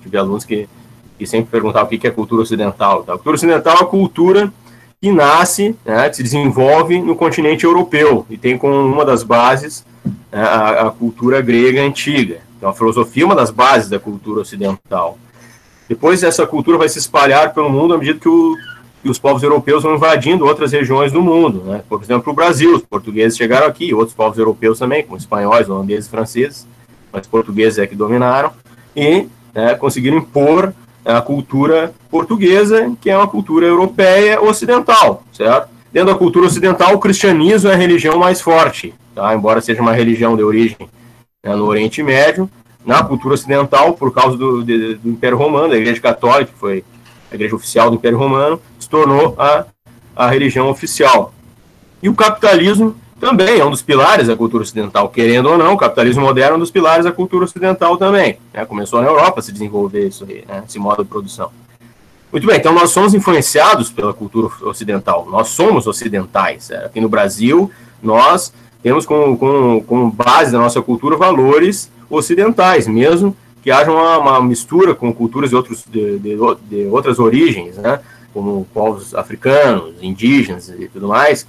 [0.03, 0.69] tive alunos que,
[1.17, 3.03] que sempre perguntavam o que é cultura ocidental.
[3.03, 3.13] Tá?
[3.13, 4.53] A cultura ocidental é a cultura
[5.01, 9.85] que nasce, né, que se desenvolve no continente europeu e tem como uma das bases
[10.31, 12.41] né, a, a, cultura grega antiga.
[12.57, 15.17] Então, a filosofia é uma das bases da cultura ocidental.
[15.87, 18.55] Depois, essa cultura vai se espalhar pelo mundo à medida que o,
[19.03, 21.63] e os povos europeus vão invadindo outras regiões do mundo.
[21.65, 21.81] Né?
[21.87, 26.09] Por exemplo, o Brasil, os portugueses chegaram aqui, outros povos europeus também, como espanhóis, holandeses,
[26.09, 26.67] franceses,
[27.11, 28.51] mas portugueses é que dominaram,
[28.95, 30.73] e né, conseguiram impor
[31.05, 35.69] a cultura portuguesa, que é uma cultura europeia ocidental, certo?
[35.91, 39.33] Dentro da cultura ocidental, o cristianismo é a religião mais forte, tá?
[39.33, 40.77] embora seja uma religião de origem
[41.43, 42.49] né, no Oriente Médio,
[42.85, 46.83] na cultura ocidental, por causa do, de, do Império Romano, da Igreja Católica, que foi
[47.31, 49.65] a igreja oficial do Império Romano, tornou a,
[50.15, 51.33] a religião oficial.
[52.01, 55.77] E o capitalismo também é um dos pilares da cultura ocidental, querendo ou não, o
[55.77, 58.37] capitalismo moderno é um dos pilares da cultura ocidental também.
[58.53, 58.65] Né?
[58.65, 60.63] Começou na Europa a se desenvolver isso aí, né?
[60.67, 61.51] esse modo de produção.
[62.31, 66.69] Muito bem, então nós somos influenciados pela cultura ocidental, nós somos ocidentais.
[66.69, 67.71] É, aqui no Brasil,
[68.01, 74.17] nós temos como, como, como base da nossa cultura valores ocidentais, mesmo que haja uma,
[74.19, 76.37] uma mistura com culturas de, outros, de, de,
[76.69, 77.99] de, outras origens, né?
[78.33, 81.47] Como povos africanos, indígenas e tudo mais,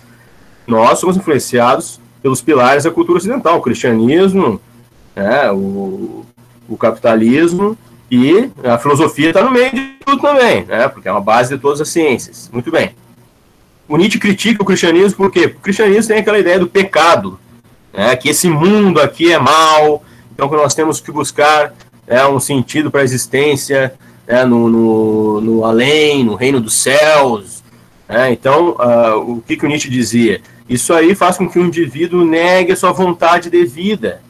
[0.67, 4.61] nós somos influenciados pelos pilares da cultura ocidental, o cristianismo,
[5.15, 5.51] né?
[5.51, 6.25] o,
[6.69, 7.77] o capitalismo
[8.11, 10.89] e a filosofia está no meio de tudo também, né?
[10.89, 12.51] Porque é uma base de todas as ciências.
[12.53, 12.91] Muito bem.
[13.89, 15.17] O Nietzsche critica o cristianismo?
[15.17, 17.39] Porque o cristianismo tem aquela ideia do pecado,
[17.93, 18.17] né?
[18.17, 20.03] Que esse mundo aqui é mal,
[20.33, 21.73] então que nós temos que buscar
[22.07, 23.95] é, um sentido para a existência
[24.31, 24.45] né?
[24.45, 27.63] no, no, no, além, no reino dos céus.
[28.09, 28.33] Né?
[28.33, 30.41] Então, uh, o que, que o Nietzsche dizia?
[30.69, 34.21] Isso aí faz com que o indivíduo negue a sua vontade de vida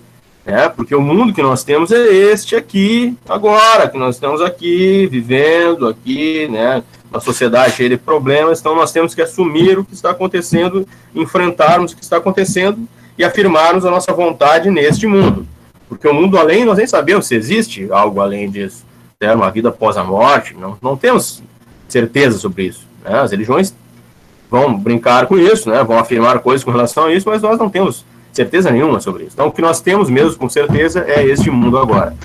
[0.44, 0.68] né?
[0.68, 5.86] Porque o mundo que nós temos é este aqui, agora, que nós estamos aqui, vivendo
[5.86, 6.82] aqui, né?
[7.10, 11.92] Uma sociedade cheia de problemas, então nós temos que assumir o que está acontecendo, enfrentarmos
[11.92, 15.46] o que está acontecendo e afirmarmos a nossa vontade neste mundo.
[15.88, 18.84] Porque o mundo além, nós nem sabemos se existe algo além disso.
[19.22, 19.34] Né?
[19.34, 21.42] Uma vida após a morte, não, não temos
[21.88, 22.86] certeza sobre isso.
[23.04, 23.20] Né?
[23.20, 23.74] As religiões
[24.50, 25.84] vão brincar com isso, né?
[25.84, 28.02] vão afirmar coisas com relação a isso, mas nós não temos
[28.32, 29.32] certeza nenhuma sobre isso.
[29.34, 32.16] Então, o que nós temos mesmo com certeza é este mundo agora.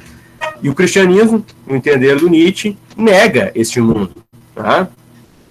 [0.64, 4.12] E o cristianismo, no entender do Nietzsche, nega este mundo.
[4.56, 4.88] Tá?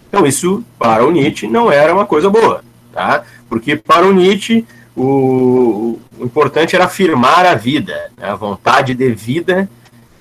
[0.09, 2.65] Então, isso, para o Nietzsche, não era uma coisa boa.
[2.91, 3.23] Tá?
[3.51, 4.65] Porque, para o Nietzsche,
[4.97, 8.31] o, o importante era afirmar a vida, né?
[8.31, 9.69] a vontade de vida,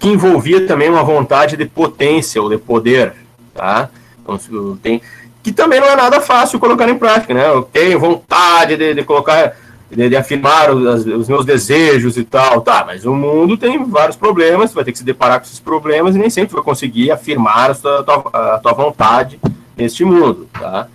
[0.03, 3.13] que envolvia também uma vontade de potência ou de poder.
[3.53, 3.89] Tá?
[4.21, 4.38] Então,
[4.84, 5.01] tem,
[5.41, 7.34] que também não é nada fácil colocar em prática.
[7.34, 7.47] Né?
[7.47, 9.55] Eu tenho vontade de, de colocar
[9.89, 12.59] de, de afirmar os, os, meus desejos e tal.
[12.59, 15.61] Tá, mas o mundo tem vários problemas, você vai ter que se deparar com esses
[15.61, 17.99] problemas e nem sempre vai conseguir afirmar a tua,
[18.34, 19.39] a tua, vontade
[19.77, 20.89] neste mundo, tá?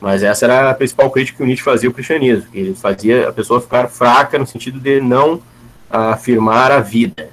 [0.00, 3.28] Mas essa era a principal crítica que o Nietzsche fazia ao cristianismo, que ele fazia
[3.30, 5.42] a pessoa ficar fraca no sentido de não
[5.90, 7.30] afirmar a vida,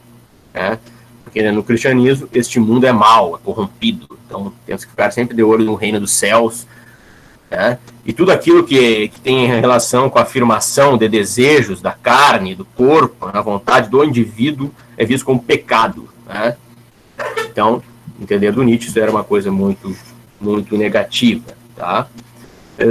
[0.52, 0.80] né?
[1.32, 5.42] Porque no cristianismo este mundo é mau, é corrompido, então temos que ficar sempre de
[5.42, 6.68] olho no reino dos céus,
[7.50, 7.80] né?
[8.06, 12.66] E tudo aquilo que, que tem relação com a afirmação de desejos da carne, do
[12.66, 16.10] corpo, a vontade do indivíduo, é visto como pecado.
[16.28, 16.58] Né?
[17.50, 17.82] Então,
[18.20, 19.96] entender do Nietzsche, isso era uma coisa muito,
[20.40, 21.54] muito negativa.
[21.76, 22.08] Tá?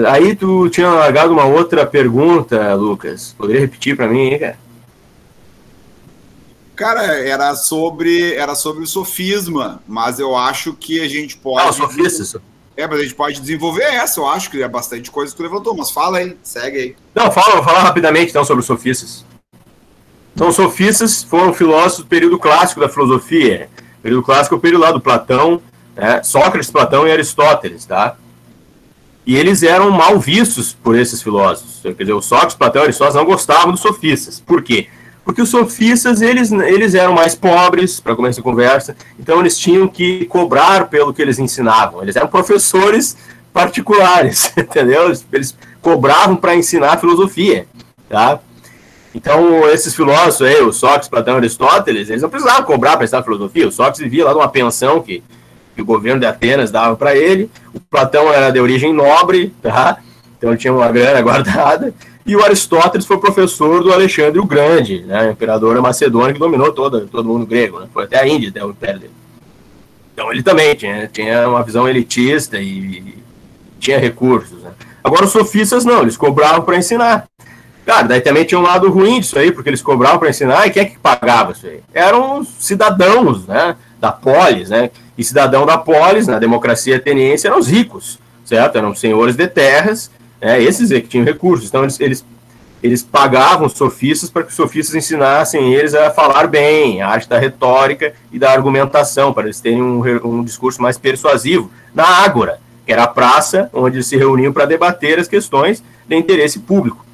[0.09, 3.35] Aí tu tinha largado uma outra pergunta, Lucas.
[3.37, 4.57] Poderia repetir para mim, cara?
[6.81, 11.69] Cara, era sobre, era sobre o sofisma, mas eu acho que a gente pode.
[11.69, 12.41] Ah, sofista.
[12.75, 15.43] É, mas a gente pode desenvolver essa, eu acho que é bastante coisa que tu
[15.43, 16.97] levantou, mas fala aí, segue aí.
[17.15, 19.27] Não, fala, vou falar rapidamente então sobre os sofistas.
[20.35, 23.69] Então, os sofistas foram filósofos do período clássico da filosofia.
[23.99, 25.61] O período clássico é o período lá do Platão,
[25.95, 26.23] né?
[26.23, 28.17] Sócrates, Platão e Aristóteles, tá?
[29.27, 31.81] E eles eram mal vistos por esses filósofos.
[31.83, 34.41] Quer dizer, o Sócrates, Platão e Aristóteles não gostavam dos sofistas.
[34.41, 34.89] Por quê?
[35.25, 39.87] Porque os sofistas eles, eles eram mais pobres, para começar a conversa, então eles tinham
[39.87, 42.03] que cobrar pelo que eles ensinavam.
[42.03, 43.17] Eles eram professores
[43.53, 45.07] particulares, entendeu?
[45.07, 47.67] Eles, eles cobravam para ensinar filosofia,
[48.09, 48.41] tá?
[49.15, 53.67] Então, esses filósofos aí, o Sócrates, Platão Aristóteles, eles não precisavam cobrar para ensinar filosofia.
[53.67, 55.23] O Sócrates vivia lá de uma pensão que,
[55.75, 57.51] que o governo de Atenas dava para ele.
[57.75, 59.99] O Platão era de origem nobre, tá?
[60.39, 61.93] Então ele tinha uma grana guardada.
[62.31, 67.09] E o Aristóteles foi professor do Alexandre o Grande, né, imperador macedônio que dominou todo,
[67.09, 69.13] todo mundo grego, né, foi até a Índia, até o império dele.
[70.15, 73.17] Então ele também tinha, tinha uma visão elitista e
[73.81, 74.63] tinha recursos.
[74.63, 74.71] Né.
[75.03, 77.27] Agora os sofistas não, eles cobravam para ensinar.
[77.85, 80.71] Cara, daí também tinha um lado ruim disso aí, porque eles cobravam para ensinar, e
[80.71, 81.81] quem é que pagava isso aí?
[81.93, 87.67] Eram cidadãos, né, da polis, né, e cidadão da polis, na democracia ateniense, eram os
[87.67, 88.79] ricos, certo?
[88.79, 91.69] Eram senhores de terras, é, esses é que tinham recursos.
[91.69, 92.25] Então, eles, eles,
[92.83, 97.39] eles pagavam sofistas para que os sofistas ensinassem eles a falar bem, a arte da
[97.39, 101.71] retórica e da argumentação, para eles terem um, um discurso mais persuasivo.
[101.95, 106.17] Na Ágora, que era a praça onde eles se reuniam para debater as questões de
[106.17, 107.05] interesse público.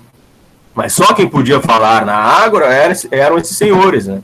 [0.74, 2.66] Mas só quem podia falar na Ágora
[3.10, 4.06] eram esses senhores.
[4.06, 4.20] Né?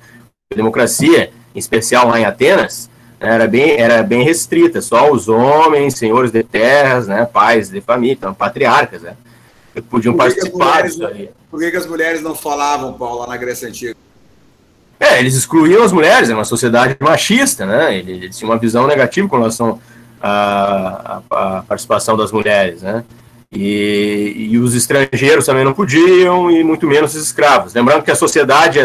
[0.53, 2.91] A democracia, em especial lá em Atenas,
[3.23, 8.15] era bem, era bem restrita, só os homens, senhores de terras, né, pais de família,
[8.15, 9.15] então, patriarcas, né,
[9.89, 11.31] podiam por que participar disso aí.
[11.51, 13.95] Por que, que, as mulheres não falavam, Paulo, lá na Grécia Antiga?
[14.99, 18.87] É, eles excluíam as mulheres, é uma sociedade machista, né, eles, eles tinham uma visão
[18.87, 19.79] negativa com relação
[20.21, 23.05] à, à, à participação das mulheres, né,
[23.53, 27.75] e, e, os estrangeiros também não podiam, e muito menos os escravos.
[27.75, 28.79] Lembrando que a sociedade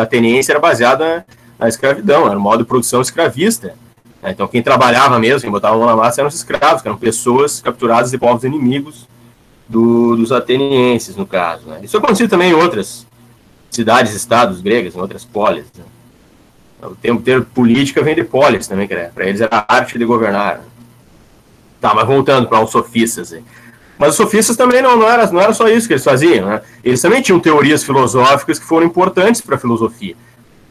[0.00, 1.26] ateniense era baseada
[1.58, 3.74] na escravidão, era um modo de produção escravista.
[4.22, 4.30] Né?
[4.30, 6.96] Então, quem trabalhava mesmo, quem botava a mão na massa, eram os escravos, que eram
[6.96, 9.08] pessoas capturadas de povos inimigos
[9.68, 11.66] do, dos atenienses, no caso.
[11.68, 11.80] Né?
[11.82, 13.06] Isso acontecia também em outras
[13.70, 15.66] cidades, estados gregas, em outras polis.
[15.76, 15.84] Né?
[16.82, 20.04] O termo, termo política vem de polis também, que para eles era a arte de
[20.04, 20.60] governar.
[21.80, 23.34] Tá, mas voltando para os sofistas.
[23.98, 26.48] Mas os sofistas também não, não, era, não era só isso que eles faziam.
[26.48, 26.60] Né?
[26.82, 30.16] Eles também tinham teorias filosóficas que foram importantes para a filosofia.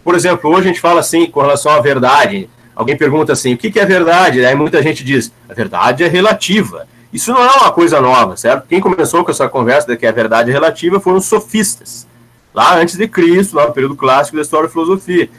[0.08, 2.50] Por exemplo, hoje a gente fala assim com relação à verdade.
[2.74, 4.46] Alguém pergunta assim, o que é verdade?
[4.46, 6.88] Aí muita gente diz, a verdade é relativa.
[7.12, 8.70] Isso não é uma coisa nova, certo?
[8.70, 12.08] Quem começou com essa conversa de que a verdade é relativa foram os sofistas,
[12.54, 15.30] lá antes de Cristo, lá no período clássico da história da filosofia.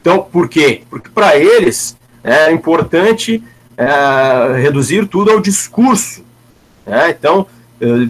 [0.00, 0.84] Então, por quê?
[0.88, 3.42] Porque para eles é importante
[3.76, 6.24] é, reduzir tudo ao discurso.
[6.86, 7.10] Né?
[7.10, 7.46] Então,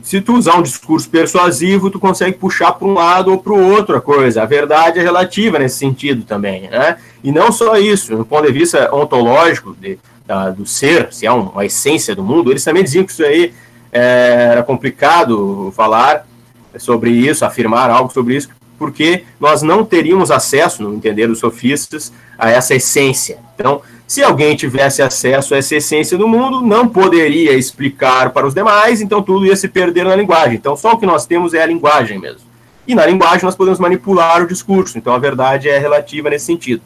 [0.03, 3.73] se tu usar um discurso persuasivo, tu consegue puxar para um lado ou para o
[3.73, 4.43] outro a coisa.
[4.43, 6.69] A verdade é relativa nesse sentido também.
[6.69, 6.97] Né?
[7.23, 11.33] E não só isso, do ponto de vista ontológico de, da, do ser, se é
[11.33, 13.53] uma essência do mundo, eles também diziam que isso aí
[13.91, 16.27] é, era complicado falar
[16.79, 22.13] sobre isso, afirmar algo sobre isso, porque nós não teríamos acesso, no entender dos sofistas,
[22.39, 23.39] a essa essência.
[23.55, 28.55] Então, se alguém tivesse acesso a essa essência do mundo, não poderia explicar para os
[28.55, 30.57] demais, então tudo ia se perder na linguagem.
[30.57, 32.47] Então, só o que nós temos é a linguagem mesmo.
[32.87, 36.83] E na linguagem nós podemos manipular o discurso, então a verdade é relativa nesse sentido.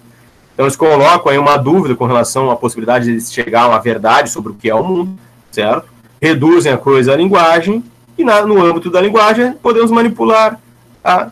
[0.55, 4.31] Então, eles colocam aí uma dúvida com relação à possibilidade de chegar a uma verdade
[4.31, 5.19] sobre o que é o mundo,
[5.51, 5.89] certo?
[6.23, 7.82] Reduzem a coisa à linguagem,
[8.16, 10.59] e na, no âmbito da linguagem podemos manipular
[11.05, 11.31] a,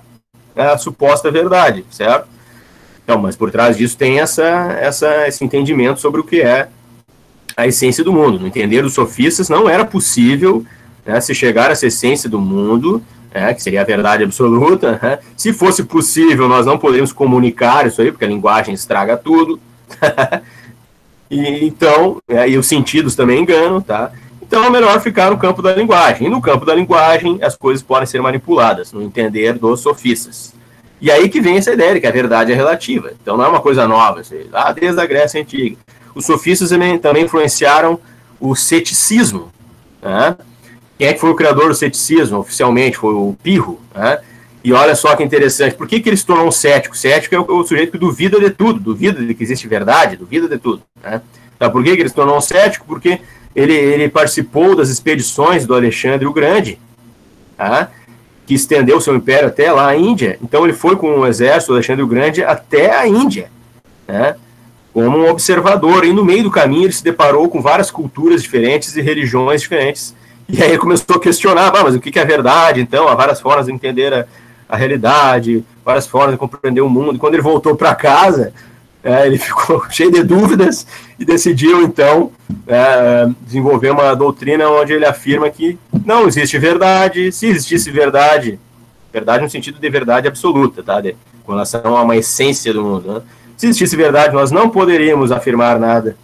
[0.54, 2.35] a suposta verdade, certo?
[3.06, 4.42] Então, mas por trás disso tem essa,
[4.80, 6.66] essa, esse entendimento sobre o que é
[7.56, 8.40] a essência do mundo.
[8.40, 10.66] No entender dos sofistas, não era possível
[11.04, 13.00] né, se chegar a essa essência do mundo,
[13.32, 14.98] né, que seria a verdade absoluta.
[15.00, 15.20] Né?
[15.36, 19.60] Se fosse possível, nós não poderíamos comunicar isso aí, porque a linguagem estraga tudo.
[21.30, 24.10] e, então, é, e os sentidos também enganam, tá?
[24.42, 26.26] Então é melhor ficar no campo da linguagem.
[26.26, 30.56] E no campo da linguagem, as coisas podem ser manipuladas, no entender dos sofistas.
[31.00, 33.12] E aí que vem essa ideia de que a verdade é relativa.
[33.20, 35.76] Então não é uma coisa nova, lá desde a Grécia Antiga.
[36.14, 38.00] Os sofistas também, influenciaram
[38.40, 39.52] o ceticismo.
[40.00, 40.36] Né?
[40.98, 42.96] Quem é que foi o criador do ceticismo oficialmente?
[42.96, 43.80] Foi o Pirro.
[43.94, 44.18] Né?
[44.64, 45.76] E olha só que interessante.
[45.76, 46.96] Por que, que ele se tornou um cético?
[46.96, 50.48] Cético é o, o sujeito que duvida de tudo, duvida de que existe verdade, duvida
[50.48, 50.82] de tudo.
[51.02, 51.20] Né?
[51.54, 52.86] Então, por que, que ele se tornou um cético?
[52.86, 53.20] Porque
[53.54, 56.78] ele, ele participou das expedições do Alexandre o Grande.
[57.56, 57.90] Tá?
[58.46, 60.38] Que estendeu seu império até lá a Índia.
[60.42, 63.50] Então ele foi com o exército Alexandre o Grande até a Índia,
[64.06, 64.36] né?
[64.94, 66.04] como um observador.
[66.04, 70.14] E no meio do caminho ele se deparou com várias culturas diferentes e religiões diferentes.
[70.48, 72.80] E aí ele começou a questionar, ah, mas o que é verdade?
[72.80, 74.26] Então, há várias formas de entender a,
[74.68, 77.16] a realidade, várias formas de compreender o mundo.
[77.16, 78.52] E quando ele voltou para casa,
[79.06, 80.84] é, ele ficou cheio de dúvidas
[81.16, 82.32] e decidiu, então,
[82.66, 87.30] é, desenvolver uma doutrina onde ele afirma que não existe verdade.
[87.30, 88.58] Se existisse verdade,
[89.12, 91.00] verdade no sentido de verdade absoluta, tá?
[91.00, 93.12] De, com relação a uma essência do mundo.
[93.12, 93.22] Né?
[93.56, 96.16] Se existisse verdade, nós não poderíamos afirmar nada.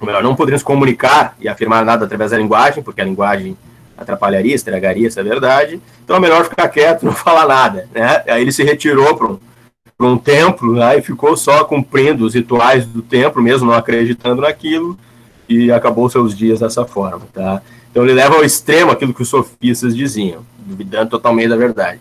[0.00, 3.56] Ou melhor, não poderíamos comunicar e afirmar nada através da linguagem, porque a linguagem
[3.96, 5.80] atrapalharia, estragaria essa verdade.
[6.04, 7.88] Então é melhor ficar quieto, não falar nada.
[7.92, 8.22] Né?
[8.28, 9.38] Aí ele se retirou para um
[9.98, 14.42] para um templo né, e ficou só cumprindo os rituais do templo, mesmo não acreditando
[14.42, 14.96] naquilo,
[15.48, 17.22] e acabou seus dias dessa forma.
[17.34, 17.60] Tá?
[17.90, 22.00] Então ele leva ao extremo aquilo que os sofistas diziam, duvidando totalmente da verdade.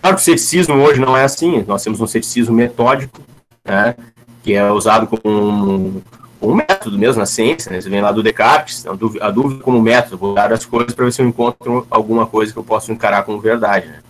[0.00, 3.20] Claro que o ceticismo hoje não é assim, nós temos um ceticismo metódico,
[3.62, 3.94] né,
[4.42, 6.02] que é usado como um,
[6.40, 7.80] um método mesmo na ciência, né?
[7.80, 11.12] Você vem lá do Descartes, a dúvida, como método, vou dar as coisas para ver
[11.12, 13.86] se eu encontro alguma coisa que eu possa encarar como verdade.
[13.86, 14.00] Né?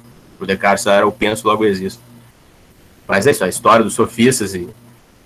[0.41, 2.01] O Descartes era o penso, logo existo.
[3.07, 4.55] Mas é isso, a história dos sofistas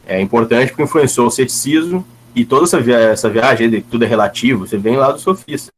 [0.06, 4.08] é importante porque influenciou o ceticismo e toda essa, via essa viagem de tudo é
[4.08, 5.72] relativo, você vem lá dos sofistas,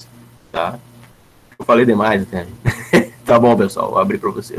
[0.51, 0.78] tá?
[1.59, 2.47] Eu falei demais até.
[3.24, 4.56] tá bom, pessoal, vou abrir para você.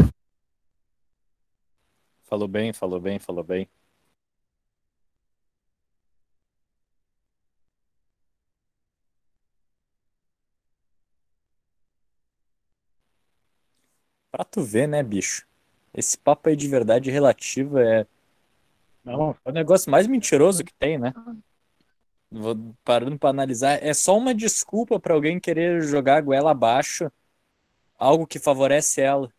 [2.24, 3.70] Falou bem, falou bem, falou bem.
[14.32, 15.46] Pra tu ver, né, bicho?
[15.94, 18.06] Esse papo aí de verdade relativa é.
[19.04, 21.14] Não, é o negócio mais mentiroso que tem, né?
[22.32, 23.84] Vou parando para analisar.
[23.84, 27.12] É só uma desculpa para alguém querer jogar a goela abaixo
[28.02, 29.30] algo que favorece ela.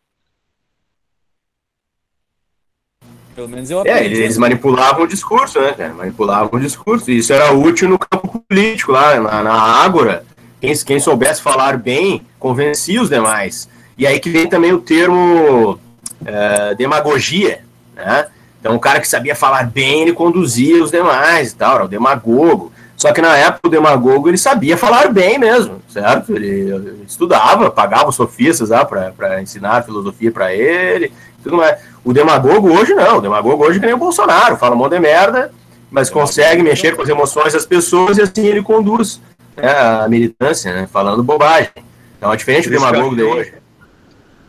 [3.34, 3.98] Pelo menos eu aprendi.
[3.98, 5.92] É, eles manipulavam o discurso, né, cara?
[5.94, 7.10] Manipulavam o discurso.
[7.10, 10.24] E isso era útil no campo político, lá na, na Ágora.
[10.60, 13.68] Quem, quem soubesse falar bem, convencia os demais.
[13.98, 15.80] E aí que vem também o termo
[16.22, 17.60] uh, demagogia,
[17.94, 18.26] né?
[18.60, 21.88] Então, o cara que sabia falar bem, ele conduzia os demais e tal, era o
[21.88, 22.72] demagogo.
[22.96, 26.36] Só que na época o demagogo ele sabia falar bem mesmo, certo?
[26.36, 31.12] Ele, estudava, pagava os sofistas lá para ensinar filosofia para ele,
[31.42, 31.80] tudo mais.
[32.04, 35.00] O demagogo hoje não, o demagogo hoje é nem o Bolsonaro, fala um monte de
[35.00, 35.50] merda,
[35.90, 39.20] mas consegue mexer com as emoções das pessoas e assim ele conduz
[39.56, 41.72] né, a militância, né, falando bobagem.
[42.16, 43.54] Então é diferente do demagogo de hoje.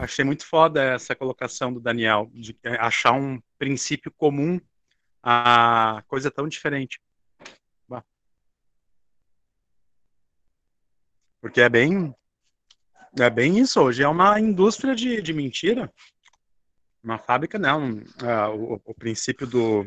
[0.03, 4.59] Achei muito foda essa colocação do Daniel, de achar um princípio comum
[5.21, 6.99] a coisa tão diferente.
[11.43, 12.15] Porque é bem.
[13.19, 13.81] É bem isso.
[13.81, 15.93] Hoje é uma indústria de, de mentira.
[17.03, 17.97] Uma fábrica, não.
[17.97, 19.85] Uh, o, o princípio do,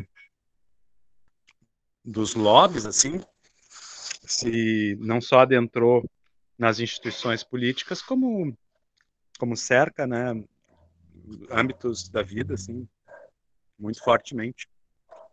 [2.04, 3.22] dos lobbies, assim,
[4.26, 6.04] se não só adentrou
[6.58, 8.54] nas instituições políticas, como,
[9.36, 10.42] como cerca, né,
[11.50, 12.88] âmbitos da vida, assim,
[13.78, 14.68] muito fortemente,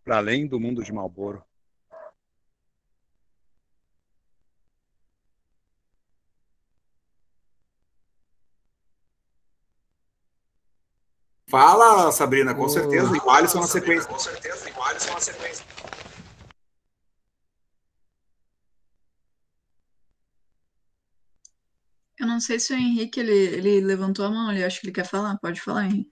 [0.04, 1.44] para além do mundo de Malboro.
[11.50, 13.16] Fala, Sabrina, com certeza.
[13.16, 14.10] E o Alisson na sequência.
[14.10, 15.66] Com certeza, e o Alisson na sequência.
[22.24, 24.94] Eu não sei se o Henrique ele, ele levantou a mão, ele acho que ele
[24.94, 25.38] quer falar.
[25.40, 26.12] Pode falar, Henrique.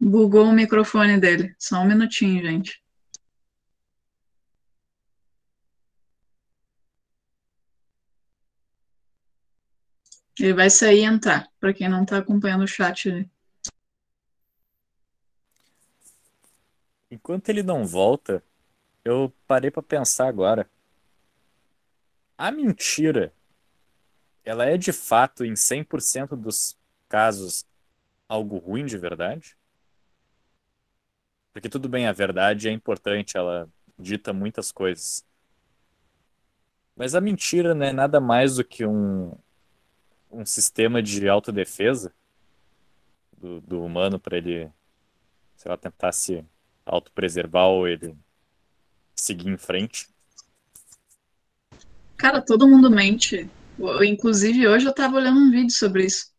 [0.00, 1.54] Bugou o microfone dele.
[1.58, 2.82] Só um minutinho, gente.
[10.40, 13.28] Ele vai sair e entrar, para quem não está acompanhando o chat.
[17.10, 18.42] Enquanto ele não volta,
[19.04, 20.68] eu parei para pensar agora.
[22.36, 23.32] A mentira,
[24.44, 26.76] ela é de fato, em 100% dos
[27.08, 27.64] casos,
[28.28, 29.56] algo ruim de verdade?
[31.52, 33.68] Porque tudo bem, a verdade é importante, ela
[33.98, 35.24] dita muitas coisas.
[36.94, 39.32] Mas a mentira não é nada mais do que um,
[40.30, 42.12] um sistema de autodefesa
[43.36, 44.70] do, do humano para ele,
[45.56, 46.44] sei lá, tentar se
[46.86, 48.16] autopreservar ou ele
[49.14, 50.08] seguir em frente.
[52.16, 53.50] Cara, todo mundo mente.
[54.06, 56.34] Inclusive, hoje eu estava olhando um vídeo sobre isso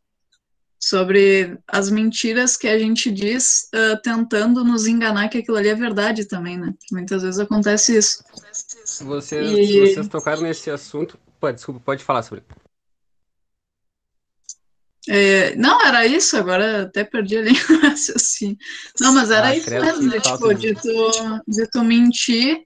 [0.80, 5.76] sobre as mentiras que a gente diz uh, tentando nos enganar que aquilo ali é
[5.76, 6.74] verdade também, né?
[6.92, 8.24] Muitas vezes acontece isso.
[9.02, 9.80] Vocês, e...
[9.80, 11.20] vocês tocaram nesse assunto.
[11.40, 12.44] Pô, desculpa, pode falar sobre.
[15.10, 18.58] É, não, era isso, agora até perdi ali o raciocínio.
[19.00, 20.20] Não, mas era ah, isso mesmo, né?
[20.20, 21.12] tipo, de tu,
[21.48, 22.64] de tu mentir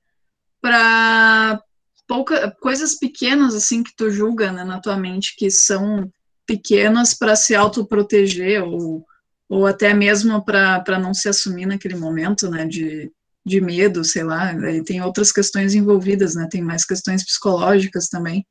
[0.60, 1.62] para
[2.08, 6.12] pouca, coisas pequenas assim que tu julga né, na tua mente que são
[6.46, 9.06] pequenas para se autoproteger ou,
[9.48, 13.12] ou até mesmo para não se assumir naquele momento, né, de,
[13.46, 18.46] de medo, sei lá, aí tem outras questões envolvidas, né, tem mais questões psicológicas também,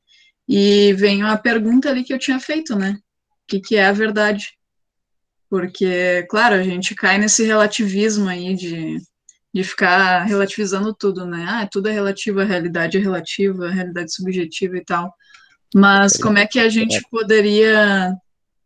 [0.47, 2.97] e vem a pergunta ali que eu tinha feito, né,
[3.51, 4.53] que, que é a verdade?
[5.49, 8.97] Porque, claro, a gente cai nesse relativismo aí de,
[9.53, 14.13] de ficar relativizando tudo, né, ah, tudo é relativo, a realidade é relativa, a realidade
[14.13, 15.13] subjetiva e tal,
[15.75, 18.13] mas como é que a gente poderia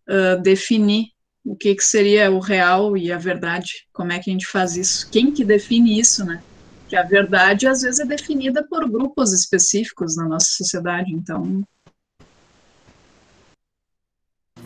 [0.08, 1.08] uh, definir
[1.44, 3.88] o que, que seria o real e a verdade?
[3.94, 5.10] Como é que a gente faz isso?
[5.12, 6.42] Quem que define isso, né?
[6.88, 11.64] Que a verdade às vezes é definida por grupos específicos na nossa sociedade, então.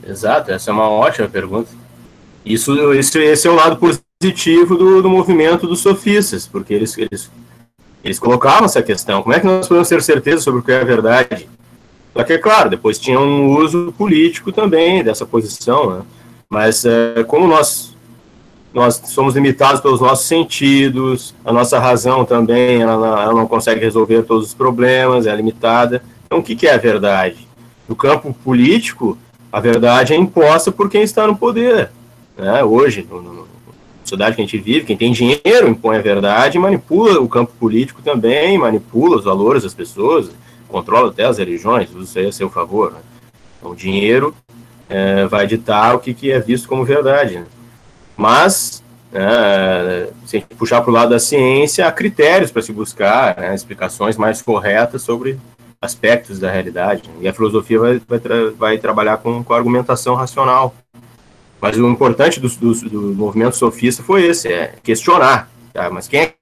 [0.07, 1.69] Exato, essa é uma ótima pergunta.
[2.45, 7.29] Isso, esse, esse é o lado positivo do, do movimento dos sofistas, porque eles, eles,
[8.03, 9.21] eles colocavam essa questão.
[9.21, 11.47] Como é que nós podemos ter certeza sobre o que é a verdade?
[12.13, 16.01] Só que, é claro, depois tinha um uso político também dessa posição, né?
[16.49, 17.95] Mas é, como nós,
[18.73, 24.23] nós somos limitados pelos nossos sentidos, a nossa razão também, ela, ela não consegue resolver
[24.23, 26.01] todos os problemas, é limitada.
[26.25, 27.47] Então, o que, que é a verdade?
[27.87, 29.17] No campo político,
[29.51, 31.91] a verdade é imposta por quem está no poder.
[32.37, 32.63] Né?
[32.63, 33.43] Hoje, na
[34.03, 38.01] sociedade que a gente vive, quem tem dinheiro impõe a verdade manipula o campo político
[38.01, 40.31] também, manipula os valores das pessoas
[40.69, 42.93] controla até as religiões, isso aí a seu favor.
[42.93, 42.99] Né?
[43.57, 44.33] Então, o dinheiro
[44.87, 47.39] é, vai ditar o que, que é visto como verdade.
[47.39, 47.45] Né?
[48.15, 52.71] Mas, é, se a gente puxar para o lado da ciência, há critérios para se
[52.71, 55.37] buscar né, explicações mais corretas sobre
[55.81, 57.09] aspectos da realidade.
[57.21, 60.75] E a filosofia vai, vai, tra vai trabalhar com, com argumentação racional.
[61.61, 65.49] Mas o importante do, do, do movimento sofista foi esse, é questionar.
[65.73, 65.89] Tá?
[65.89, 66.33] Mas quem é,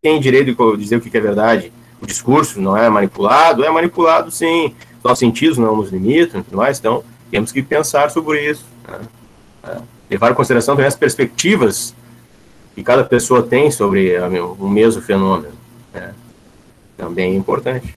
[0.00, 1.72] tem direito de dizer o que é verdade?
[2.02, 4.74] o discurso não é manipulado, é manipulado sim,
[5.04, 8.66] nossos sentidos não nos limitam e tudo mais, então temos que pensar sobre isso.
[8.86, 9.80] Né?
[10.10, 11.94] Levar em consideração também as perspectivas
[12.74, 15.54] que cada pessoa tem sobre o mesmo fenômeno.
[15.94, 16.12] Né?
[16.96, 17.94] Também é importante.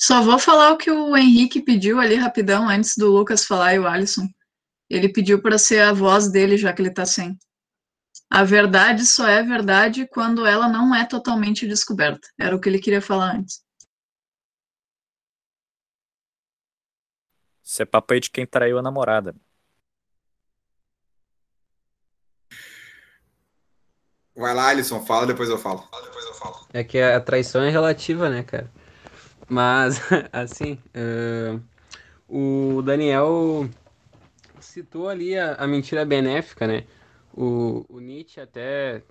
[0.00, 3.78] Só vou falar o que o Henrique pediu ali rapidão, antes do Lucas falar e
[3.78, 4.26] o Alisson.
[4.88, 7.38] Ele pediu para ser a voz dele, já que ele está sem.
[8.30, 12.26] A verdade só é verdade quando ela não é totalmente descoberta.
[12.40, 13.62] Era o que ele queria falar antes.
[17.62, 19.36] Isso é papo aí de quem traiu a namorada.
[24.34, 25.86] Vai lá, Alisson, fala, depois eu falo.
[26.72, 28.79] É que a traição é relativa, né, cara?
[29.50, 30.00] Mas,
[30.32, 31.60] assim, uh,
[32.28, 33.68] o Daniel
[34.60, 36.84] citou ali a, a, mentira benéfica, né?
[37.34, 39.02] O, o, Nietzsche até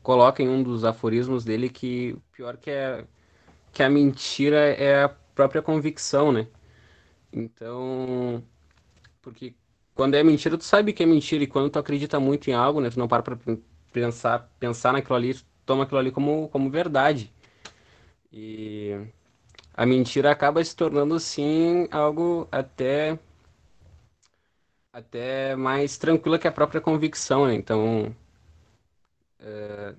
[0.00, 3.04] coloca em um dos aforismos dele que pior que, é,
[3.72, 6.46] que a mentira é a própria convicção, né?
[7.32, 8.44] Então,
[9.20, 9.54] porque
[9.92, 12.80] quando é mentira, tu sabe que é mentira, e quando tu acredita muito em algo,
[12.80, 12.90] né?
[12.90, 13.36] Tu não para pra
[13.92, 17.32] pensar, pensar naquilo ali, tu toma aquilo ali como, como verdade.
[18.32, 18.96] E
[19.80, 23.18] a mentira acaba se tornando sim algo até
[24.92, 27.54] até mais tranquila que a própria convicção, né?
[27.54, 28.14] Então
[29.38, 29.94] é,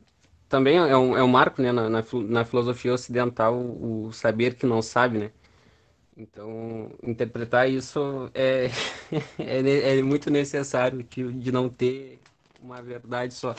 [0.48, 4.68] também é um, é um marco né, na, na, na filosofia ocidental o, saber que
[4.68, 5.32] não sabe, né?
[6.16, 8.68] Então interpretar isso é,
[9.40, 12.20] é, é, muito necessário de, de não ter
[12.62, 13.56] uma verdade só.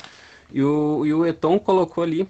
[0.52, 2.28] E o, e o Eton colocou ali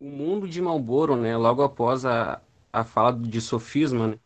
[0.00, 1.36] o mundo de Malboro, né?
[1.36, 2.40] Logo após a,
[2.72, 4.20] a fala de sofisma, né?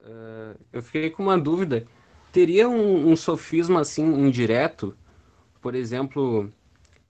[0.00, 1.86] Uh, eu fiquei com uma dúvida.
[2.32, 4.96] Teria um, um, sofisma assim indireto,
[5.60, 6.52] por exemplo,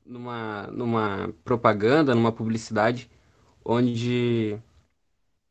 [0.05, 3.11] numa, numa propaganda, numa publicidade,
[3.65, 4.59] onde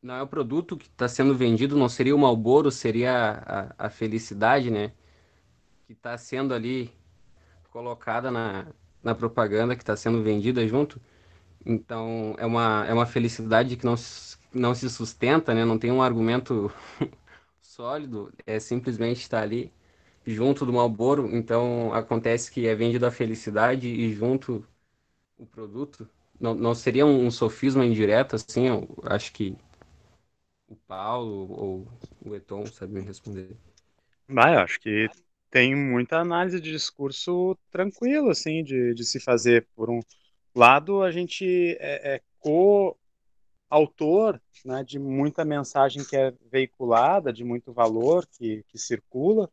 [0.02, 3.90] não é o produto que está sendo vendido, não seria o Malboro, seria a, a
[3.90, 4.92] felicidade, né?
[5.86, 6.92] Que está sendo ali
[7.70, 8.66] colocada na,
[9.02, 11.00] na propaganda, que está sendo vendida junto.
[11.64, 13.96] Então, é uma, é uma felicidade que não
[14.52, 15.64] não se sustenta, né?
[15.64, 16.72] Não tem um argumento
[17.62, 19.72] sólido, é simplesmente estar ali
[20.26, 21.34] junto do Malboro.
[21.36, 24.66] Então, acontece que é vendido a felicidade e junto
[25.38, 26.08] o produto.
[26.40, 28.68] Não, não seria um, sofisma indireto, assim?
[28.68, 29.56] Eu acho que
[30.68, 31.88] o Paulo ou
[32.24, 33.58] o Eton sabe me responder.
[34.28, 35.08] Vai, eu acho que
[35.50, 39.66] tem muita análise de discurso tranquilo, assim, de, de se fazer.
[39.74, 40.00] Por um
[40.54, 41.44] lado, a gente
[41.80, 42.22] é, é
[43.70, 49.48] co-autor né, de muita mensagem que é veiculada, de muito valor que, que circula.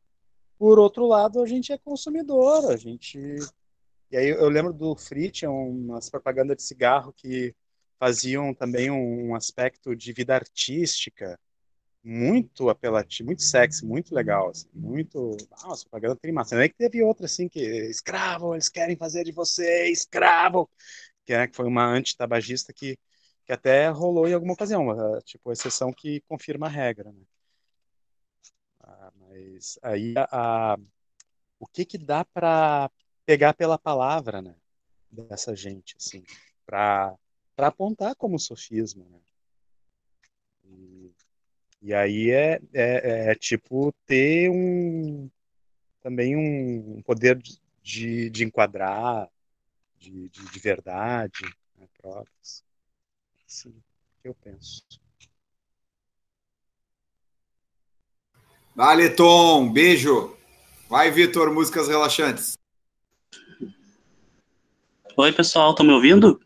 [0.57, 3.19] Por outro lado, a gente é consumidor, a gente...
[4.09, 7.53] E aí eu lembro do Fritz, umas propagandas de cigarro que
[7.99, 11.37] faziam também um aspecto de vida artística,
[12.03, 15.35] muito apelativo, muito sexy, muito legal, assim, muito.
[15.61, 16.63] Nossa, propaganda tem massa.
[16.63, 20.69] É que teve outra assim que escravo, eles querem fazer de você escravo,
[21.25, 22.97] que, é, que foi uma antitabagista que,
[23.47, 27.21] que até rolou em alguma ocasião, uma, tipo, exceção que confirma a regra, né?
[28.81, 30.77] Ah, mas aí a, a,
[31.57, 32.91] o que que dá para
[33.25, 34.53] pegar pela palavra, né,
[35.09, 36.23] dessa gente, assim,
[36.65, 37.17] para
[37.57, 39.19] apontar como sofisma, né?
[41.81, 45.29] E aí é, é, é, tipo ter um
[46.01, 47.41] também um poder
[47.81, 49.29] de, de enquadrar,
[49.97, 51.43] de, de, de verdade,
[51.77, 52.66] né, provas.
[53.47, 53.73] Assim,
[54.25, 54.83] eu penso.
[58.75, 59.71] Vale, Tom.
[59.71, 60.35] Beijo.
[60.89, 62.57] Vai, Vitor, músicas relaxantes.
[65.15, 66.41] Oi, pessoal, estão me ouvindo?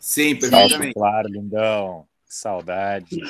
[0.00, 0.94] Sim, perfeitamente.
[0.94, 2.08] Claro, lindão.
[2.26, 3.22] Saudade.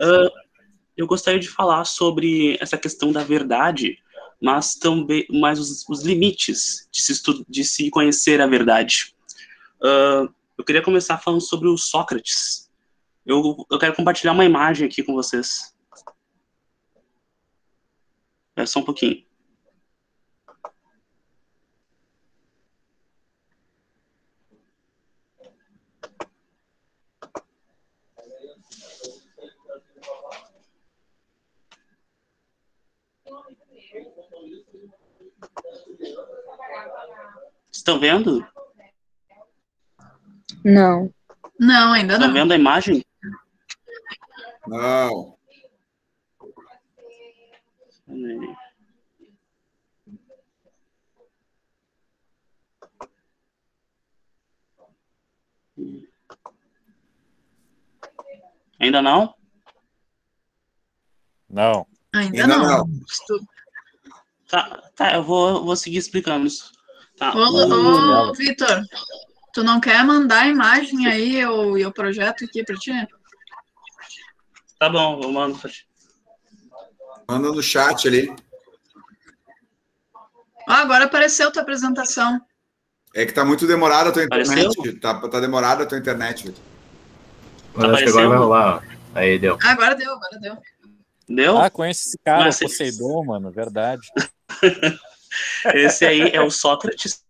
[0.00, 0.30] uh,
[0.94, 3.98] eu gostaria de falar sobre essa questão da verdade,
[4.38, 9.14] mas também mais os, os limites de se, de se conhecer a verdade.
[9.80, 12.70] Uh, eu queria começar falando sobre o Sócrates.
[13.26, 15.74] Eu, eu quero compartilhar uma imagem aqui com vocês.
[18.54, 19.26] É só um pouquinho.
[37.72, 38.46] Estão vendo?
[40.64, 41.12] Não.
[41.58, 42.26] Não, ainda tá não.
[42.28, 43.04] Tá vendo a imagem?
[44.66, 45.36] Não.
[58.78, 59.34] Ainda não?
[61.48, 61.86] Não.
[62.12, 62.58] Ainda, não.
[62.58, 62.88] não.
[64.48, 66.72] Tá, tá, eu vou, vou seguir explicando isso.
[67.16, 67.32] Tá.
[67.34, 68.84] Ô, ô, ô Vitor,
[69.52, 72.92] tu não quer mandar a imagem aí eu- e o projeto aqui pra ti?
[74.78, 75.86] Tá bom, eu mando pra ti.
[77.28, 78.34] Manda no chat ali.
[80.68, 82.40] Ó, agora apareceu tua apresentação.
[83.14, 84.58] É que tá muito demorada a tua internet.
[84.78, 85.00] Apareceu?
[85.00, 86.62] Tá, tá demorada a tua internet, Vitor.
[87.94, 88.82] Acho que agora vai rolar.
[89.14, 89.58] Aí, deu.
[89.62, 90.56] Ah, agora deu, agora deu.
[91.28, 91.58] Deu?
[91.58, 94.02] Ah, conheço esse cara, Mas- o Poseidon, mano, verdade.
[95.74, 97.24] Esse aí é o Sócrates.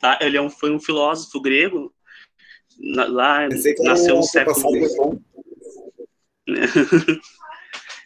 [0.00, 0.18] Tá?
[0.20, 1.92] Ele é um, foi um filósofo grego.
[2.78, 3.48] na- lá
[3.80, 4.54] nasceu o no século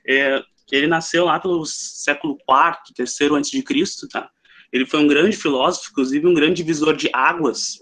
[0.07, 0.43] É,
[0.73, 4.31] ele nasceu lá pelo século IV, terceiro antes de Cristo, tá?
[4.73, 7.79] Ele foi um grande filósofo, inclusive um grande divisor de águas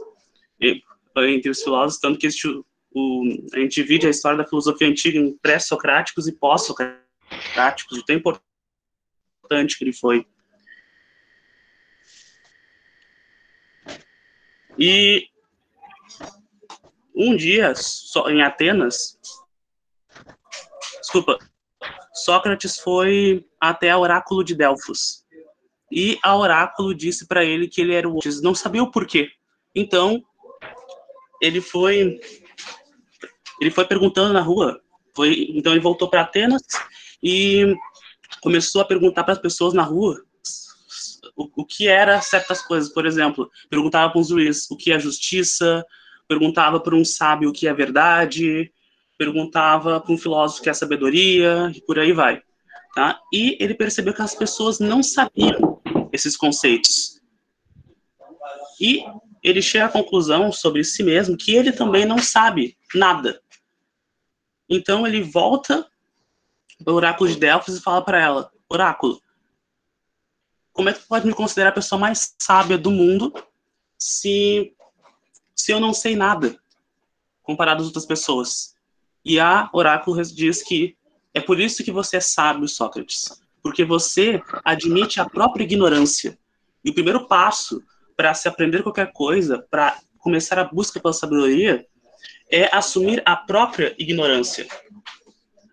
[0.60, 0.82] e-
[1.16, 4.88] entre os filósofos, tanto que existe o, o- a gente divide a história da filosofia
[4.88, 10.26] antiga em pré-socráticos e pós-socráticos, de tão importante que ele foi.
[14.80, 15.28] E
[17.14, 19.18] um dia, só em Atenas,
[20.98, 21.38] desculpa,
[22.14, 25.22] Sócrates foi até a oráculo de Delfos.
[25.92, 29.28] E a oráculo disse para ele que ele era o Ele não sabia o porquê.
[29.74, 30.24] Então,
[31.42, 32.18] ele foi
[33.60, 34.80] ele foi perguntando na rua.
[35.14, 36.62] Foi, então ele voltou para Atenas
[37.22, 37.74] e
[38.40, 40.24] começou a perguntar para as pessoas na rua
[41.36, 42.92] o, o que era certas coisas.
[42.92, 45.84] Por exemplo, perguntava para um juiz o que é justiça,
[46.28, 48.72] perguntava para um sábio o que é verdade,
[49.18, 52.42] perguntava para um filósofo o que é sabedoria, e por aí vai.
[52.94, 53.20] Tá?
[53.32, 55.80] E ele percebeu que as pessoas não sabiam
[56.12, 57.20] esses conceitos.
[58.80, 59.04] E
[59.42, 63.40] ele chega à conclusão sobre si mesmo que ele também não sabe nada.
[64.68, 65.86] Então ele volta
[66.82, 69.20] para o oráculo de Delfos e fala para ela: Oráculo,
[70.80, 73.34] como é que pode me considerar a pessoa mais sábia do mundo
[73.98, 74.72] se,
[75.54, 76.58] se eu não sei nada
[77.42, 78.74] comparado às outras pessoas?
[79.22, 80.96] E a oráculo diz que
[81.34, 86.38] é por isso que você é sábio, Sócrates, porque você admite a própria ignorância.
[86.82, 87.82] E o primeiro passo
[88.16, 91.86] para se aprender qualquer coisa, para começar a busca pela sabedoria,
[92.50, 94.66] é assumir a própria ignorância.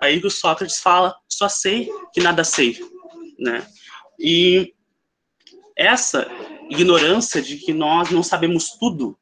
[0.01, 2.77] Aí que o Sócrates fala, só sei que nada sei,
[3.39, 3.65] né?
[4.19, 4.75] E
[5.77, 6.27] essa
[6.69, 9.17] ignorância de que nós não sabemos tudo,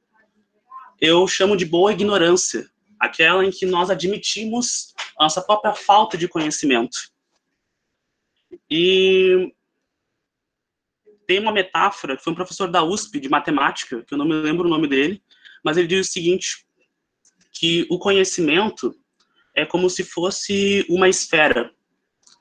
[0.99, 2.69] eu chamo de boa ignorância,
[2.99, 6.98] aquela em que nós admitimos a nossa própria falta de conhecimento.
[8.69, 9.53] E
[11.27, 14.34] tem uma metáfora que foi um professor da USP de matemática, que eu não me
[14.34, 15.22] lembro o nome dele,
[15.64, 16.65] mas ele diz o seguinte,
[17.52, 18.95] que o conhecimento
[19.53, 21.73] é como se fosse uma esfera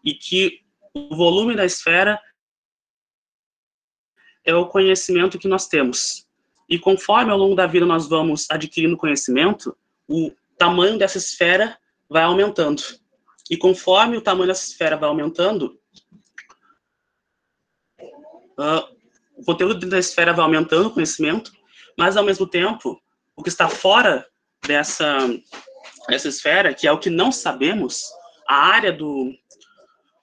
[0.05, 0.61] e que
[0.93, 2.21] o volume da esfera
[4.45, 6.27] é o conhecimento que nós temos.
[6.69, 9.77] E conforme ao longo da vida nós vamos adquirindo conhecimento,
[10.09, 12.83] o tamanho dessa esfera vai aumentando.
[13.51, 15.79] E conforme o tamanho dessa esfera vai aumentando,
[18.59, 18.95] uh,
[19.37, 21.53] o conteúdo da esfera vai aumentando o conhecimento,
[21.99, 23.01] mas ao mesmo tempo,
[23.37, 24.27] o que está fora
[24.67, 25.19] dessa,
[26.09, 28.05] dessa esfera, que é o que não sabemos,
[28.49, 29.33] a área do,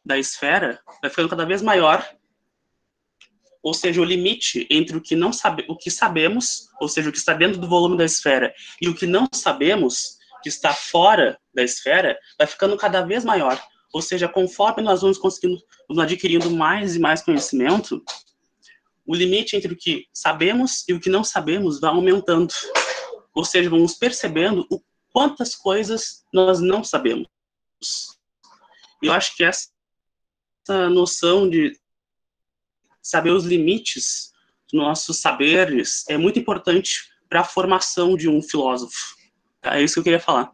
[0.03, 2.07] da esfera vai ficando cada vez maior,
[3.63, 7.11] ou seja, o limite entre o que não sabe, o que sabemos, ou seja, o
[7.11, 11.39] que está dentro do volume da esfera, e o que não sabemos, que está fora
[11.53, 13.61] da esfera, vai ficando cada vez maior.
[13.93, 18.03] Ou seja, conforme nós vamos conseguindo, vamos adquirindo mais e mais conhecimento,
[19.05, 22.53] o limite entre o que sabemos e o que não sabemos vai aumentando.
[23.35, 24.81] Ou seja, vamos percebendo o
[25.11, 27.27] quantas coisas nós não sabemos.
[29.01, 29.69] E eu acho que essa
[30.89, 31.77] noção de
[33.01, 34.31] saber os limites
[34.71, 39.15] dos nossos saberes é muito importante para a formação de um filósofo.
[39.61, 40.51] É isso que eu queria falar.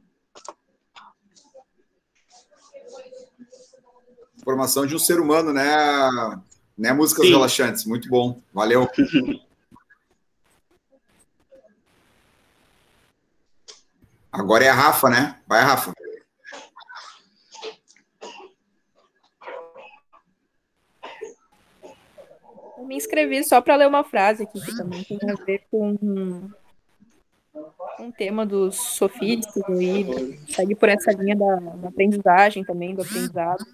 [4.44, 5.66] Formação de um ser humano, né?
[6.78, 7.32] Né, músicas Sim.
[7.32, 7.86] relaxantes.
[7.86, 8.40] Muito bom.
[8.54, 8.88] Valeu.
[14.32, 15.42] Agora é a Rafa, né?
[15.48, 15.92] Vai, Rafa.
[22.88, 25.96] Me inscrevi só para ler uma frase aqui que também tem a ver com
[28.00, 33.66] um tema dos sofistas e segue por essa linha da, da aprendizagem também, do aprendizado.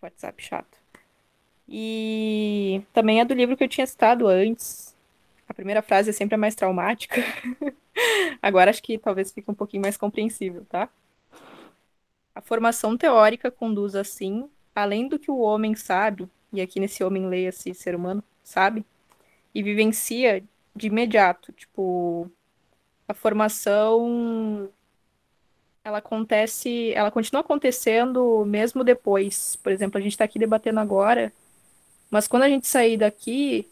[0.00, 0.78] WhatsApp chato.
[1.68, 4.94] E também é do livro que eu tinha citado antes.
[5.48, 7.16] A primeira frase é sempre a mais traumática.
[8.42, 10.88] Agora acho que talvez fique um pouquinho mais compreensível, tá?
[12.34, 17.26] A formação teórica conduz assim, além do que o homem sabe, e aqui nesse homem
[17.28, 18.84] leia-se ser humano, sabe?
[19.54, 20.42] E vivencia
[20.74, 21.52] de imediato.
[21.52, 22.30] Tipo,
[23.08, 24.70] a formação
[25.84, 29.56] ela acontece, ela continua acontecendo mesmo depois.
[29.56, 31.32] Por exemplo, a gente está aqui debatendo agora,
[32.10, 33.68] mas quando a gente sair daqui,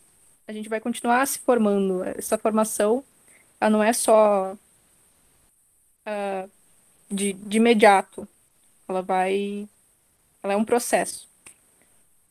[0.47, 2.03] a gente vai continuar se formando.
[2.05, 3.05] Essa formação,
[3.61, 4.57] ela não é só
[6.07, 6.51] uh,
[7.11, 8.27] de, de imediato.
[8.89, 9.69] Ela vai,
[10.43, 11.29] ela é um processo.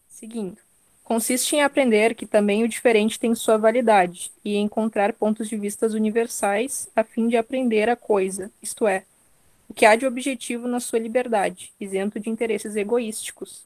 [0.08, 0.58] Seguindo.
[1.04, 5.96] Consiste em aprender que também o diferente tem sua validade e encontrar pontos de vistas
[5.96, 9.06] universais a fim de aprender a coisa, isto é,
[9.68, 13.66] o que há de objetivo na sua liberdade, isento de interesses egoísticos.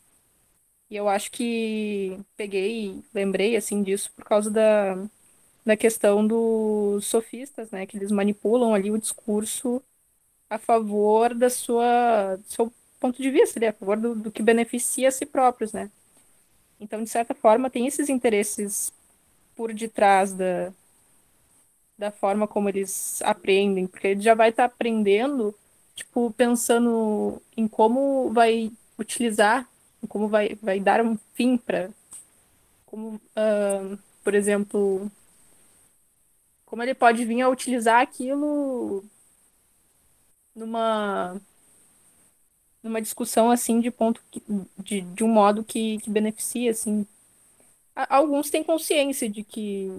[0.90, 4.96] E eu acho que peguei, lembrei assim disso por causa da,
[5.66, 9.82] da questão dos sofistas, né, que eles manipulam ali o discurso
[10.50, 12.74] a favor da sua do seu
[13.04, 15.92] ponto de vista, ali, a favor do, do que beneficia a si próprios, né?
[16.80, 18.94] Então, de certa forma, tem esses interesses
[19.56, 20.72] por detrás da,
[21.98, 25.54] da forma como eles aprendem, porque ele já vai estar tá aprendendo
[25.96, 29.68] tipo, pensando em como vai utilizar,
[30.08, 31.92] como vai, vai dar um fim para.
[32.86, 35.12] Como, uh, por exemplo,
[36.66, 39.04] como ele pode vir a utilizar aquilo
[40.56, 41.40] numa
[42.84, 44.44] numa discussão assim de ponto que,
[44.78, 47.08] de, de um modo que, que beneficia assim
[47.96, 49.90] alguns têm consciência de que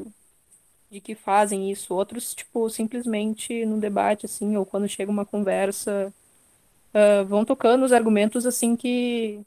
[0.94, 6.12] de que fazem isso, outros, tipo, simplesmente no debate, assim, ou quando chega uma conversa,
[6.94, 9.44] uh, vão tocando os argumentos, assim, que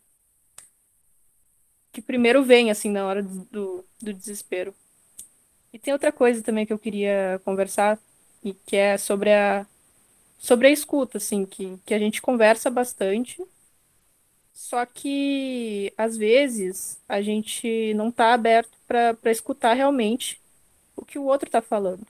[1.92, 4.74] que primeiro vem, assim, na hora do, do desespero.
[5.74, 8.00] E tem outra coisa também que eu queria conversar,
[8.44, 9.66] e que é sobre a
[10.38, 13.44] sobre a escuta, assim, que, que a gente conversa bastante,
[14.54, 20.42] só que às vezes a gente não está aberto para escutar realmente
[20.96, 22.06] o que o outro está falando.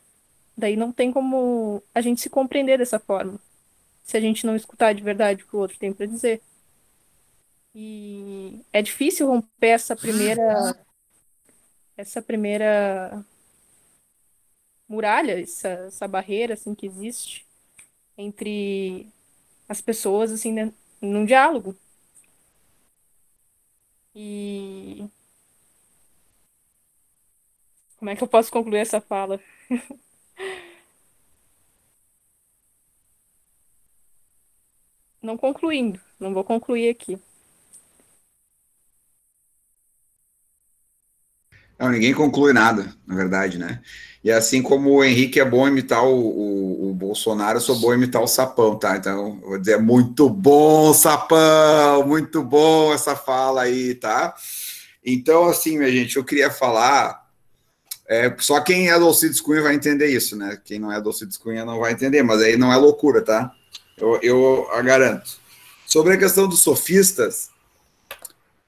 [0.57, 3.39] Daí não tem como a gente se compreender dessa forma,
[4.03, 6.41] se a gente não escutar de verdade o que o outro tem para dizer.
[7.75, 10.75] E é difícil romper essa primeira
[11.97, 13.25] essa primeira
[14.87, 17.46] muralha, essa, essa barreira assim que existe
[18.17, 19.07] entre
[19.69, 21.75] as pessoas assim né, num diálogo.
[24.15, 25.07] E
[27.97, 29.39] como é que eu posso concluir essa fala?
[35.21, 37.19] não concluindo, não vou concluir aqui.
[41.79, 43.81] Não, ninguém conclui nada, na verdade, né?
[44.23, 47.93] E assim como o Henrique é bom imitar o, o, o Bolsonaro, eu sou bom
[47.93, 48.97] imitar o Sapão, tá?
[48.97, 54.33] Então, vou dizer, muito bom, Sapão, muito bom essa fala aí, tá?
[55.05, 57.27] Então, assim, minha gente, eu queria falar
[58.07, 60.57] é, só quem é do Alcides Cunha vai entender isso, né?
[60.63, 63.51] Quem não é do Alcides Cunha não vai entender, mas aí não é loucura, tá?
[63.97, 65.37] Eu, eu a garanto.
[65.85, 67.49] Sobre a questão dos sofistas,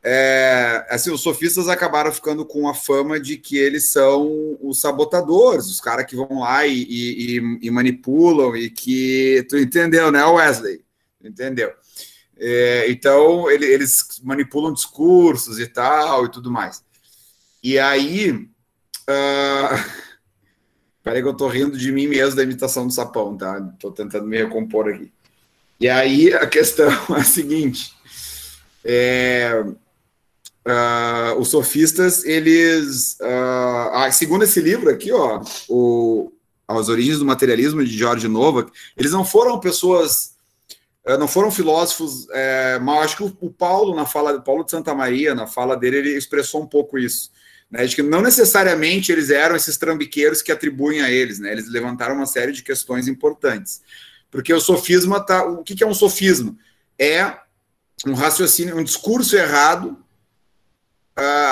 [0.04, 5.66] é, assim, os sofistas acabaram ficando com a fama de que eles são os sabotadores,
[5.66, 9.46] os caras que vão lá e, e, e, manipulam e que.
[9.50, 10.82] Tu entendeu, né, Wesley?
[11.24, 11.72] Entendeu?
[12.38, 16.84] É, então, ele, eles manipulam discursos e tal e tudo mais.
[17.62, 18.50] E aí,
[19.10, 20.10] Uh...
[21.02, 23.60] Peraí que eu tô rindo de mim mesmo da imitação do sapão, tá?
[23.80, 25.12] Tô tentando me recompor aqui.
[25.80, 27.96] E aí a questão é a seguinte:
[28.84, 29.64] é,
[30.70, 36.32] uh, os sofistas, eles, uh, segundo esse livro aqui, ó, o,
[36.68, 40.36] As Origens do Materialismo de George Novak, eles não foram pessoas,
[41.08, 44.72] uh, não foram filósofos, é, mas acho que o, o Paulo na fala, Paulo de
[44.72, 47.32] Santa Maria, na fala dele, ele expressou um pouco isso
[47.70, 51.70] né, de que não necessariamente eles eram esses trambiqueiros que atribuem a eles, né, eles
[51.70, 53.82] levantaram uma série de questões importantes.
[54.32, 55.44] Porque o sofisma tá.
[55.44, 56.56] O que é um sofisma?
[56.98, 57.36] É
[58.06, 59.98] um raciocínio, um discurso errado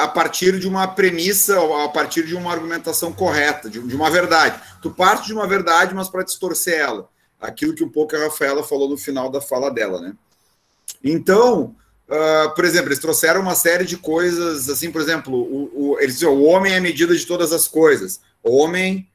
[0.04, 4.62] a partir de uma premissa, a partir de uma argumentação correta, de, de uma verdade.
[4.82, 7.10] Tu parte de uma verdade, mas para distorcer ela.
[7.40, 10.14] Aquilo que um pouco a Rafaela falou no final da fala dela, né?
[11.04, 11.76] Então,
[12.08, 16.14] Uh, por exemplo, eles trouxeram uma série de coisas, assim, por exemplo, o, o, eles
[16.14, 18.22] diziam, o homem é a medida de todas as coisas.
[18.42, 19.10] O homem,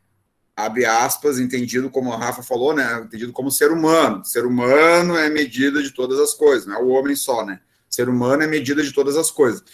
[0.54, 3.02] abre aspas, entendido como a Rafa falou, né?
[3.02, 4.22] Entendido como ser humano.
[4.26, 7.60] Ser humano é medida de todas as coisas, não é o homem só, né?
[7.88, 9.64] Ser humano é medida de todas as coisas.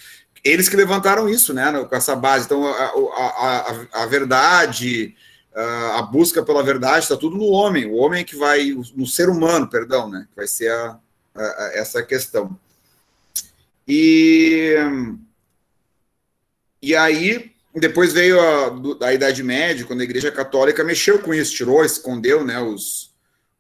[0.48, 1.72] Eles que levantaram isso, né?
[1.84, 2.46] Com essa base.
[2.46, 5.14] Então, a, a, a, verdade,
[5.94, 7.86] a busca pela verdade está tudo no homem.
[7.86, 10.26] O homem é que vai, no ser humano, perdão, né?
[10.36, 10.98] Vai ser a,
[11.34, 12.58] a, essa questão.
[13.86, 14.74] E,
[16.82, 21.54] e aí, depois veio a, a Idade Média, quando a Igreja Católica mexeu com isso,
[21.54, 22.60] tirou, escondeu, né?
[22.60, 23.14] Os,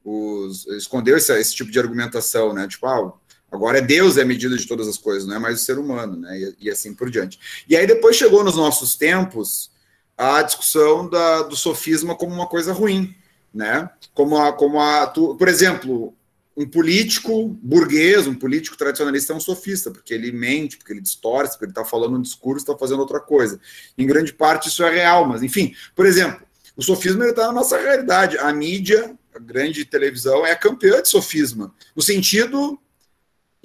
[0.04, 2.66] os escondeu esse, esse tipo de argumentação, né?
[2.68, 3.12] Tipo, ah,
[3.50, 5.78] Agora é Deus é a medida de todas as coisas, não é mais o ser
[5.78, 6.38] humano, né?
[6.38, 7.38] E, e, assim por diante.
[7.68, 9.70] E aí depois chegou nos nossos tempos
[10.16, 13.14] a discussão da, do sofisma como uma coisa ruim,
[13.52, 13.88] né?
[14.12, 16.14] Como a, como a, tu, por exemplo,
[16.56, 21.52] um político burguês, um político tradicionalista é um sofista, porque ele mente, porque ele distorce,
[21.52, 23.60] porque ele está falando um discurso, está fazendo outra coisa.
[23.96, 26.42] Em grande parte isso é real, mas enfim, por exemplo,
[26.76, 28.36] o sofisma está na nossa realidade.
[28.38, 32.78] A mídia, a grande televisão, é campeã de sofisma, no sentido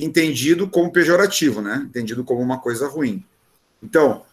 [0.03, 1.83] entendido como pejorativo, né?
[1.87, 3.23] Entendido como uma coisa ruim.
[3.81, 4.23] Então,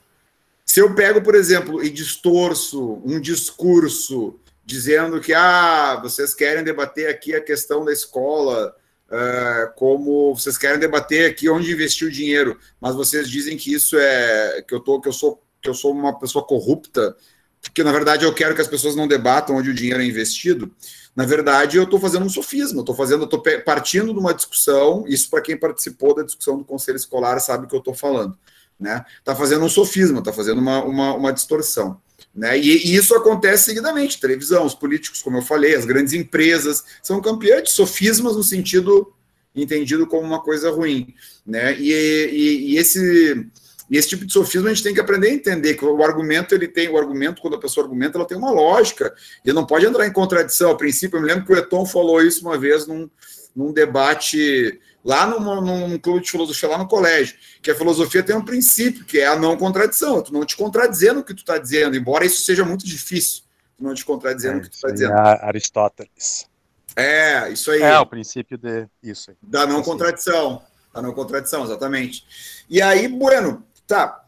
[0.64, 7.08] se eu pego, por exemplo, e distorço um discurso dizendo que ah, vocês querem debater
[7.08, 8.74] aqui a questão da escola,
[9.08, 13.98] uh, como vocês querem debater aqui onde investir o dinheiro, mas vocês dizem que isso
[13.98, 17.14] é que eu tô que eu sou que eu sou uma pessoa corrupta,
[17.62, 20.72] porque na verdade eu quero que as pessoas não debatam onde o dinheiro é investido.
[21.14, 25.28] Na verdade, eu estou fazendo um sofisma, estou fazendo, estou partindo de uma discussão, isso
[25.28, 28.38] para quem participou da discussão do conselho escolar sabe o que eu estou falando.
[28.78, 29.04] Né?
[29.18, 32.00] Está fazendo um sofisma, está fazendo uma, uma, uma distorção.
[32.34, 32.58] Né?
[32.58, 34.20] E, e, isso acontece seguidamente.
[34.20, 39.12] Televisão, os políticos, como eu falei, as grandes empresas são campeãs de sofismas no sentido
[39.54, 41.14] entendido como uma coisa ruim.
[41.44, 41.78] Né?
[41.78, 43.46] E, e, e esse
[43.90, 46.54] e esse tipo de sofismo a gente tem que aprender a entender que o argumento
[46.54, 49.12] ele tem o argumento quando a pessoa argumenta ela tem uma lógica
[49.44, 50.70] e não pode entrar em contradição.
[50.70, 53.10] A princípio, eu me lembro que o Eton falou isso uma vez num,
[53.54, 58.36] num debate lá num, num clube de filosofia lá no colégio, que a filosofia tem
[58.36, 60.22] um princípio que é a não contradição.
[60.22, 63.42] Tu não te contradizer no que tu está dizendo, embora isso seja muito difícil.
[63.76, 65.14] Tu não te contradizer é, no que tu está dizendo.
[65.14, 66.48] É Aristóteles.
[66.94, 67.82] É, isso aí.
[67.82, 69.30] É o princípio de isso.
[69.30, 69.36] Aí.
[69.42, 70.62] Da não contradição.
[70.92, 72.24] Da não contradição, exatamente.
[72.68, 74.24] E aí, Bueno, Tá.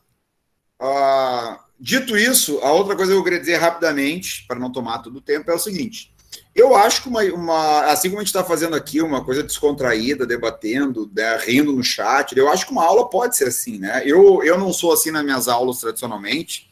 [0.83, 5.19] Uh, dito isso, a outra coisa que eu queria dizer rapidamente, para não tomar todo
[5.19, 6.13] o tempo, é o seguinte.
[6.53, 10.27] Eu acho que uma, uma assim como a gente está fazendo aqui, uma coisa descontraída,
[10.27, 14.03] debatendo, né, rindo no chat, eu acho que uma aula pode ser assim, né?
[14.05, 16.69] Eu, eu não sou assim nas minhas aulas tradicionalmente,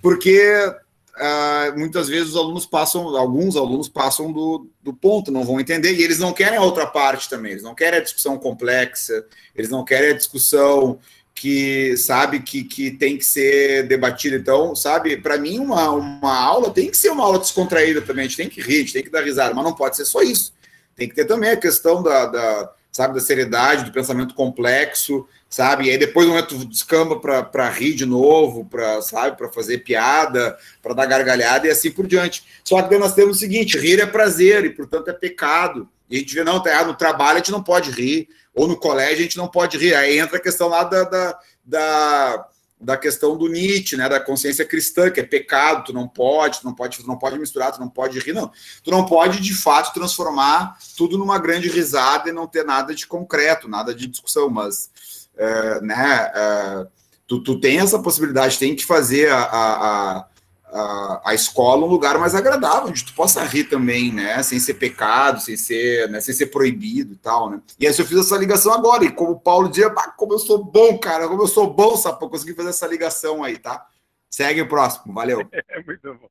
[0.00, 5.60] porque uh, muitas vezes os alunos passam, alguns alunos passam do, do ponto, não vão
[5.60, 9.26] entender, e eles não querem a outra parte também, eles não querem a discussão complexa,
[9.54, 10.98] eles não querem a discussão
[11.34, 14.36] que sabe que, que tem que ser debatido.
[14.36, 18.24] Então, sabe, para mim, uma, uma aula tem que ser uma aula descontraída também.
[18.24, 20.04] A gente tem que rir, a gente tem que dar risada, mas não pode ser
[20.04, 20.54] só isso.
[20.94, 25.86] Tem que ter também a questão da, da sabe, da seriedade, do pensamento complexo, sabe?
[25.86, 30.56] E aí depois o momento descamba para rir de novo, para sabe, para fazer piada,
[30.80, 32.44] para dar gargalhada e assim por diante.
[32.62, 35.88] Só que nós temos o seguinte: rir é prazer e, portanto, é pecado.
[36.08, 38.76] E a gente vê, não, tá, no trabalho a gente não pode rir, ou no
[38.76, 39.94] colégio a gente não pode rir.
[39.94, 42.48] Aí entra a questão lá da, da, da,
[42.80, 46.66] da questão do Nietzsche, né, da consciência cristã, que é pecado, tu não pode, tu
[46.66, 48.50] não pode, tu não pode misturar, tu não pode rir, não.
[48.82, 53.06] Tu não pode, de fato, transformar tudo numa grande risada e não ter nada de
[53.06, 54.90] concreto, nada de discussão, mas,
[55.36, 56.86] é, né, é,
[57.26, 60.26] tu, tu tem essa possibilidade, tem que fazer a, a, a
[60.74, 64.42] a, a escola um lugar mais agradável, onde tu possa rir também, né?
[64.42, 66.20] Sem ser pecado, sem ser, né?
[66.20, 67.62] sem ser proibido e tal, né?
[67.78, 70.38] E aí eu fiz essa ligação agora, e como o Paulo dizia, ah, como eu
[70.38, 73.86] sou bom, cara, como eu sou bom, sapo, consegui fazer essa ligação aí, tá?
[74.30, 75.48] Segue o próximo, valeu.
[75.68, 76.28] É muito bom.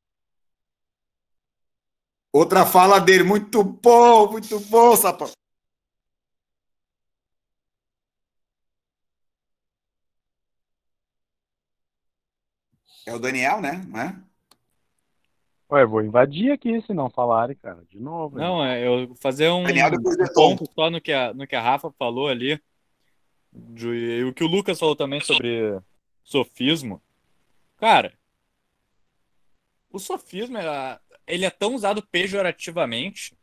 [2.33, 5.29] Outra fala dele, muito bom, muito bom, sapo.
[13.05, 13.85] É o Daniel, né?
[13.87, 14.32] Não é?
[15.73, 18.37] Ué, vou invadir aqui se não falarem, cara, de novo.
[18.37, 21.91] Não, é eu fazer um, um ponto só no que, a, no que a Rafa
[21.97, 22.61] falou ali.
[23.51, 25.81] De, e o que o Lucas falou também sobre
[26.23, 27.01] sofismo.
[27.77, 28.13] Cara,
[29.89, 33.35] o sofismo é, ele é tão usado pejorativamente,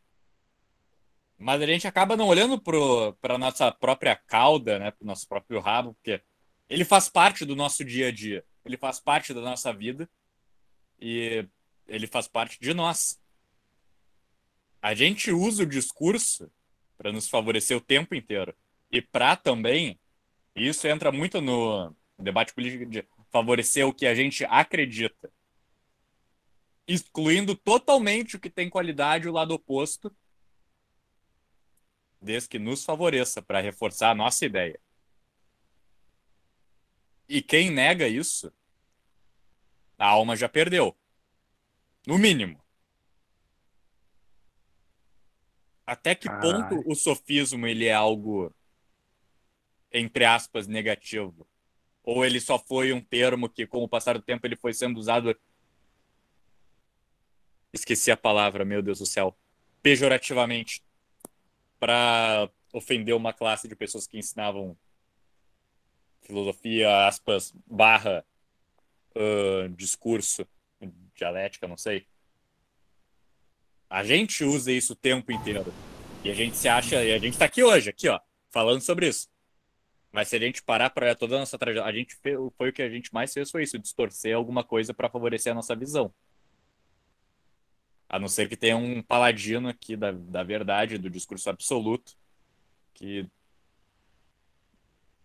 [1.36, 5.58] mas a gente acaba não olhando para nossa própria cauda, né, para o nosso próprio
[5.58, 6.22] rabo, porque
[6.68, 10.08] ele faz parte do nosso dia a dia, ele faz parte da nossa vida.
[11.00, 11.44] E
[11.90, 13.20] ele faz parte de nós.
[14.80, 16.50] A gente usa o discurso
[16.96, 18.56] para nos favorecer o tempo inteiro.
[18.90, 19.98] E para também,
[20.54, 25.30] isso entra muito no debate político de favorecer o que a gente acredita.
[26.86, 30.14] Excluindo totalmente o que tem qualidade o lado oposto,
[32.20, 34.80] desde que nos favoreça para reforçar a nossa ideia.
[37.28, 38.52] E quem nega isso,
[39.98, 40.99] a alma já perdeu.
[42.06, 42.60] No mínimo.
[45.86, 48.54] Até que ponto o sofismo ele é algo
[49.92, 51.46] entre aspas negativo?
[52.02, 54.98] Ou ele só foi um termo que com o passar do tempo ele foi sendo
[54.98, 55.36] usado
[57.72, 59.36] esqueci a palavra, meu Deus do céu,
[59.82, 60.82] pejorativamente
[61.78, 64.76] para ofender uma classe de pessoas que ensinavam
[66.22, 68.24] filosofia, aspas, barra,
[69.16, 70.46] uh, discurso,
[71.20, 72.06] dialética, não sei.
[73.88, 75.72] A gente usa isso o tempo inteiro.
[76.24, 78.20] E a gente se acha, e a gente tá aqui hoje, aqui, ó,
[78.50, 79.28] falando sobre isso.
[80.12, 82.72] Mas se a gente parar para toda a nossa trajetória, a gente fez, foi o
[82.72, 86.12] que a gente mais fez foi isso, distorcer alguma coisa para favorecer a nossa visão.
[88.08, 92.16] A não ser que tenha um paladino aqui da, da verdade, do discurso absoluto,
[92.92, 93.26] que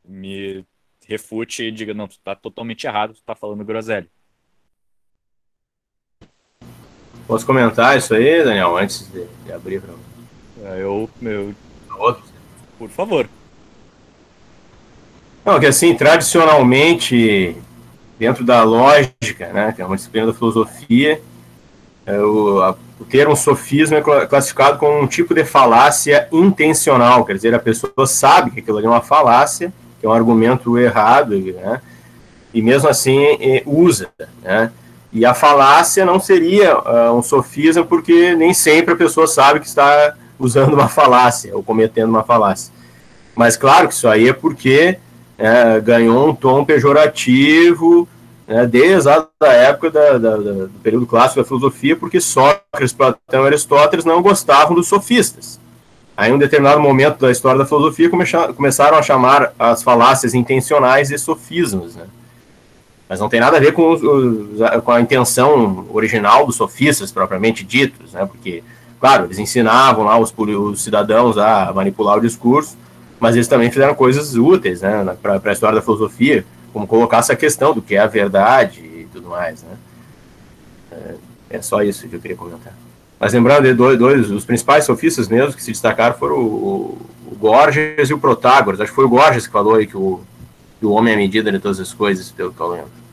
[0.04, 0.66] me
[1.08, 4.10] refute e diga, não, tu tá totalmente errado, tu tá falando groselha.
[7.28, 9.94] Posso comentar isso aí, Daniel, antes de, de abrir para
[10.66, 11.56] é, eu, eu...
[12.78, 13.28] Por favor.
[15.46, 17.56] Não, que assim, tradicionalmente,
[18.18, 21.22] dentro da lógica, né, que é uma disciplina da filosofia,
[22.06, 27.36] é, o, a, o termo sofismo é classificado como um tipo de falácia intencional, quer
[27.36, 31.38] dizer, a pessoa sabe que aquilo ali é uma falácia, que é um argumento errado,
[31.38, 31.82] né,
[32.54, 34.10] e mesmo assim é, usa,
[34.42, 34.72] né,
[35.16, 39.66] e a falácia não seria uh, um sofismo porque nem sempre a pessoa sabe que
[39.66, 42.74] está usando uma falácia ou cometendo uma falácia.
[43.34, 45.00] Mas claro que isso aí é porque
[45.38, 48.06] é, ganhou um tom pejorativo,
[48.46, 53.46] né, desde a época da, da, da, do período clássico da filosofia, porque Sócrates, Platão
[53.46, 55.62] e Aristóteles não gostavam dos sofistas.
[56.18, 61.08] Aí, em um determinado momento da história da filosofia, começaram a chamar as falácias intencionais
[61.08, 61.96] de sofismos.
[61.96, 62.04] Né?
[63.16, 64.02] Mas não tem nada a ver com, os,
[64.84, 68.26] com a intenção original dos sofistas, propriamente ditos, né?
[68.26, 68.62] porque,
[69.00, 72.78] claro, eles ensinavam lá os, os cidadãos a manipular o discurso,
[73.18, 77.38] mas eles também fizeram coisas úteis né, para a história da filosofia, como colocar essa
[77.38, 79.78] questão do que é a verdade e tudo mais, né?
[80.92, 81.16] É,
[81.52, 82.74] é só isso que eu queria comentar.
[83.18, 86.98] Mas lembrando dois, dois os principais sofistas mesmo que se destacaram foram o,
[87.32, 88.82] o Gorgias e o Protágoras.
[88.82, 90.20] Acho que foi o Gorgias que falou aí que o,
[90.82, 93.05] que o homem é a medida de todas as coisas, pelo que eu lembro.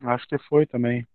[0.00, 1.06] Acho que foi também.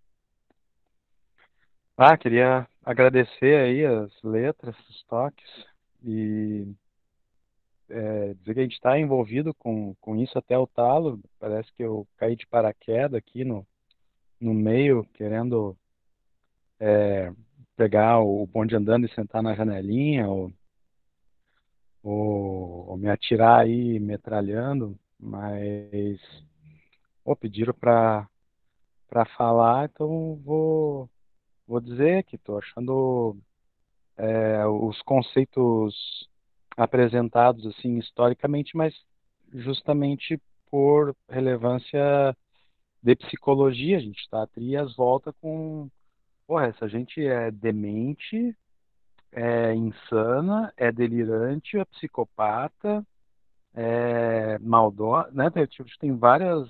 [1.98, 5.66] Ah, queria agradecer aí as letras, os toques
[6.04, 6.68] e
[7.90, 11.22] é, dizer que a gente está envolvido com, com isso até o talo.
[11.40, 13.66] Parece que eu caí de paraquedas aqui no,
[14.40, 15.78] no meio, querendo
[16.80, 17.32] é,
[17.76, 20.52] pegar o bonde andando e sentar na janelinha, ou,
[22.02, 26.20] ou, ou me atirar aí metralhando, mas
[27.24, 28.28] oh, pediram para
[29.12, 31.10] para falar, então vou
[31.68, 33.38] vou dizer que estou achando
[34.16, 36.30] é, os conceitos
[36.78, 38.94] apresentados assim historicamente, mas
[39.54, 42.36] justamente por relevância
[43.04, 45.90] de psicologia, a gente está trias volta com,
[46.48, 48.56] porra, essa gente é demente,
[49.32, 53.06] é insana, é delirante, é psicopata,
[53.74, 55.50] é maldosa, né?
[55.50, 56.70] Tem, tipo, tem várias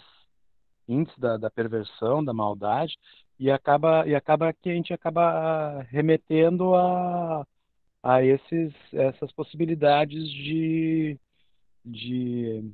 [0.91, 2.97] índices da, da perversão, da maldade,
[3.39, 7.45] e acaba e acaba que a gente acaba remetendo a
[8.03, 11.19] a esses, essas possibilidades de,
[11.85, 12.73] de,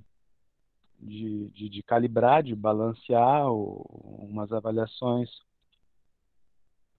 [1.00, 5.30] de, de, de calibrar, de balancear o, umas avaliações.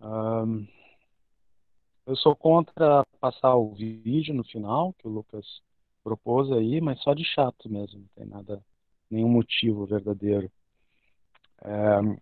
[0.01, 0.67] Um,
[2.07, 5.47] eu sou contra passar o vídeo no final, que o Lucas
[6.05, 8.63] propôs aí, mas só de chato mesmo, não tem nada,
[9.11, 10.51] nenhum motivo verdadeiro.
[11.65, 12.19] É,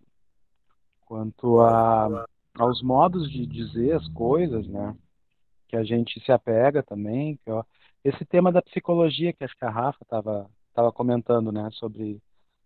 [1.01, 4.95] quanto a, aos modos de dizer as coisas, né?
[5.67, 7.39] que a gente se apega também.
[8.03, 12.21] Esse tema da psicologia que acho que a Rafa estava tava comentando, né, sobre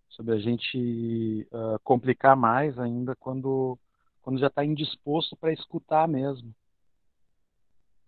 [0.10, 3.80] sobre a gente uh, complicar mais ainda quando
[4.22, 6.54] quando já está indisposto para escutar mesmo.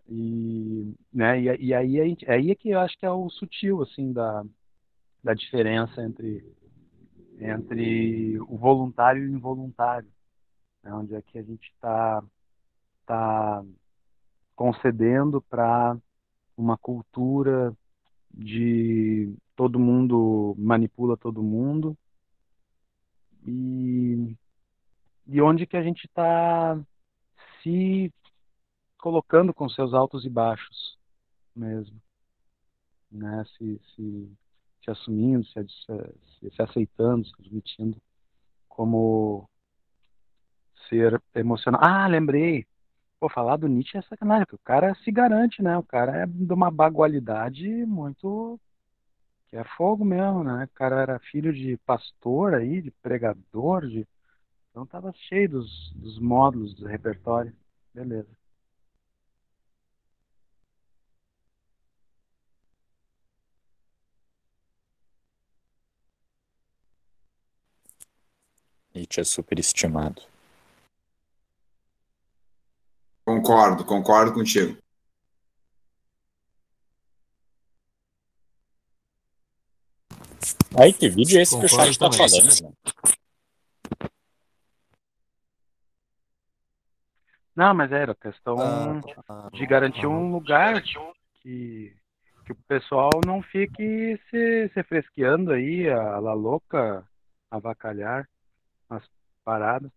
[0.06, 4.12] E, né, e, e aí, aí é que eu acho que é o sutil assim
[4.12, 4.44] da,
[5.22, 6.44] da diferença entre
[7.38, 10.08] entre o voluntário e o involuntário,
[10.82, 12.22] né, onde é que a gente está
[13.06, 13.64] tá
[14.54, 15.96] concedendo para
[16.56, 17.76] uma cultura
[18.32, 21.96] de todo mundo manipula todo mundo
[23.46, 24.36] e,
[25.26, 26.80] e onde que a gente está
[27.62, 28.12] se
[28.98, 30.98] colocando com seus altos e baixos
[31.54, 32.00] mesmo,
[33.10, 33.44] né?
[33.56, 34.32] Se, se,
[34.84, 35.54] se assumindo, se,
[36.40, 38.00] se, se aceitando, se admitindo
[38.68, 39.48] como
[40.88, 41.80] ser emocional.
[41.82, 42.66] Ah, lembrei.
[43.20, 45.76] Pô, falar do Nietzsche é sacanagem, porque o cara se garante, né?
[45.78, 48.60] O cara é de uma bagualidade muito.
[49.48, 50.64] que é fogo mesmo, né?
[50.64, 54.06] O cara era filho de pastor aí, de pregador, de.
[54.70, 57.54] Então tava cheio dos, dos módulos do repertório.
[57.94, 58.28] Beleza.
[69.04, 70.22] Nietzsche é superestimado.
[73.24, 74.78] Concordo, concordo contigo.
[80.78, 82.28] Ai, que vídeo é esse que o Concordo chat tá também.
[82.28, 82.62] falando?
[82.62, 82.72] né?
[87.54, 91.94] Não, mas era questão Ah, de garantir um lugar que,
[92.44, 97.06] que o pessoal não fique se, se fresqueando aí, a la louca,
[97.50, 98.28] avacalhar
[98.88, 99.02] as
[99.44, 99.90] paradas.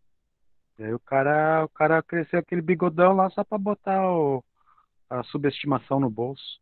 [0.78, 4.44] E aí o cara, o cara cresceu aquele bigodão lá só pra botar o,
[5.10, 6.60] a subestimação no bolso.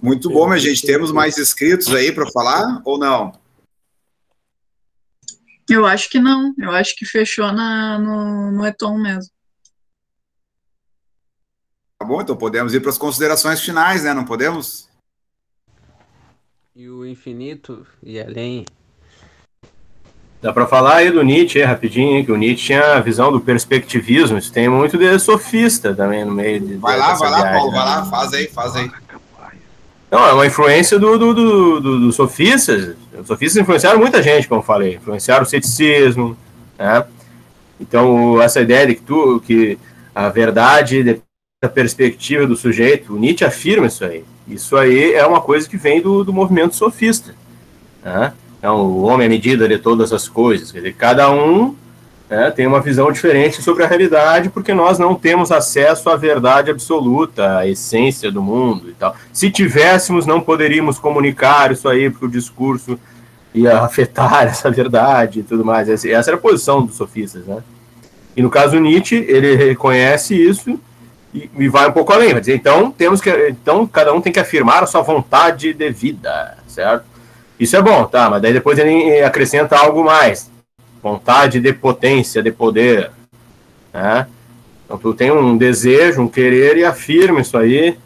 [0.00, 0.86] Muito bom, minha gente.
[0.86, 3.32] Temos mais inscritos aí para falar ou não?
[5.68, 6.54] Eu acho que não.
[6.58, 9.32] Eu acho que fechou na, no, no Eton mesmo.
[11.98, 14.12] Tá bom, então podemos ir para as considerações finais, né?
[14.12, 14.90] Não podemos?
[16.76, 18.64] E o infinito e além.
[20.42, 23.30] Dá para falar aí do Nietzsche, aí, rapidinho, hein, que o Nietzsche tinha a visão
[23.30, 26.74] do perspectivismo, isso tem muito de sofista também no meio de.
[26.74, 27.78] Vai lá, vai lá, viagem, Paulo, né?
[27.78, 28.90] vai lá, faz aí, faz aí.
[30.10, 32.96] Não, é uma influência do, do, do, do- dos sofistas.
[33.18, 34.96] Os sofistas influenciaram muita gente, como eu falei.
[34.96, 36.36] Influenciaram o ceticismo,
[36.78, 37.04] né?
[37.80, 39.78] Então, essa ideia de que, tu, que
[40.14, 41.24] a verdade depende
[41.62, 44.24] da perspectiva do sujeito, o Nietzsche afirma isso aí.
[44.46, 47.34] Isso aí é uma coisa que vem do, do movimento sofista.
[48.04, 48.32] Né?
[48.58, 50.70] Então, o homem é a medida de todas as coisas.
[50.70, 51.74] Quer dizer, cada um
[52.28, 56.70] né, tem uma visão diferente sobre a realidade, porque nós não temos acesso à verdade
[56.70, 59.16] absoluta, à essência do mundo e tal.
[59.32, 62.98] Se tivéssemos, não poderíamos comunicar isso aí, porque o discurso
[63.54, 65.88] ia afetar essa verdade e tudo mais.
[65.88, 67.62] Essa era a posição dos sofistas, né?
[68.36, 70.78] E no caso Nietzsche, ele reconhece isso
[71.34, 72.30] e, e vai um pouco além.
[72.32, 75.90] Vai dizer, então, temos que, então, cada um tem que afirmar a sua vontade de
[75.90, 77.04] vida, certo?
[77.58, 78.30] Isso é bom, tá?
[78.30, 80.50] Mas daí depois ele acrescenta algo mais
[81.02, 83.10] vontade de potência, de poder.
[83.92, 84.26] Né?
[84.84, 87.96] Então tu tem um desejo, um querer e afirma isso aí,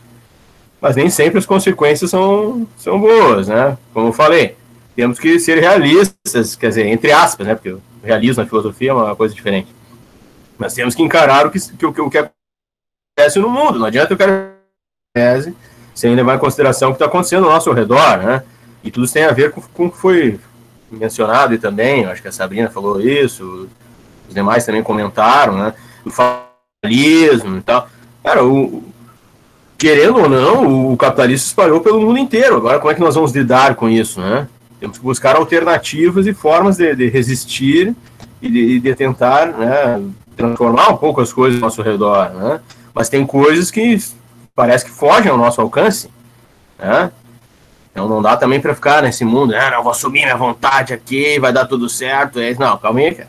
[0.80, 3.76] mas nem sempre as consequências são, são boas, né?
[3.92, 4.54] Como eu falei,
[4.94, 7.54] temos que ser realistas, quer dizer, entre aspas, né?
[7.54, 9.68] Porque o realismo na filosofia é uma coisa diferente.
[10.58, 12.18] Mas temos que encarar o que, que, o que- o que
[13.18, 13.78] acontece no mundo.
[13.78, 14.50] Não adianta eu quero
[15.12, 15.54] tese
[15.94, 18.44] sem levar em consideração o que está acontecendo ao nosso redor, né?
[18.84, 20.38] E tudo isso tem a ver com, com o que foi
[20.90, 23.68] mencionado e também, acho que a Sabrina falou isso,
[24.28, 25.74] os demais também comentaram, né?
[26.04, 27.88] O fatalismo e tal.
[28.22, 28.84] Cara, o,
[29.76, 32.56] querendo ou não, o capitalismo se espalhou pelo mundo inteiro.
[32.56, 34.46] Agora, como é que nós vamos lidar com isso, né?
[34.78, 37.92] Temos que buscar alternativas e formas de, de resistir
[38.40, 40.00] e de, de tentar né,
[40.36, 42.60] transformar um pouco as coisas ao nosso redor, né?
[42.94, 43.98] Mas tem coisas que
[44.54, 46.10] parece que fogem ao nosso alcance,
[46.78, 47.10] né?
[47.90, 51.38] Então não dá também para ficar nesse mundo, ah, não, vou assumir minha vontade aqui,
[51.40, 52.38] vai dar tudo certo.
[52.38, 53.28] É, não, calma aí, cara.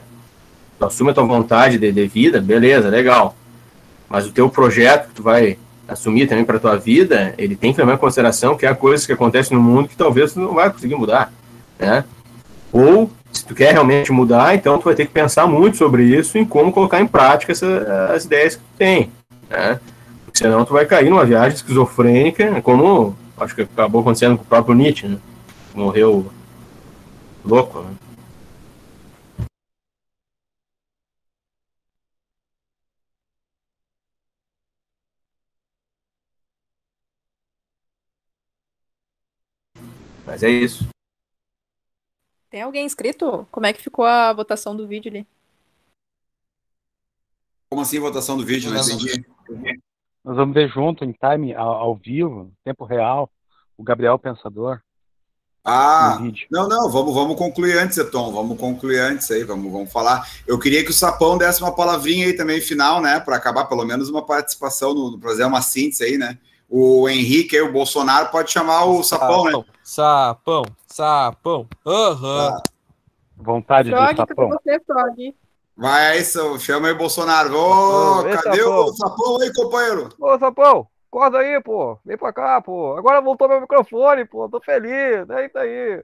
[0.78, 3.36] Tu assume a tua vontade de, de vida, beleza, legal.
[4.08, 5.58] Mas o teu projeto que tu vai
[5.88, 9.14] assumir também para tua vida, ele tem que levar em consideração que há coisas que
[9.14, 11.34] acontecem no mundo que talvez tu não vai conseguir mudar,
[11.78, 12.04] né?
[12.72, 16.38] Ou, se tu quer realmente mudar, então tu vai ter que pensar muito sobre isso
[16.38, 19.12] em como colocar em prática essa, as ideias que tu tem,
[19.50, 19.80] né?
[20.26, 24.48] Porque senão tu vai cair numa viagem esquizofrênica, como acho que acabou acontecendo com o
[24.48, 25.19] próprio Nietzsche, né?
[25.74, 26.32] Morreu
[27.44, 27.95] louco, né?
[40.26, 40.88] Mas é isso.
[42.52, 43.48] Tem alguém inscrito?
[43.52, 45.28] Como é que ficou a votação do vídeo ali?
[47.69, 48.72] Como assim votação do vídeo?
[48.72, 49.26] Não entendi.
[50.24, 53.30] Nós vamos ver junto, em time, ao, ao vivo, tempo real,
[53.78, 54.80] o Gabriel Pensador.
[55.64, 56.18] Ah,
[56.50, 60.28] não, não, vamos, vamos concluir antes, Eton, vamos concluir antes aí, vamos, vamos falar.
[60.48, 63.86] Eu queria que o Sapão desse uma palavrinha aí também final, né, para acabar pelo
[63.86, 66.38] menos uma participação no, no fazer uma síntese aí, né?
[66.68, 69.64] O Henrique aí, o Bolsonaro pode chamar o Sapão, né?
[69.84, 71.68] Sapão, sapão.
[71.86, 72.61] Aham.
[73.36, 75.36] Vontade Frog, tô com você, Frog.
[75.80, 77.56] Vai aí, seu, chama aí o Bolsonaro.
[77.56, 78.85] Ô, Ô, cadê Sapão.
[78.85, 80.09] o Sapão aí, companheiro?
[80.19, 81.98] Ô, Sapão, Acorda aí, pô.
[82.06, 82.95] Vem pra cá, pô.
[82.95, 84.48] Agora voltou meu microfone, pô.
[84.48, 85.27] Tô feliz.
[85.30, 86.03] É isso aí.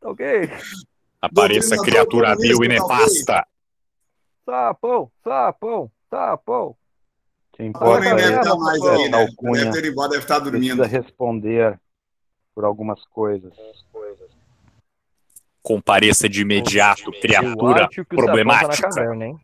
[0.00, 0.50] Tá ok?
[1.20, 3.44] Apareça, criatura vil e nefasta.
[4.44, 6.76] Sapão, sapão, sapão.
[7.52, 9.26] Quem O pode homem deve estar mais aí, né?
[9.26, 10.76] Deve ter ido embora, deve estar dormindo.
[10.76, 11.80] precisa responder
[12.54, 13.52] por algumas coisas.
[15.68, 18.88] Compareça de imediato, criatura Eu acho que o Sapão tá na problemática.
[18.88, 19.40] caverna, hein?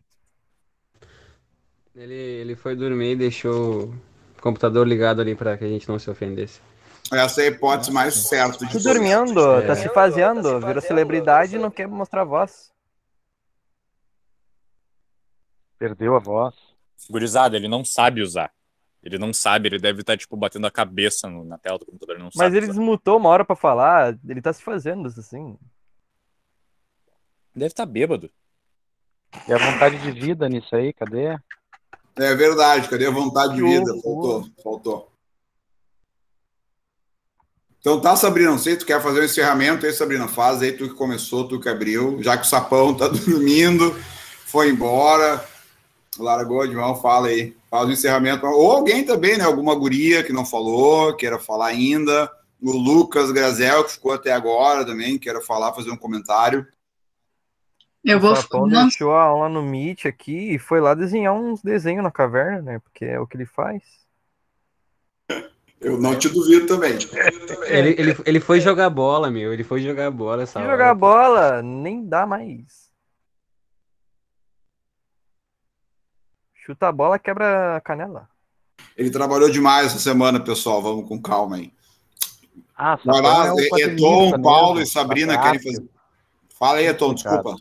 [1.94, 3.90] Ele, ele foi dormir e deixou
[4.38, 6.62] o computador ligado ali pra que a gente não se ofendesse.
[7.12, 8.82] Essa é a hipótese mais certa de Tô todas.
[8.84, 9.66] dormindo, É.
[9.66, 12.72] tá se fazendo, virou celebridade e não quer mostrar voz.
[15.78, 16.54] Perdeu a voz.
[17.10, 18.50] Gurizada, ele não sabe usar.
[19.02, 22.14] Ele não sabe, ele deve estar, tipo, batendo a cabeça no- na tela do computador.
[22.14, 22.72] Ele não Mas sabe ele usar.
[22.72, 25.58] desmutou uma hora pra falar, ele tá se fazendo assim.
[27.54, 28.30] Deve estar bêbado.
[29.48, 31.36] E a vontade de vida nisso aí, cadê?
[32.16, 33.92] É verdade, cadê a vontade de vida?
[34.02, 35.14] Faltou, faltou.
[37.80, 40.26] Então tá, Sabrina, não sei, tu quer fazer o encerramento aí, Sabrina?
[40.26, 42.22] Faz aí, tu que começou, tu que abriu.
[42.22, 43.94] Já que o Sapão tá dormindo,
[44.46, 45.44] foi embora,
[46.18, 47.54] largou de mão, fala aí.
[47.70, 48.46] Faz o encerramento.
[48.46, 49.44] Ou alguém também, né?
[49.44, 52.30] Alguma guria que não falou, queira falar ainda.
[52.62, 56.66] O Lucas Grazel, que ficou até agora também, queira falar, fazer um comentário.
[58.04, 58.36] Eu o vou.
[58.36, 62.10] Sapão Não, deixou a aula no Meet aqui e foi lá desenhar uns desenhos na
[62.10, 62.78] caverna, né?
[62.80, 63.82] Porque é o que ele faz.
[65.80, 66.96] Eu não te duvido também.
[67.66, 69.52] Ele, ele, ele foi jogar bola, meu.
[69.52, 70.70] Ele foi jogar bola essa hora.
[70.70, 72.90] jogar bola, nem dá mais.
[76.54, 78.28] Chuta a bola, quebra a canela.
[78.96, 80.80] Ele trabalhou demais essa semana, pessoal.
[80.80, 81.72] Vamos com calma aí.
[82.76, 85.74] Ah, Vai lá, é o Eton, quadrinista Paulo mesmo, e Sabrina tá querem gráfico.
[85.74, 85.90] fazer.
[86.58, 87.56] Fala aí, Eton, desculpa.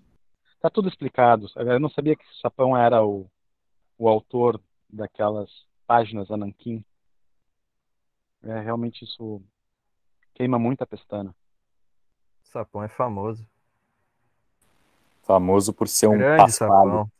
[0.64, 1.48] Tá tudo explicado.
[1.58, 3.30] Eu não sabia que Sapão era o,
[3.98, 5.50] o autor daquelas
[5.86, 6.86] páginas Ananquim.
[8.42, 9.42] É, realmente isso
[10.34, 11.36] queima muito a pestana.
[12.46, 13.46] Sapão é famoso.
[15.24, 16.50] Famoso por ser um paspalho.
[16.52, 17.12] sapão.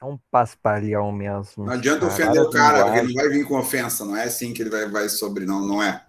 [0.00, 1.66] É um paspalhão mesmo.
[1.66, 4.54] Não adianta ofender o cara, porque ele não vai vir com ofensa, não é assim
[4.54, 6.02] que ele vai, vai sobre, não, não é.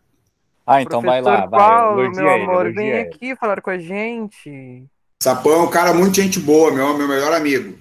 [0.66, 1.60] Ah, então vai lá, Professor vai.
[1.60, 3.00] Paulo, meu ele, amor, vem ele.
[3.02, 4.90] aqui falar com a gente.
[5.22, 7.80] Sapão é um cara muito gente boa, meu, meu melhor amigo.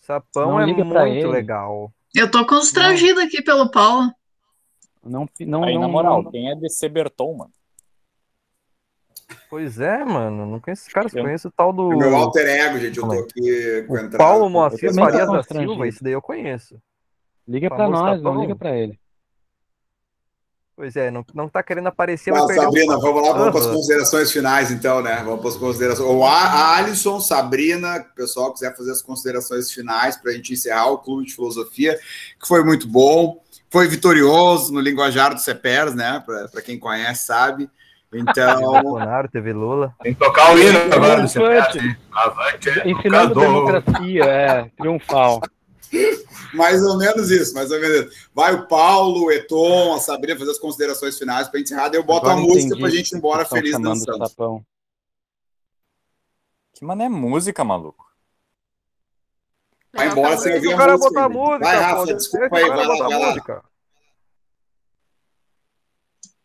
[0.00, 1.92] Sapão Não é muito legal.
[2.14, 4.10] eu tô constrangida aqui pelo Paulo.
[5.04, 7.50] Não, não, Aí, não, na moral, não- quem é DC Berton, mano?
[9.48, 10.46] Pois é, mano.
[10.46, 11.92] Não conheço esse cara, só Eu- conheço o tal do.
[11.92, 12.98] É meu alter ego, gente.
[12.98, 13.18] Eu tô é?
[13.20, 14.18] aqui com a O entrada.
[14.18, 15.72] Paulo Moacir Farias da constrangido.
[15.72, 16.80] Silva, esse daí eu conheço.
[17.46, 18.98] Liga pra nós, não liga pra ele.
[20.76, 23.50] Pois é, não, não tá querendo aparecer, Tá, vai perder Sabrina, o vamos lá, vamos
[23.50, 25.22] para as considerações finais, então, né?
[25.24, 26.06] Vamos para as considerações.
[26.10, 30.52] O A- a Alisson, Sabrina, o pessoal quiser fazer as considerações finais para a gente
[30.52, 31.98] encerrar o Clube de Filosofia,
[32.38, 33.40] que foi muito bom,
[33.70, 36.22] foi vitorioso no linguajar do CEPERS, né?
[36.52, 37.70] Para quem conhece, sabe.
[38.12, 39.94] Então, Bolsonaro, TV Lula.
[40.02, 41.28] Tem que tocar o hino agora do.
[42.12, 45.40] Avante, Ensinando democracia, é, triunfal.
[46.54, 48.28] mais ou menos isso, mais ou menos isso.
[48.34, 52.04] Vai o Paulo, o Eton, a Sabrina fazer as considerações finais para encerrar, daí eu
[52.04, 54.26] boto Agora a música para a gente ir embora feliz dançando.
[54.28, 54.64] Sapão.
[56.74, 58.04] Que mané música, maluco.
[59.94, 61.10] Vai embora sem Deixa ouvir o a cara música.
[61.14, 61.76] botar música, Vai.
[61.80, 63.26] Rafa, desculpa aí, vai lá, botar a vai lá.
[63.28, 63.64] música.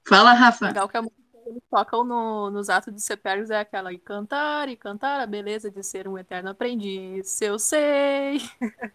[0.08, 0.68] Fala, Rafa.
[0.68, 4.70] legal que a música eles tocam no, nos atos de CPRs é aquela e cantar
[4.70, 8.40] e cantar a beleza de ser um eterno aprendiz, eu sei.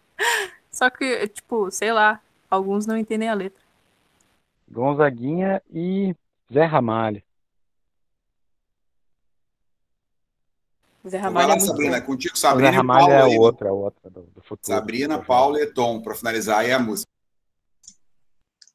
[0.71, 3.61] Só que, tipo, sei lá, alguns não entendem a letra.
[4.69, 6.15] Gonzaguinha e
[6.51, 7.21] Zé Ramalho.
[11.07, 12.01] Zé Vai Ramalho lá, é Sabrina, é bom.
[12.01, 13.23] contigo, O Zé Sabrina e o Ramalho Paulo é aí.
[13.23, 14.59] a outra, a outra do, do futuro.
[14.61, 17.09] Sabrina, Paulo e Eton, para finalizar aí a música.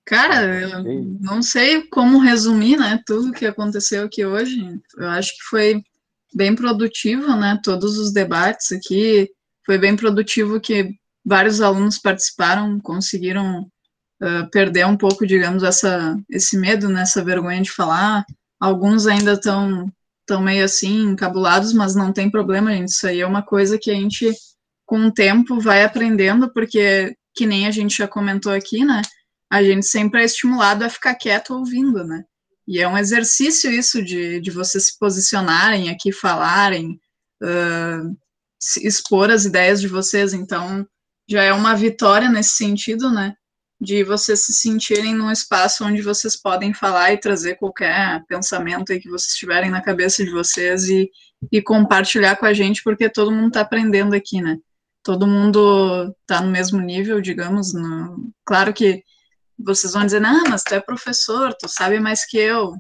[0.05, 0.85] Cara, eu
[1.21, 4.59] não sei como resumir, né, tudo que aconteceu aqui hoje.
[4.97, 5.83] Eu acho que foi
[6.35, 9.31] bem produtivo, né, todos os debates aqui.
[9.65, 10.91] Foi bem produtivo que
[11.25, 13.61] vários alunos participaram, conseguiram
[14.21, 18.25] uh, perder um pouco, digamos, essa, esse medo, né, essa vergonha de falar.
[18.61, 19.87] Alguns ainda estão
[20.27, 22.89] tão meio assim, encabulados, mas não tem problema, gente.
[22.89, 24.33] Isso aí é uma coisa que a gente,
[24.85, 29.03] com o tempo, vai aprendendo, porque, que nem a gente já comentou aqui, né,
[29.53, 32.25] a gente sempre é estimulado a ficar quieto ouvindo, né?
[32.67, 36.99] E é um exercício isso de, de vocês se posicionarem aqui, falarem,
[37.43, 38.17] uh,
[38.83, 40.33] expor as ideias de vocês.
[40.33, 40.89] Então,
[41.29, 43.35] já é uma vitória nesse sentido, né?
[43.79, 49.01] De vocês se sentirem num espaço onde vocês podem falar e trazer qualquer pensamento aí
[49.01, 51.11] que vocês tiverem na cabeça de vocês e,
[51.53, 54.57] e compartilhar com a gente, porque todo mundo está aprendendo aqui, né?
[55.03, 57.75] Todo mundo está no mesmo nível, digamos.
[57.75, 58.33] No...
[58.47, 59.05] Claro que
[59.59, 62.75] vocês vão dizer, não, mas tu é professor, tu sabe mais que eu.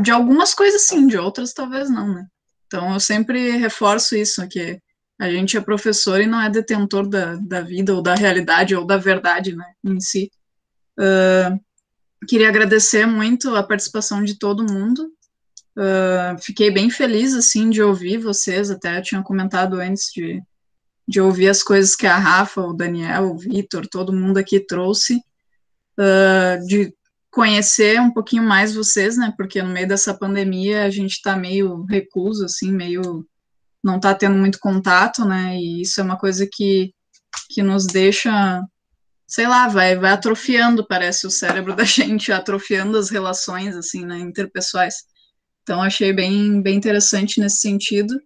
[0.00, 2.26] De algumas coisas sim, de outras talvez não, né?
[2.66, 4.80] Então eu sempre reforço isso, que
[5.18, 8.84] a gente é professor e não é detentor da, da vida ou da realidade ou
[8.84, 10.30] da verdade, né, em si.
[10.98, 11.58] Uh,
[12.26, 15.10] queria agradecer muito a participação de todo mundo.
[15.76, 20.42] Uh, fiquei bem feliz, assim, de ouvir vocês, até eu tinha comentado antes de,
[21.08, 25.20] de ouvir as coisas que a Rafa, o Daniel, o Vitor, todo mundo aqui trouxe,
[25.98, 26.94] uh, de
[27.36, 31.84] conhecer um pouquinho mais vocês, né, porque no meio dessa pandemia a gente tá meio
[31.84, 33.26] recluso, assim, meio
[33.84, 36.94] não tá tendo muito contato, né, e isso é uma coisa que,
[37.50, 38.64] que nos deixa,
[39.26, 44.18] sei lá, vai, vai atrofiando, parece, o cérebro da gente, atrofiando as relações, assim, né,
[44.18, 44.94] interpessoais.
[45.62, 48.18] Então, achei bem, bem interessante nesse sentido.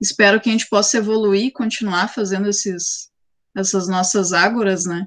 [0.00, 3.08] Espero que a gente possa evoluir, continuar fazendo esses,
[3.54, 5.06] essas nossas ágoras, né,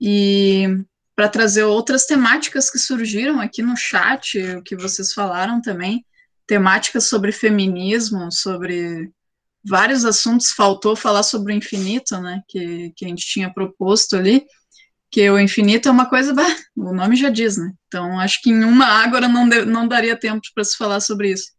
[0.00, 0.66] e
[1.18, 6.06] para trazer outras temáticas que surgiram aqui no chat, o que vocês falaram também,
[6.46, 9.10] temáticas sobre feminismo, sobre
[9.66, 14.46] vários assuntos, faltou falar sobre o infinito, né, que, que a gente tinha proposto ali,
[15.10, 18.50] que o infinito é uma coisa, bah, o nome já diz, né, então acho que
[18.50, 21.50] em uma ágora não, de, não daria tempo para se falar sobre isso.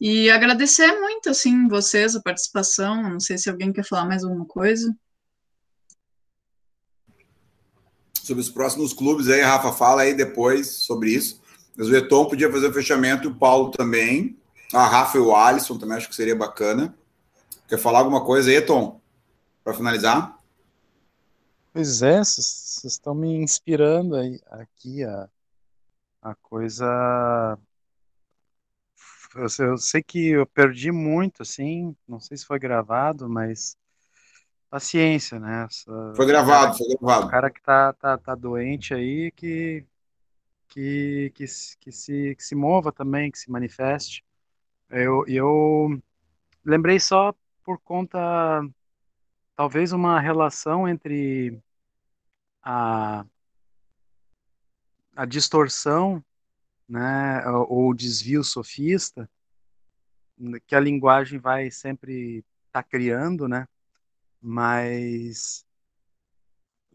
[0.00, 4.44] E agradecer muito, assim, vocês, a participação, não sei se alguém quer falar mais alguma
[4.44, 4.92] coisa.
[8.24, 11.42] Sobre os próximos clubes aí, Rafa, fala aí depois sobre isso.
[11.76, 14.38] Mas o Eton podia fazer o fechamento o Paulo também.
[14.72, 16.96] A Rafa e o Alisson também acho que seria bacana.
[17.68, 18.98] Quer falar alguma coisa aí, Eton?
[19.62, 20.38] Para finalizar?
[21.72, 25.28] Pois é, vocês estão me inspirando aí, aqui a,
[26.22, 27.58] a coisa.
[29.58, 33.76] Eu sei que eu perdi muito, assim, não sei se foi gravado, mas
[34.74, 35.66] paciência, né?
[35.66, 37.26] Essa, foi gravado, cara, foi gravado.
[37.26, 39.86] O cara que tá, tá, tá doente aí, que,
[40.66, 41.44] que, que,
[41.78, 44.24] que, se, que se mova também, que se manifeste.
[44.90, 46.02] Eu, eu
[46.64, 48.18] lembrei só por conta,
[49.54, 51.56] talvez, uma relação entre
[52.60, 53.24] a,
[55.14, 56.20] a distorção,
[56.88, 59.30] né, ou o desvio sofista,
[60.66, 63.68] que a linguagem vai sempre estar tá criando, né?
[64.44, 65.64] Mas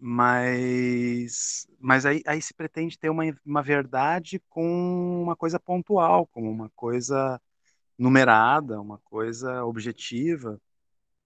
[0.02, 6.50] mas mas aí, aí se pretende ter uma, uma verdade com uma coisa pontual, como
[6.50, 7.42] uma coisa
[7.98, 10.62] numerada, uma coisa objetiva,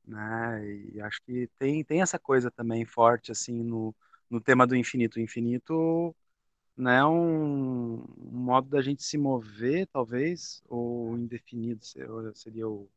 [0.06, 0.66] né?
[0.96, 3.96] E acho que tem, tem essa coisa também forte assim no,
[4.30, 5.18] no tema do infinito.
[5.18, 6.16] O infinito
[6.78, 11.84] né, é um, um modo da gente se mover, talvez, ou indefinido
[12.36, 12.90] seria o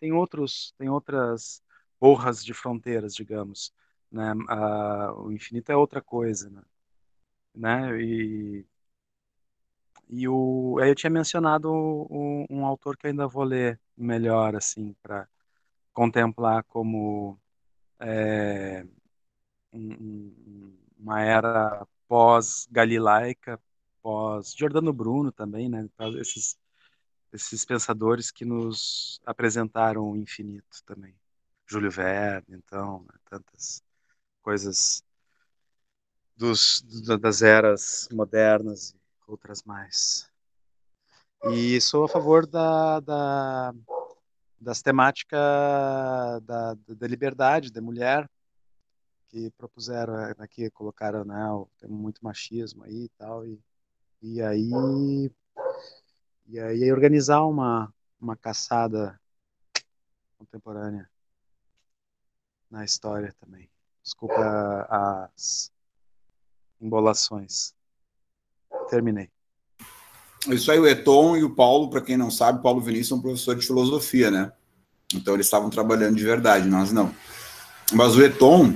[0.00, 1.62] tem outros tem outras
[2.04, 3.72] borras de fronteiras, digamos.
[4.12, 4.34] Né?
[5.16, 6.62] o infinito é outra coisa, né?
[7.54, 8.02] né?
[8.02, 8.66] E,
[10.08, 14.54] e o, aí eu tinha mencionado um, um autor que eu ainda vou ler melhor,
[14.54, 15.26] assim, para
[15.94, 17.40] contemplar como
[17.98, 18.86] é,
[19.72, 23.60] um, uma era pós-galilaica,
[24.02, 25.88] pós-Giordano Bruno também, né?
[26.20, 26.58] Esses,
[27.32, 31.14] esses pensadores que nos apresentaram o infinito também.
[31.66, 33.82] Júlio Verne, então, né, tantas
[34.42, 35.02] coisas
[36.36, 36.82] dos,
[37.20, 40.30] das eras modernas e outras mais.
[41.44, 43.74] E sou a favor da, da
[44.60, 45.38] das temáticas
[46.42, 48.28] da, da liberdade da mulher
[49.28, 51.44] que propuseram é, aqui colocaram né
[51.78, 53.60] tem muito machismo aí e tal e,
[54.22, 55.30] e aí
[56.46, 59.20] e aí organizar uma uma caçada
[60.38, 61.10] contemporânea
[62.74, 63.68] na história também.
[64.02, 65.70] Desculpa as
[66.80, 67.72] embolações.
[68.90, 69.30] Terminei.
[70.48, 73.60] Isso aí, o Eton e o Paulo, para quem não sabe, Paulo Vinícius são professores
[73.60, 74.52] de filosofia, né?
[75.14, 77.14] Então eles estavam trabalhando de verdade, nós não.
[77.92, 78.74] Mas o Eton,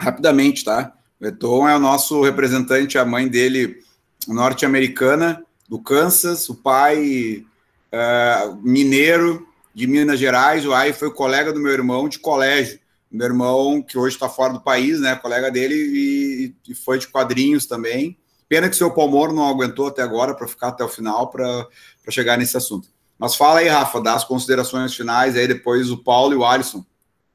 [0.00, 0.92] rapidamente, tá?
[1.20, 3.84] O Eton é o nosso representante, a mãe dele
[4.26, 7.44] norte-americana, do Kansas, o pai
[7.92, 9.47] uh, mineiro,
[9.78, 12.80] de Minas Gerais, o Ai foi colega do meu irmão de colégio.
[13.08, 15.14] Meu irmão, que hoje está fora do país, né?
[15.14, 18.18] Colega dele e, e, foi de quadrinhos também.
[18.48, 21.68] Pena que seu Palmoro não aguentou até agora para ficar até o final para
[22.10, 22.88] chegar nesse assunto.
[23.16, 26.84] Mas fala aí, Rafa, dá as considerações finais, aí depois o Paulo e o Alisson,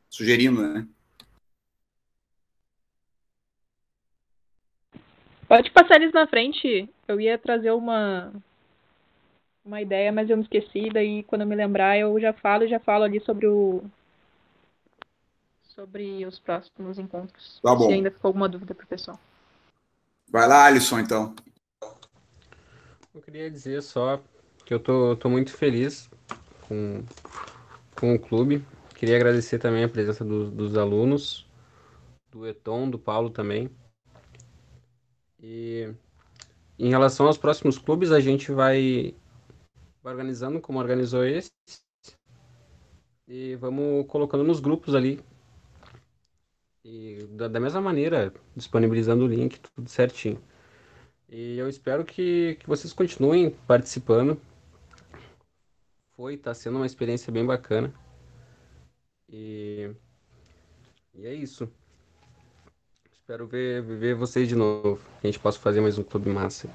[0.10, 0.86] sugerindo, né?
[5.48, 6.90] Pode passar eles na frente.
[7.08, 8.34] Eu ia trazer uma,
[9.66, 12.68] uma ideia, mas eu me esqueci, daí quando eu me lembrar eu já falo e
[12.68, 13.84] já falo ali sobre o
[15.74, 17.60] sobre os próximos encontros.
[17.64, 17.88] Tá bom.
[17.88, 19.20] Se ainda ficou alguma dúvida pro pessoal.
[20.30, 21.36] Vai lá, Alisson, então.
[23.14, 24.22] Eu queria dizer só
[24.66, 26.10] que eu tô, tô muito feliz
[26.68, 27.04] com,
[28.00, 28.64] com o clube.
[28.96, 31.48] Queria agradecer também a presença do, dos alunos,
[32.32, 33.70] do Eton, do Paulo também.
[35.42, 35.94] E
[36.80, 39.14] em relação aos próximos clubes, a gente vai
[40.04, 41.52] organizando como organizou esse.
[43.28, 45.20] E vamos colocando nos grupos ali.
[46.84, 50.42] E da, da mesma maneira, disponibilizando o link, tudo certinho.
[51.30, 54.40] E eu espero que, que vocês continuem participando.
[56.16, 57.94] Foi, tá sendo uma experiência bem bacana.
[59.30, 59.90] E,
[61.14, 61.68] e é isso.
[63.12, 65.00] Espero ver, ver vocês de novo.
[65.22, 66.70] Que a gente possa fazer mais um clube massa.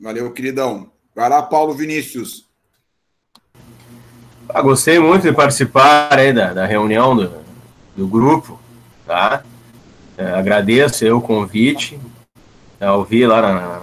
[0.00, 0.90] Valeu, queridão.
[1.14, 2.46] Vai lá, Paulo Vinícius.
[4.48, 7.32] Ah, gostei muito de participar aí da, da reunião do,
[7.96, 8.58] do grupo,
[9.06, 9.42] tá?
[10.16, 11.98] É, agradeço eu o convite.
[12.80, 13.80] Eu ouvi lá na,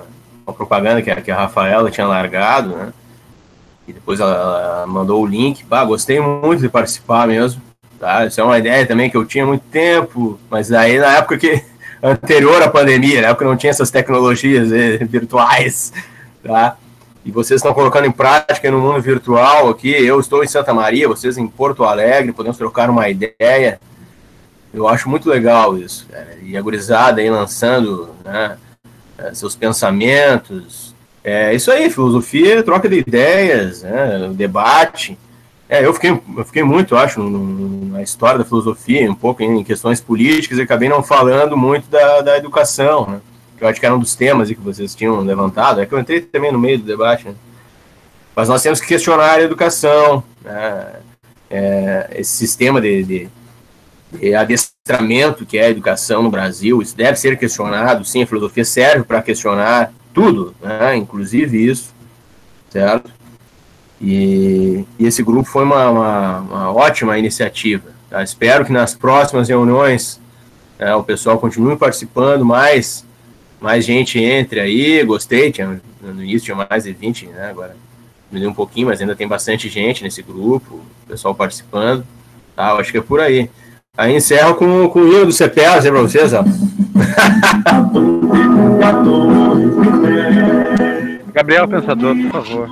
[0.48, 2.94] na propaganda que a, que a Rafaela tinha largado, né?
[3.88, 5.64] E depois ela, ela mandou o link.
[5.66, 7.62] Bah, gostei muito de participar mesmo.
[8.00, 8.26] Tá?
[8.26, 11.38] Isso é uma ideia também que eu tinha há muito tempo, mas aí na época
[11.38, 11.64] que
[12.06, 15.92] anterior à pandemia, na época não tinha essas tecnologias eh, virtuais,
[16.44, 16.78] tá?
[17.26, 19.90] E vocês estão colocando em prática no mundo virtual aqui.
[19.90, 23.80] Eu estou em Santa Maria, vocês em Porto Alegre, podemos trocar uma ideia.
[24.72, 26.38] Eu acho muito legal isso, cara.
[26.44, 28.58] E a gurizada aí lançando né,
[29.18, 30.94] eh, seus pensamentos.
[31.24, 35.18] É isso aí, filosofia, troca de ideias, né, debate.
[35.68, 40.00] É, eu fiquei, eu fiquei muito, acho, na história da filosofia, um pouco em questões
[40.00, 43.22] políticas, e acabei não falando muito da, da educação, né?
[43.58, 45.82] Que eu acho que era um dos temas que vocês tinham levantado.
[45.82, 47.36] É que eu entrei também no meio do debate, né?
[48.36, 50.88] Mas nós temos que questionar a educação, né?
[51.50, 53.30] é, esse sistema de, de,
[54.12, 58.66] de, adestramento que é a educação no Brasil, isso deve ser questionado, sim, a filosofia
[58.66, 60.96] serve para questionar tudo, né?
[60.98, 61.94] inclusive isso,
[62.70, 63.10] certo?
[64.02, 67.90] E, e esse grupo foi uma, uma, uma ótima iniciativa.
[68.10, 68.22] Tá?
[68.24, 70.20] Espero que nas próximas reuniões
[70.78, 73.06] é, o pessoal continue participando, mais,
[73.60, 75.04] mais gente entre aí.
[75.04, 77.50] Gostei, tinha, no início tinha mais de 20, né?
[77.50, 77.76] agora
[78.30, 82.06] diminuiu um pouquinho, mas ainda tem bastante gente nesse grupo, o pessoal participando.
[82.56, 82.72] Tá?
[82.72, 83.50] Eu acho que é por aí.
[83.98, 86.44] Aí encerro com, com o hino do CPA, para vocês, ó.
[91.34, 92.70] Gabriel Pensador, por favor.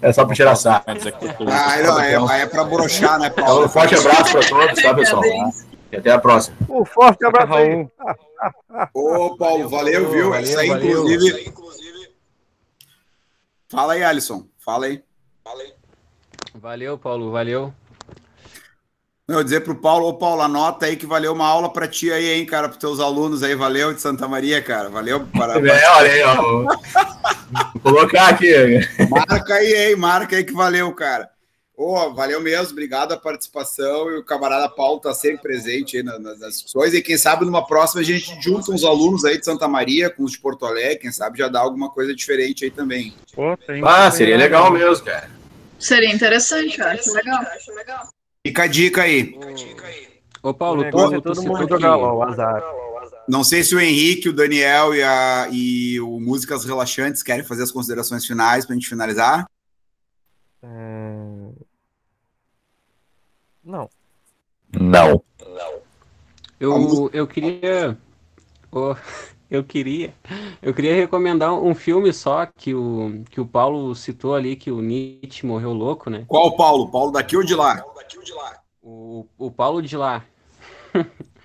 [0.00, 0.84] É só para tirar sarro.
[0.86, 3.64] Ah, não, é, é para brochar, né, Paulo?
[3.64, 5.22] Então, um forte abraço para todos, tá, pessoal?
[5.90, 6.56] E até a próxima.
[6.68, 7.88] Um forte abraço aí.
[8.94, 10.30] Ô, Paulo, valeu, viu?
[10.30, 11.10] valeu, Isso aí, valeu.
[11.10, 12.14] inclusive.
[13.68, 14.46] Fala aí, Alisson.
[14.58, 15.02] Fala aí.
[16.54, 17.72] Valeu, Paulo, valeu.
[19.28, 22.30] Eu dizer pro Paulo, ô Paulo, anota aí que valeu uma aula para ti aí,
[22.30, 25.26] hein, cara, pros teus alunos aí, valeu de Santa Maria, cara, valeu.
[25.36, 26.64] Para, É, olha aí, ó.
[27.74, 28.80] Vou colocar aqui.
[29.10, 31.28] Marca aí, hein, marca aí que valeu, cara.
[31.76, 36.20] Ô, valeu mesmo, obrigado a participação e o camarada Paulo tá sempre presente aí nas,
[36.20, 39.68] nas discussões e quem sabe numa próxima a gente junta uns alunos aí de Santa
[39.68, 43.14] Maria com os de Porto Alegre, quem sabe já dá alguma coisa diferente aí também.
[43.34, 45.30] Pô, tem Ah, seria legal mesmo, cara.
[45.78, 47.44] Seria interessante, eu acho legal.
[48.48, 49.38] Fica a dica aí.
[50.42, 52.62] Ô, Paulo, O negócio tu, é todo mundo jogar LOL, azar.
[53.28, 57.64] Não sei se o Henrique, o Daniel e, a, e o Músicas Relaxantes querem fazer
[57.64, 59.46] as considerações finais para a gente finalizar.
[60.62, 60.68] É...
[63.62, 63.90] Não.
[64.80, 65.22] Não.
[66.58, 67.98] Eu, eu queria.
[68.72, 68.96] ô,
[69.50, 70.14] eu queria.
[70.60, 74.80] Eu queria recomendar um filme só que o, que o Paulo citou ali, que o
[74.80, 76.24] Nietzsche morreu louco, né?
[76.28, 76.90] Qual o Paulo?
[76.90, 77.82] Paulo daqui ou de lá?
[78.82, 80.24] O, o Paulo de lá.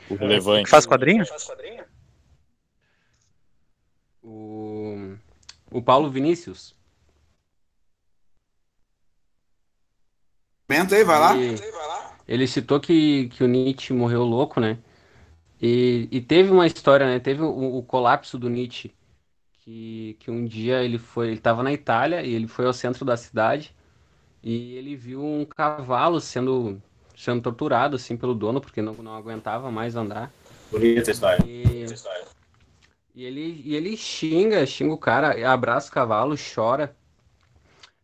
[0.09, 0.69] O relevante.
[0.69, 1.23] Faz quadrinho?
[4.21, 5.15] O,
[5.71, 6.75] o Paulo Vinícius.
[10.67, 11.37] Comenta aí, vai lá.
[11.37, 11.61] Ele,
[12.27, 14.79] ele citou que, que o Nietzsche morreu louco, né?
[15.65, 17.19] E, e teve uma história, né?
[17.19, 18.93] Teve o, o colapso do Nietzsche,
[19.61, 23.05] que, que um dia ele foi, ele estava na Itália e ele foi ao centro
[23.05, 23.73] da cidade
[24.43, 26.81] e ele viu um cavalo sendo,
[27.15, 30.33] sendo torturado assim pelo dono porque não, não aguentava mais andar.
[30.69, 31.41] Bonita história.
[31.47, 31.85] E,
[33.15, 36.93] e ele, e ele xinga, xinga o cara, abraça o cavalo, chora.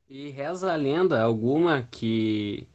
[0.10, 2.66] E reza a lenda alguma que,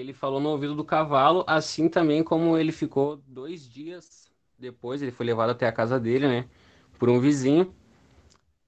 [0.00, 5.12] ele falou no ouvido do cavalo, assim também como ele ficou dois dias depois, ele
[5.12, 6.48] foi levado até a casa dele, né,
[6.98, 7.74] por um vizinho,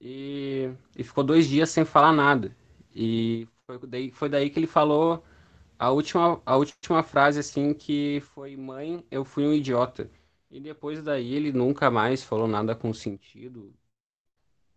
[0.01, 2.55] e, e ficou dois dias sem falar nada.
[2.95, 5.23] E foi daí, foi daí que ele falou
[5.79, 10.09] a última, a última frase, assim, que foi: Mãe, eu fui um idiota.
[10.51, 13.73] E depois daí ele nunca mais falou nada com sentido.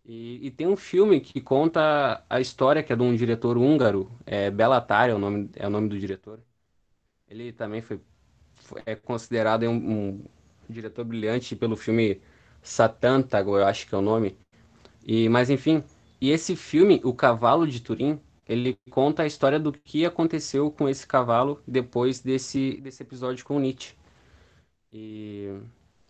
[0.03, 4.09] E, e, tem um filme que conta a história que é de um diretor húngaro,
[4.25, 6.39] é Bellatar é o nome, é o nome do diretor.
[7.29, 7.99] Ele também foi,
[8.55, 10.25] foi é considerado um, um,
[10.69, 12.21] diretor brilhante pelo filme
[12.61, 14.37] Satântago, eu acho que é o nome.
[15.05, 15.83] E mas enfim,
[16.19, 20.87] e esse filme, O Cavalo de Turim, ele conta a história do que aconteceu com
[20.89, 23.95] esse cavalo depois desse desse episódio com Nietzsche.
[24.91, 25.53] E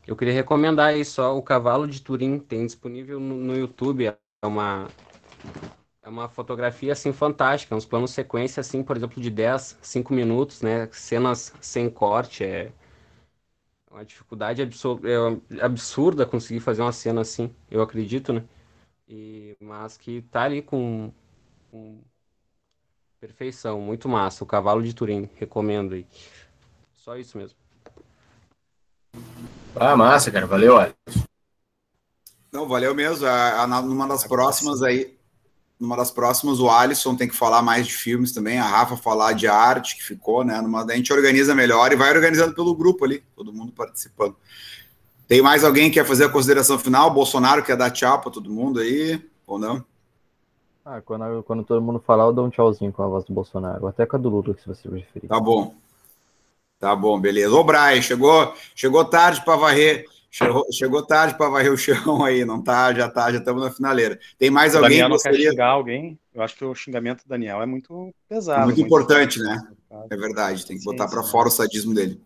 [0.05, 4.17] eu queria recomendar aí só o Cavalo de Turim, tem disponível no, no YouTube, é
[4.43, 4.87] uma
[6.07, 10.61] é uma fotografia assim fantástica, uns planos sequência assim, por exemplo, de 10, 5 minutos,
[10.61, 12.71] né, cenas sem corte, é
[13.91, 18.45] uma dificuldade absur é absurda conseguir fazer uma cena assim, eu acredito, né?
[19.07, 21.11] E mas que tá ali com,
[21.69, 21.99] com
[23.19, 26.07] perfeição, muito massa, o Cavalo de Turim, recomendo aí.
[26.93, 27.57] Só isso mesmo.
[29.75, 30.45] Ah, massa, cara.
[30.45, 31.27] Valeu, Alisson.
[32.51, 33.25] Não, valeu mesmo.
[33.25, 35.16] A, a, numa das próximas aí,
[35.79, 39.33] numa das próximas, o Alisson tem que falar mais de filmes também, a Rafa falar
[39.33, 40.59] de arte que ficou, né?
[40.61, 44.35] Numa, a gente organiza melhor e vai organizando pelo grupo ali, todo mundo participando.
[45.27, 47.11] Tem mais alguém que quer fazer a consideração final?
[47.11, 49.83] Bolsonaro quer dar tchau para todo mundo aí, ou não?
[50.85, 53.87] Ah, quando, quando todo mundo falar, eu dou um tchauzinho com a voz do Bolsonaro,
[53.87, 55.29] até com a do Lula, se você preferir.
[55.29, 55.75] Tá bom.
[56.79, 57.53] Tá bom, beleza.
[57.53, 60.05] Ô, Brian, chegou, chegou tarde para varrer.
[60.37, 62.93] Chegou, chegou tarde para varrer o chão aí, não tá?
[62.93, 64.19] Já tá, já estamos na finaleira.
[64.37, 65.45] Tem mais o alguém Daniel que gostaria?
[65.45, 66.19] quer xingar alguém.
[66.31, 68.65] Eu acho que o xingamento do Daniel é muito pesado.
[68.65, 69.67] Muito importante, né?
[70.11, 72.21] É verdade, tem que Sim, botar para fora o sadismo dele.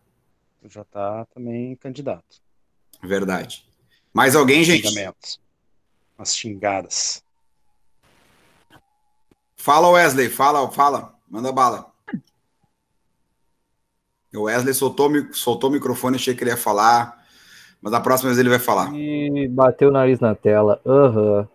[0.65, 2.41] Já tá também candidato.
[3.01, 3.65] Verdade.
[4.13, 4.89] Mais alguém, gente?
[4.89, 5.39] Xingamentos.
[6.17, 7.23] As xingadas.
[9.55, 11.89] Fala, Wesley, fala, fala, manda bala.
[14.33, 17.20] O Wesley soltou, soltou o microfone, achei que ele ia falar,
[17.81, 18.93] mas na próxima vez ele vai falar.
[18.93, 20.79] E bateu o nariz na tela.
[20.85, 21.47] Aham.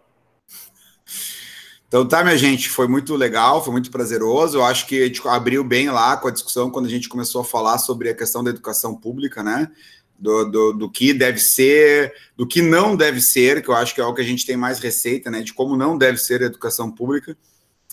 [1.89, 4.59] Então tá, minha gente, foi muito legal, foi muito prazeroso.
[4.59, 7.41] Eu acho que a gente abriu bem lá com a discussão quando a gente começou
[7.41, 9.71] a falar sobre a questão da educação pública, né?
[10.19, 14.01] Do, do, do que deve ser, do que não deve ser, que eu acho que
[14.01, 15.43] é o que a gente tem mais receita, né?
[15.43, 17.37] De como não deve ser a educação pública.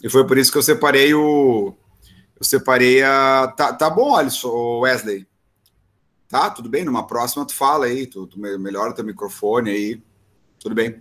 [0.01, 1.73] E foi por isso que eu separei o.
[2.39, 3.53] Eu separei a.
[3.55, 5.27] Tá, tá bom, Alisson, Wesley.
[6.33, 6.83] Tá, tudo bem?
[6.83, 10.01] Numa próxima tu fala aí, tu, tu me- melhora teu microfone aí.
[10.59, 10.99] Tudo bem.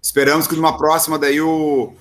[0.00, 1.92] Esperamos que numa próxima daí o,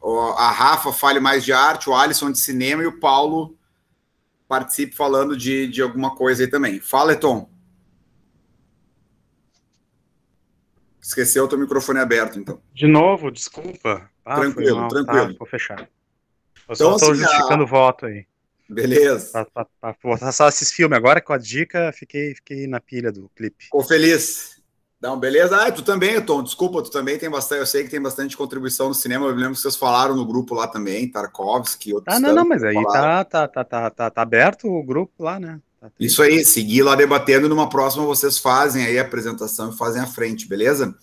[0.00, 3.58] o- a Rafa fale mais de arte, o Alisson de cinema e o Paulo
[4.48, 6.80] participe falando de, de alguma coisa aí também.
[6.80, 7.50] Fala, Eton.
[10.98, 12.58] Esqueceu o teu microfone aberto, então.
[12.72, 14.08] De novo, desculpa.
[14.24, 14.88] Ah, Tranquilo, mal.
[14.88, 15.32] tranquilo.
[15.34, 15.78] Tá, vou fechar.
[15.80, 18.24] Eu Então, só tô assim, justificando a- o voto aí.
[18.72, 19.46] Beleza.
[19.54, 20.96] Pra, pra, pra só esses filmes.
[20.96, 23.64] Agora com a dica, fiquei, fiquei na pilha do clipe.
[23.64, 24.52] Ficou feliz?
[25.02, 25.56] Não, beleza?
[25.56, 26.44] Ah, tu também, Tom.
[26.44, 27.58] Desculpa, tu também tem bastante.
[27.58, 29.26] Eu sei que tem bastante contribuição no cinema.
[29.26, 32.14] Eu lembro que vocês falaram no grupo lá também, Tarkovsky, outros.
[32.14, 35.40] Ah, não, não, mas aí tá, tá, tá, tá, tá, tá aberto o grupo lá,
[35.40, 35.60] né?
[35.80, 37.48] Tá Isso aí, seguir lá debatendo.
[37.48, 40.94] Numa próxima vocês fazem aí a apresentação e fazem a frente, beleza?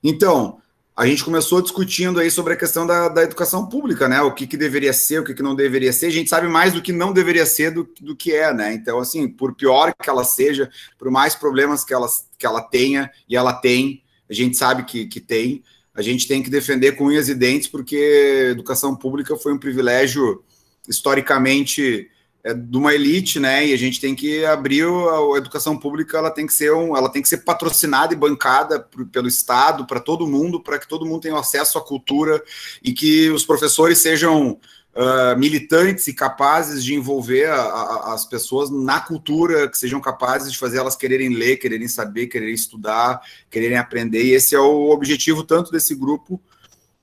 [0.00, 0.60] Então,
[0.96, 4.22] a gente começou discutindo aí sobre a questão da, da educação pública, né?
[4.22, 6.06] O que, que deveria ser, o que, que não deveria ser.
[6.06, 8.72] A gente sabe mais do que não deveria ser do, do que é, né?
[8.74, 12.06] Então, assim, por pior que ela seja, por mais problemas que ela,
[12.38, 16.42] que ela tenha, e ela tem, a gente sabe que, que tem, a gente tem
[16.42, 20.44] que defender com unhas e dentes, porque educação pública foi um privilégio
[20.88, 22.08] historicamente
[22.44, 23.66] é, de uma elite, né?
[23.66, 27.08] E a gente tem que abrir a educação pública, ela tem que ser um, ela
[27.10, 31.06] tem que ser patrocinada e bancada por- pelo Estado para todo mundo, para que todo
[31.06, 32.42] mundo tenha acesso à cultura
[32.82, 34.58] e que os professores sejam
[34.96, 40.52] ah, militantes e capazes de envolver a- a- as pessoas na cultura, que sejam capazes
[40.52, 44.22] de fazer elas quererem ler, quererem saber, quererem estudar, quererem aprender.
[44.22, 46.40] E esse é o objetivo tanto desse grupo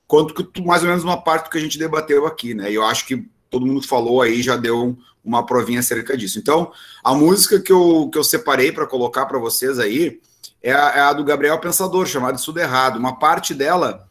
[0.06, 2.70] quanto que mais ou menos uma parte do que a gente debateu aqui, né?
[2.72, 6.38] E eu acho que todo mundo falou aí, já deu um- uma provinha acerca disso.
[6.38, 10.20] Então, a música que eu, que eu separei para colocar para vocês aí
[10.62, 12.98] é a, é a do Gabriel Pensador, chamada Isso Tudo Errado.
[12.98, 14.08] Uma parte dela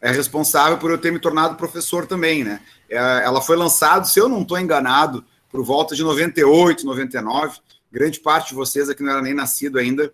[0.00, 2.60] é responsável por eu ter me tornado professor também, né?
[2.88, 7.58] É, ela foi lançada, se eu não estou enganado, por volta de 98, 99.
[7.90, 10.12] Grande parte de vocês aqui não era nem nascido ainda.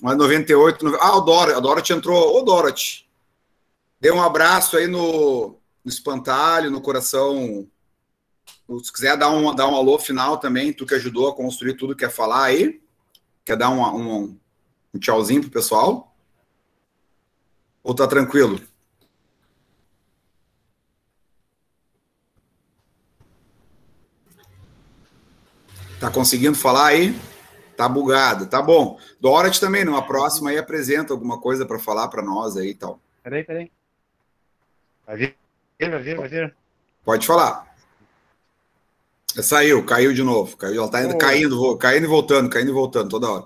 [0.00, 1.04] Mas 98, 90...
[1.04, 2.38] ah, o Dorothy, a Dorothy entrou.
[2.38, 3.06] Ô, Dorothy,
[4.00, 7.66] dê um abraço aí no, no espantalho, no coração.
[8.84, 11.96] Se quiser dar um, dar um alô final também, tu que ajudou a construir tudo,
[11.96, 12.82] quer falar aí?
[13.42, 14.38] Quer dar um, um,
[14.92, 16.14] um tchauzinho pro pessoal?
[17.82, 18.60] Ou tá tranquilo?
[25.98, 27.18] Tá conseguindo falar aí?
[27.74, 29.00] Tá bugado, tá bom.
[29.18, 33.00] Dorothy também, numa próxima aí apresenta alguma coisa para falar para nós aí e tal.
[33.22, 33.72] Peraí, peraí.
[35.06, 35.36] Vai vir,
[35.80, 36.56] vai vir, vai vir.
[37.02, 37.67] Pode falar.
[39.42, 40.56] Saiu, caiu de novo.
[40.56, 43.44] Caiu, ela tá indo, caindo, caindo e voltando, caindo e voltando toda hora.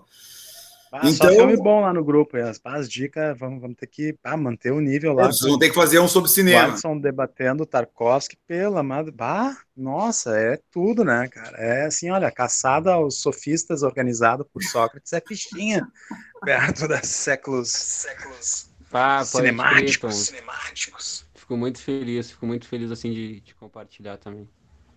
[0.95, 2.37] Ah, então, só filme bom lá no grupo.
[2.37, 5.33] As, as dicas, vamos, vamos ter que ah, manter o nível lá.
[5.33, 6.69] Vocês vão ter que fazer um sobre cinema.
[6.69, 9.11] Watson debatendo Tarkovsky, pela amado.
[9.11, 11.57] Bah, nossa, é tudo, né, cara?
[11.57, 15.89] É assim, olha, caçada aos sofistas organizado por Sócrates é fichinha
[16.45, 20.15] perto das séculos, séculos Ah, pode cinemáticos.
[20.15, 21.25] cinemáticos.
[21.35, 24.47] Fico muito feliz, fico muito feliz assim de, de compartilhar também.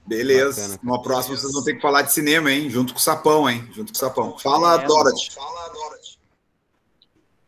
[0.05, 0.61] Beleza.
[0.61, 0.79] Bacana.
[0.83, 2.69] Numa próxima vocês vão ter que falar de cinema, hein?
[2.69, 3.67] Junto com o Sapão, hein?
[3.73, 4.37] Junto com o Sapão.
[4.37, 5.31] Fala, Dorothy.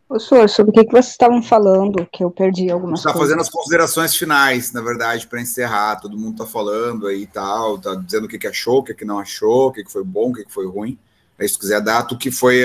[0.10, 3.28] Ô, senhor, sobre o que, que vocês estavam falando, que eu perdi algumas Está coisas.
[3.30, 5.98] fazendo as considerações finais, na verdade, para encerrar.
[5.98, 8.94] Todo mundo tá falando aí e tal, tá dizendo o que, que achou, o que,
[8.94, 10.98] que não achou, o que, que foi bom, o que, que foi ruim.
[11.38, 12.64] Aí, se tu quiser dar, tu que foi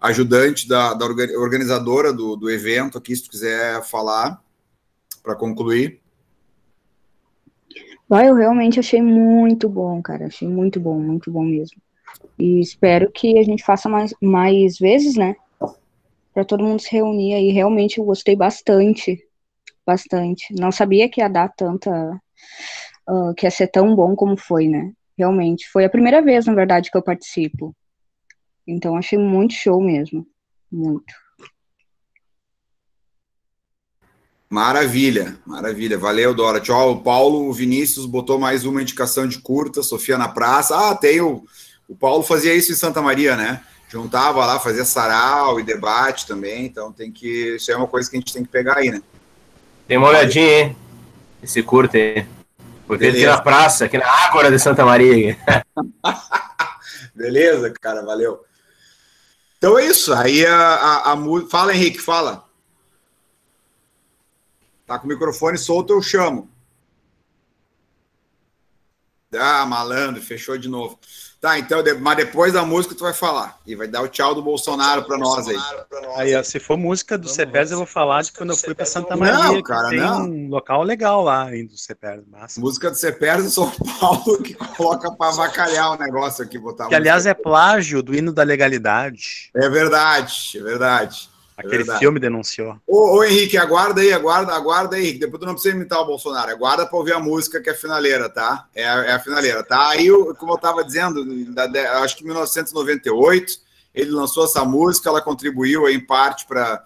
[0.00, 4.40] ajudante da, da orga- organizadora do, do evento aqui, se tu quiser falar
[5.24, 6.00] para concluir.
[8.08, 10.26] Eu realmente achei muito bom, cara.
[10.26, 11.80] Achei muito bom, muito bom mesmo.
[12.38, 15.34] E espero que a gente faça mais, mais vezes, né?
[16.32, 17.50] Pra todo mundo se reunir aí.
[17.50, 19.18] Realmente eu gostei bastante.
[19.84, 20.54] Bastante.
[20.58, 21.90] Não sabia que ia dar tanta.
[23.08, 24.92] ah, que ia ser tão bom como foi, né?
[25.18, 25.68] Realmente.
[25.70, 27.74] Foi a primeira vez, na verdade, que eu participo.
[28.66, 30.26] Então achei muito show mesmo.
[30.70, 31.25] Muito.
[34.48, 35.98] Maravilha, maravilha.
[35.98, 36.70] Valeu, Dorothy.
[36.70, 40.76] Ó, o Paulo Vinícius botou mais uma indicação de curta, Sofia na Praça.
[40.90, 41.44] Ah, tem o.
[41.88, 43.62] O Paulo fazia isso em Santa Maria, né?
[43.88, 46.64] Juntava lá, fazia sarau e debate também.
[46.66, 47.56] Então tem que.
[47.56, 49.02] Isso é uma coisa que a gente tem que pegar aí, né?
[49.86, 50.76] Tem uma olhadinha, hein?
[51.42, 52.26] Esse curto aí.
[52.86, 55.36] Botei aqui na praça, aqui na Ágora de Santa Maria.
[57.14, 58.40] Beleza, cara, valeu.
[59.58, 60.12] Então é isso.
[60.12, 62.45] Aí a, a, a mu- Fala, Henrique, fala.
[64.86, 66.48] Tá com o microfone solto, eu chamo.
[69.34, 70.98] Ah, malandro, fechou de novo.
[71.40, 73.58] Tá, então, mas depois da música tu vai falar.
[73.66, 75.56] E vai dar o tchau do Bolsonaro pra nós aí.
[76.16, 78.86] Aí, ó, se for música do CEPERS, eu vou falar de quando eu fui pra
[78.86, 80.24] Santa Não, Maria, cara, que tem não.
[80.24, 82.24] um local legal lá ainda do CEPERS.
[82.26, 82.60] Massa.
[82.60, 86.94] Música do CEPERS e São Paulo que coloca pra avacalhar o negócio aqui, botar Que,
[86.94, 89.50] aliás, é plágio do hino da legalidade.
[89.54, 91.28] É verdade, é verdade.
[91.56, 91.98] É Aquele verdade.
[92.00, 92.76] filme denunciou.
[92.86, 95.20] Ô, ô, Henrique, aguarda aí, aguarda, aguarda aí, Henrique.
[95.20, 96.50] Depois tu não precisa imitar o Bolsonaro.
[96.50, 98.66] Aguarda para ouvir a música que é a finaleira, tá?
[98.74, 99.88] É a, é a finaleira, tá?
[99.88, 103.58] Aí, como eu estava dizendo, da- da- acho que em 1998,
[103.94, 106.84] ele lançou essa música, ela contribuiu em parte para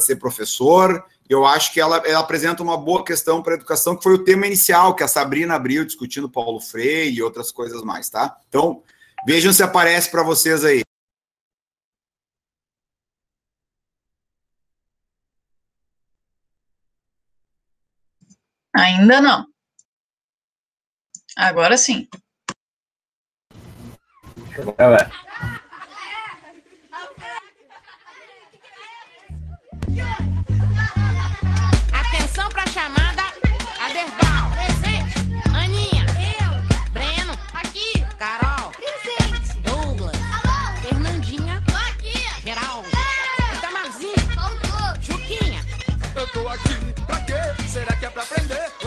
[0.00, 1.04] ser professor.
[1.28, 4.24] Eu acho que ela, ela apresenta uma boa questão para a educação, que foi o
[4.24, 8.34] tema inicial que a Sabrina abriu discutindo Paulo Freire e outras coisas mais, tá?
[8.48, 8.82] Então,
[9.26, 10.82] vejam se aparece para vocês aí.
[18.78, 19.44] Ainda não.
[21.36, 22.08] Agora sim.
[24.78, 25.10] Lá.
[31.92, 33.22] Atenção pra chamada.
[33.80, 34.50] Aderbal.
[34.52, 35.18] Presente.
[35.52, 36.06] Aninha.
[36.38, 36.92] Eu.
[36.92, 37.32] Breno.
[37.52, 38.04] Aqui.
[38.16, 38.70] Carol.
[38.70, 39.58] Presente.
[39.62, 40.14] Douglas.
[40.14, 40.80] Alô.
[40.82, 41.60] Fernandinha.
[41.66, 42.14] Tô aqui.
[42.44, 42.88] Geraldo.
[43.56, 44.20] Itamarzinho.
[44.36, 45.02] Faltou.
[45.02, 45.64] Juquinha.
[46.14, 47.68] Eu tô aqui pra quê?
[47.68, 48.37] Será que é pra?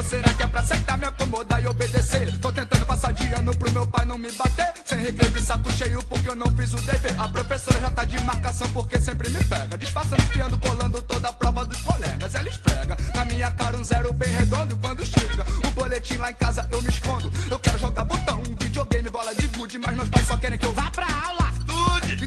[0.02, 2.36] Ou será que é pra aceitar, me acomodar e obedecer?
[2.40, 4.74] Tô tentando passar de ano pro meu pai não me bater.
[4.84, 7.14] Sem recreio de saco cheio porque eu não fiz o dever.
[7.22, 9.78] A professora já tá de marcação porque sempre me pega.
[9.78, 12.34] Disfarçando, espiando, colando toda a prova dos colegas.
[12.34, 14.76] Ela esfrega na minha cara um zero bem redondo.
[14.78, 17.32] Quando chega o boletim lá em casa eu me escondo.
[17.52, 19.78] Eu quero jogar botão, videogame, bola de gude.
[19.78, 21.41] Mas meus pais só querem que eu vá pra aula.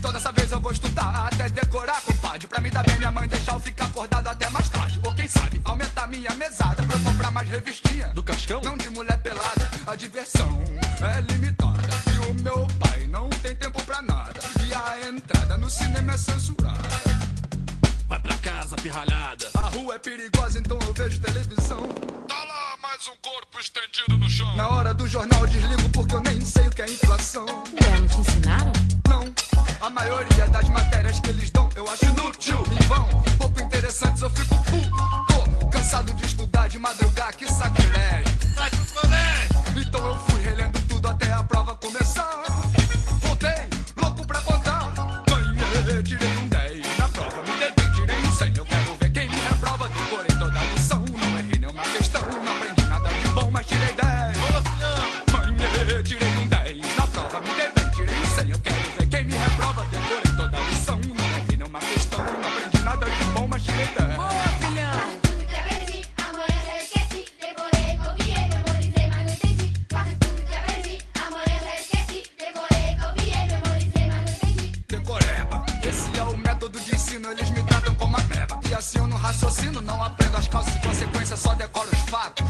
[0.05, 2.47] Então dessa vez eu vou estudar até decorar, compadre.
[2.47, 5.01] Pra me dar bem minha mãe deixar eu ficar acordado até mais tarde.
[5.03, 8.09] Ou quem sabe aumentar minha mesada pra eu comprar mais revistinha.
[8.09, 8.61] Do cascão?
[8.63, 9.71] Não de mulher pelada.
[9.87, 10.63] A diversão
[11.01, 11.89] é limitada.
[12.13, 14.39] E o meu pai não tem tempo pra nada.
[14.69, 16.83] E a entrada no cinema é censurada.
[18.07, 19.49] Vai pra casa, pirralhada.
[19.55, 21.89] A rua é perigosa, então eu vejo televisão.
[22.29, 24.55] Tá lá mais um corpo estendido no chão.
[24.55, 27.47] Na hora do jornal eu desligo porque eu nem sei o que é inflação.
[27.47, 28.84] Ué, não te ensinaram?
[29.09, 29.25] Não,
[29.81, 33.07] a maioria das matérias que eles dão eu acho inútil, em vão.
[33.39, 35.59] Pouco interessantes eu fico puto.
[35.61, 38.35] Tô cansado de estudar, de madrugar, que sacrilégio.
[39.77, 42.04] Então eu fui relendo tudo até a prova começar.
[78.23, 78.61] Me tratam como a meba.
[78.69, 82.47] E assim eu não raciocino, não aprendo as causas e consequências, só decoro os fatos.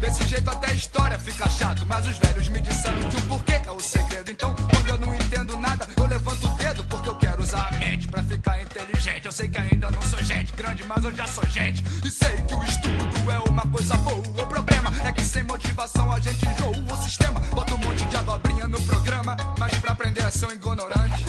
[0.00, 3.60] Desse jeito até a história fica chato, mas os velhos me disseram que o porquê
[3.66, 4.30] é o segredo.
[4.30, 7.78] Então, quando eu não entendo nada, eu levanto o dedo porque eu quero usar a
[7.78, 9.26] mente pra ficar inteligente.
[9.26, 11.84] Eu sei que ainda não sou gente grande, mas eu já sou gente.
[12.04, 14.18] E sei que o estudo é uma coisa boa.
[14.18, 17.40] O problema é que sem motivação a gente enjoa o sistema.
[17.52, 21.24] Bota um monte de abobrinha no programa, mas pra aprender a ser um ignorante.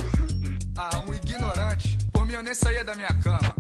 [0.76, 1.89] Ah, um ignorante.
[2.30, 3.56] Por mim eu nem saía da minha cama.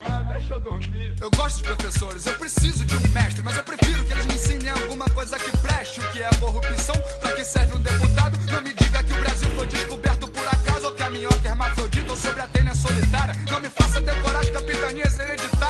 [0.00, 1.14] Ah, deixa eu dormir.
[1.18, 4.34] Eu gosto dos professores, eu preciso de um mestre, mas eu prefiro que eles me
[4.34, 5.98] ensinem alguma coisa que preste.
[6.00, 6.94] O que é corrupção?
[7.18, 8.38] Pra que serve um deputado?
[8.52, 11.48] Não me diga que o Brasil foi descoberto por acaso ou que a minhoca é
[11.48, 13.34] hermafrodita ou sobre a telha solitária.
[13.50, 15.61] Não me faça decorar as capitanias hereditárias.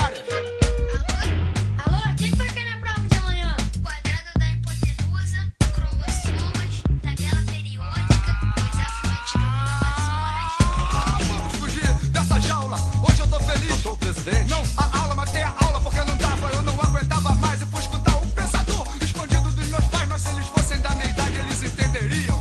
[14.23, 14.49] Presidente.
[14.49, 16.49] Não a aula, mas tem a aula porque não dava.
[16.53, 20.07] Eu não aguentava mais e fui escutar o pensador escondido dos meus pais.
[20.07, 22.39] Mas se eles fossem da minha idade, eles entenderiam.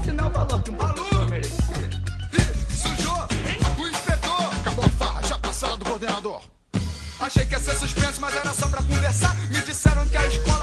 [0.00, 1.90] Esse não é o valor que um merecia.
[2.32, 3.28] Ih, Sujou
[3.78, 4.54] o inspetor.
[4.60, 6.40] Acabou a farra, já passaram do coordenador.
[7.20, 9.34] Achei que ia ser suspenso, mas era só pra conversar.
[9.50, 10.53] Me disseram que a escola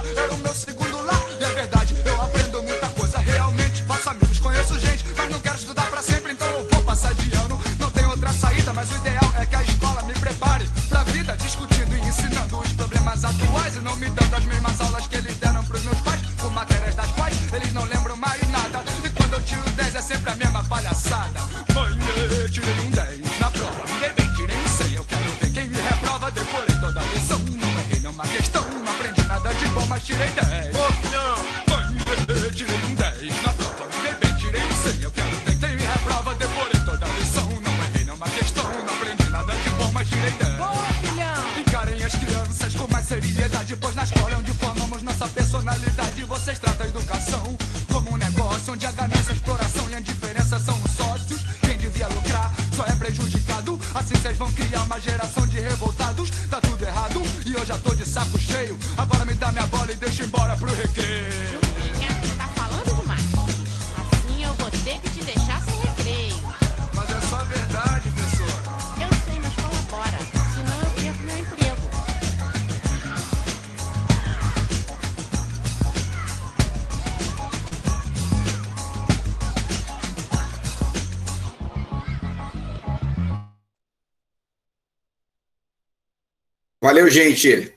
[86.91, 87.73] Valeu, gente.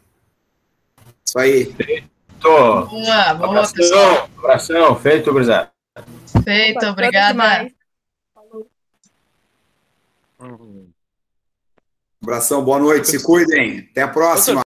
[1.24, 1.72] Isso aí.
[2.40, 2.86] Tô.
[2.86, 4.28] Boa, boa, abração, pessoal.
[4.38, 5.70] abração, feito, gurizada.
[6.42, 7.70] Feito, obrigada.
[12.20, 13.88] Abração, boa noite, se cuidem.
[13.92, 14.63] Até a próxima.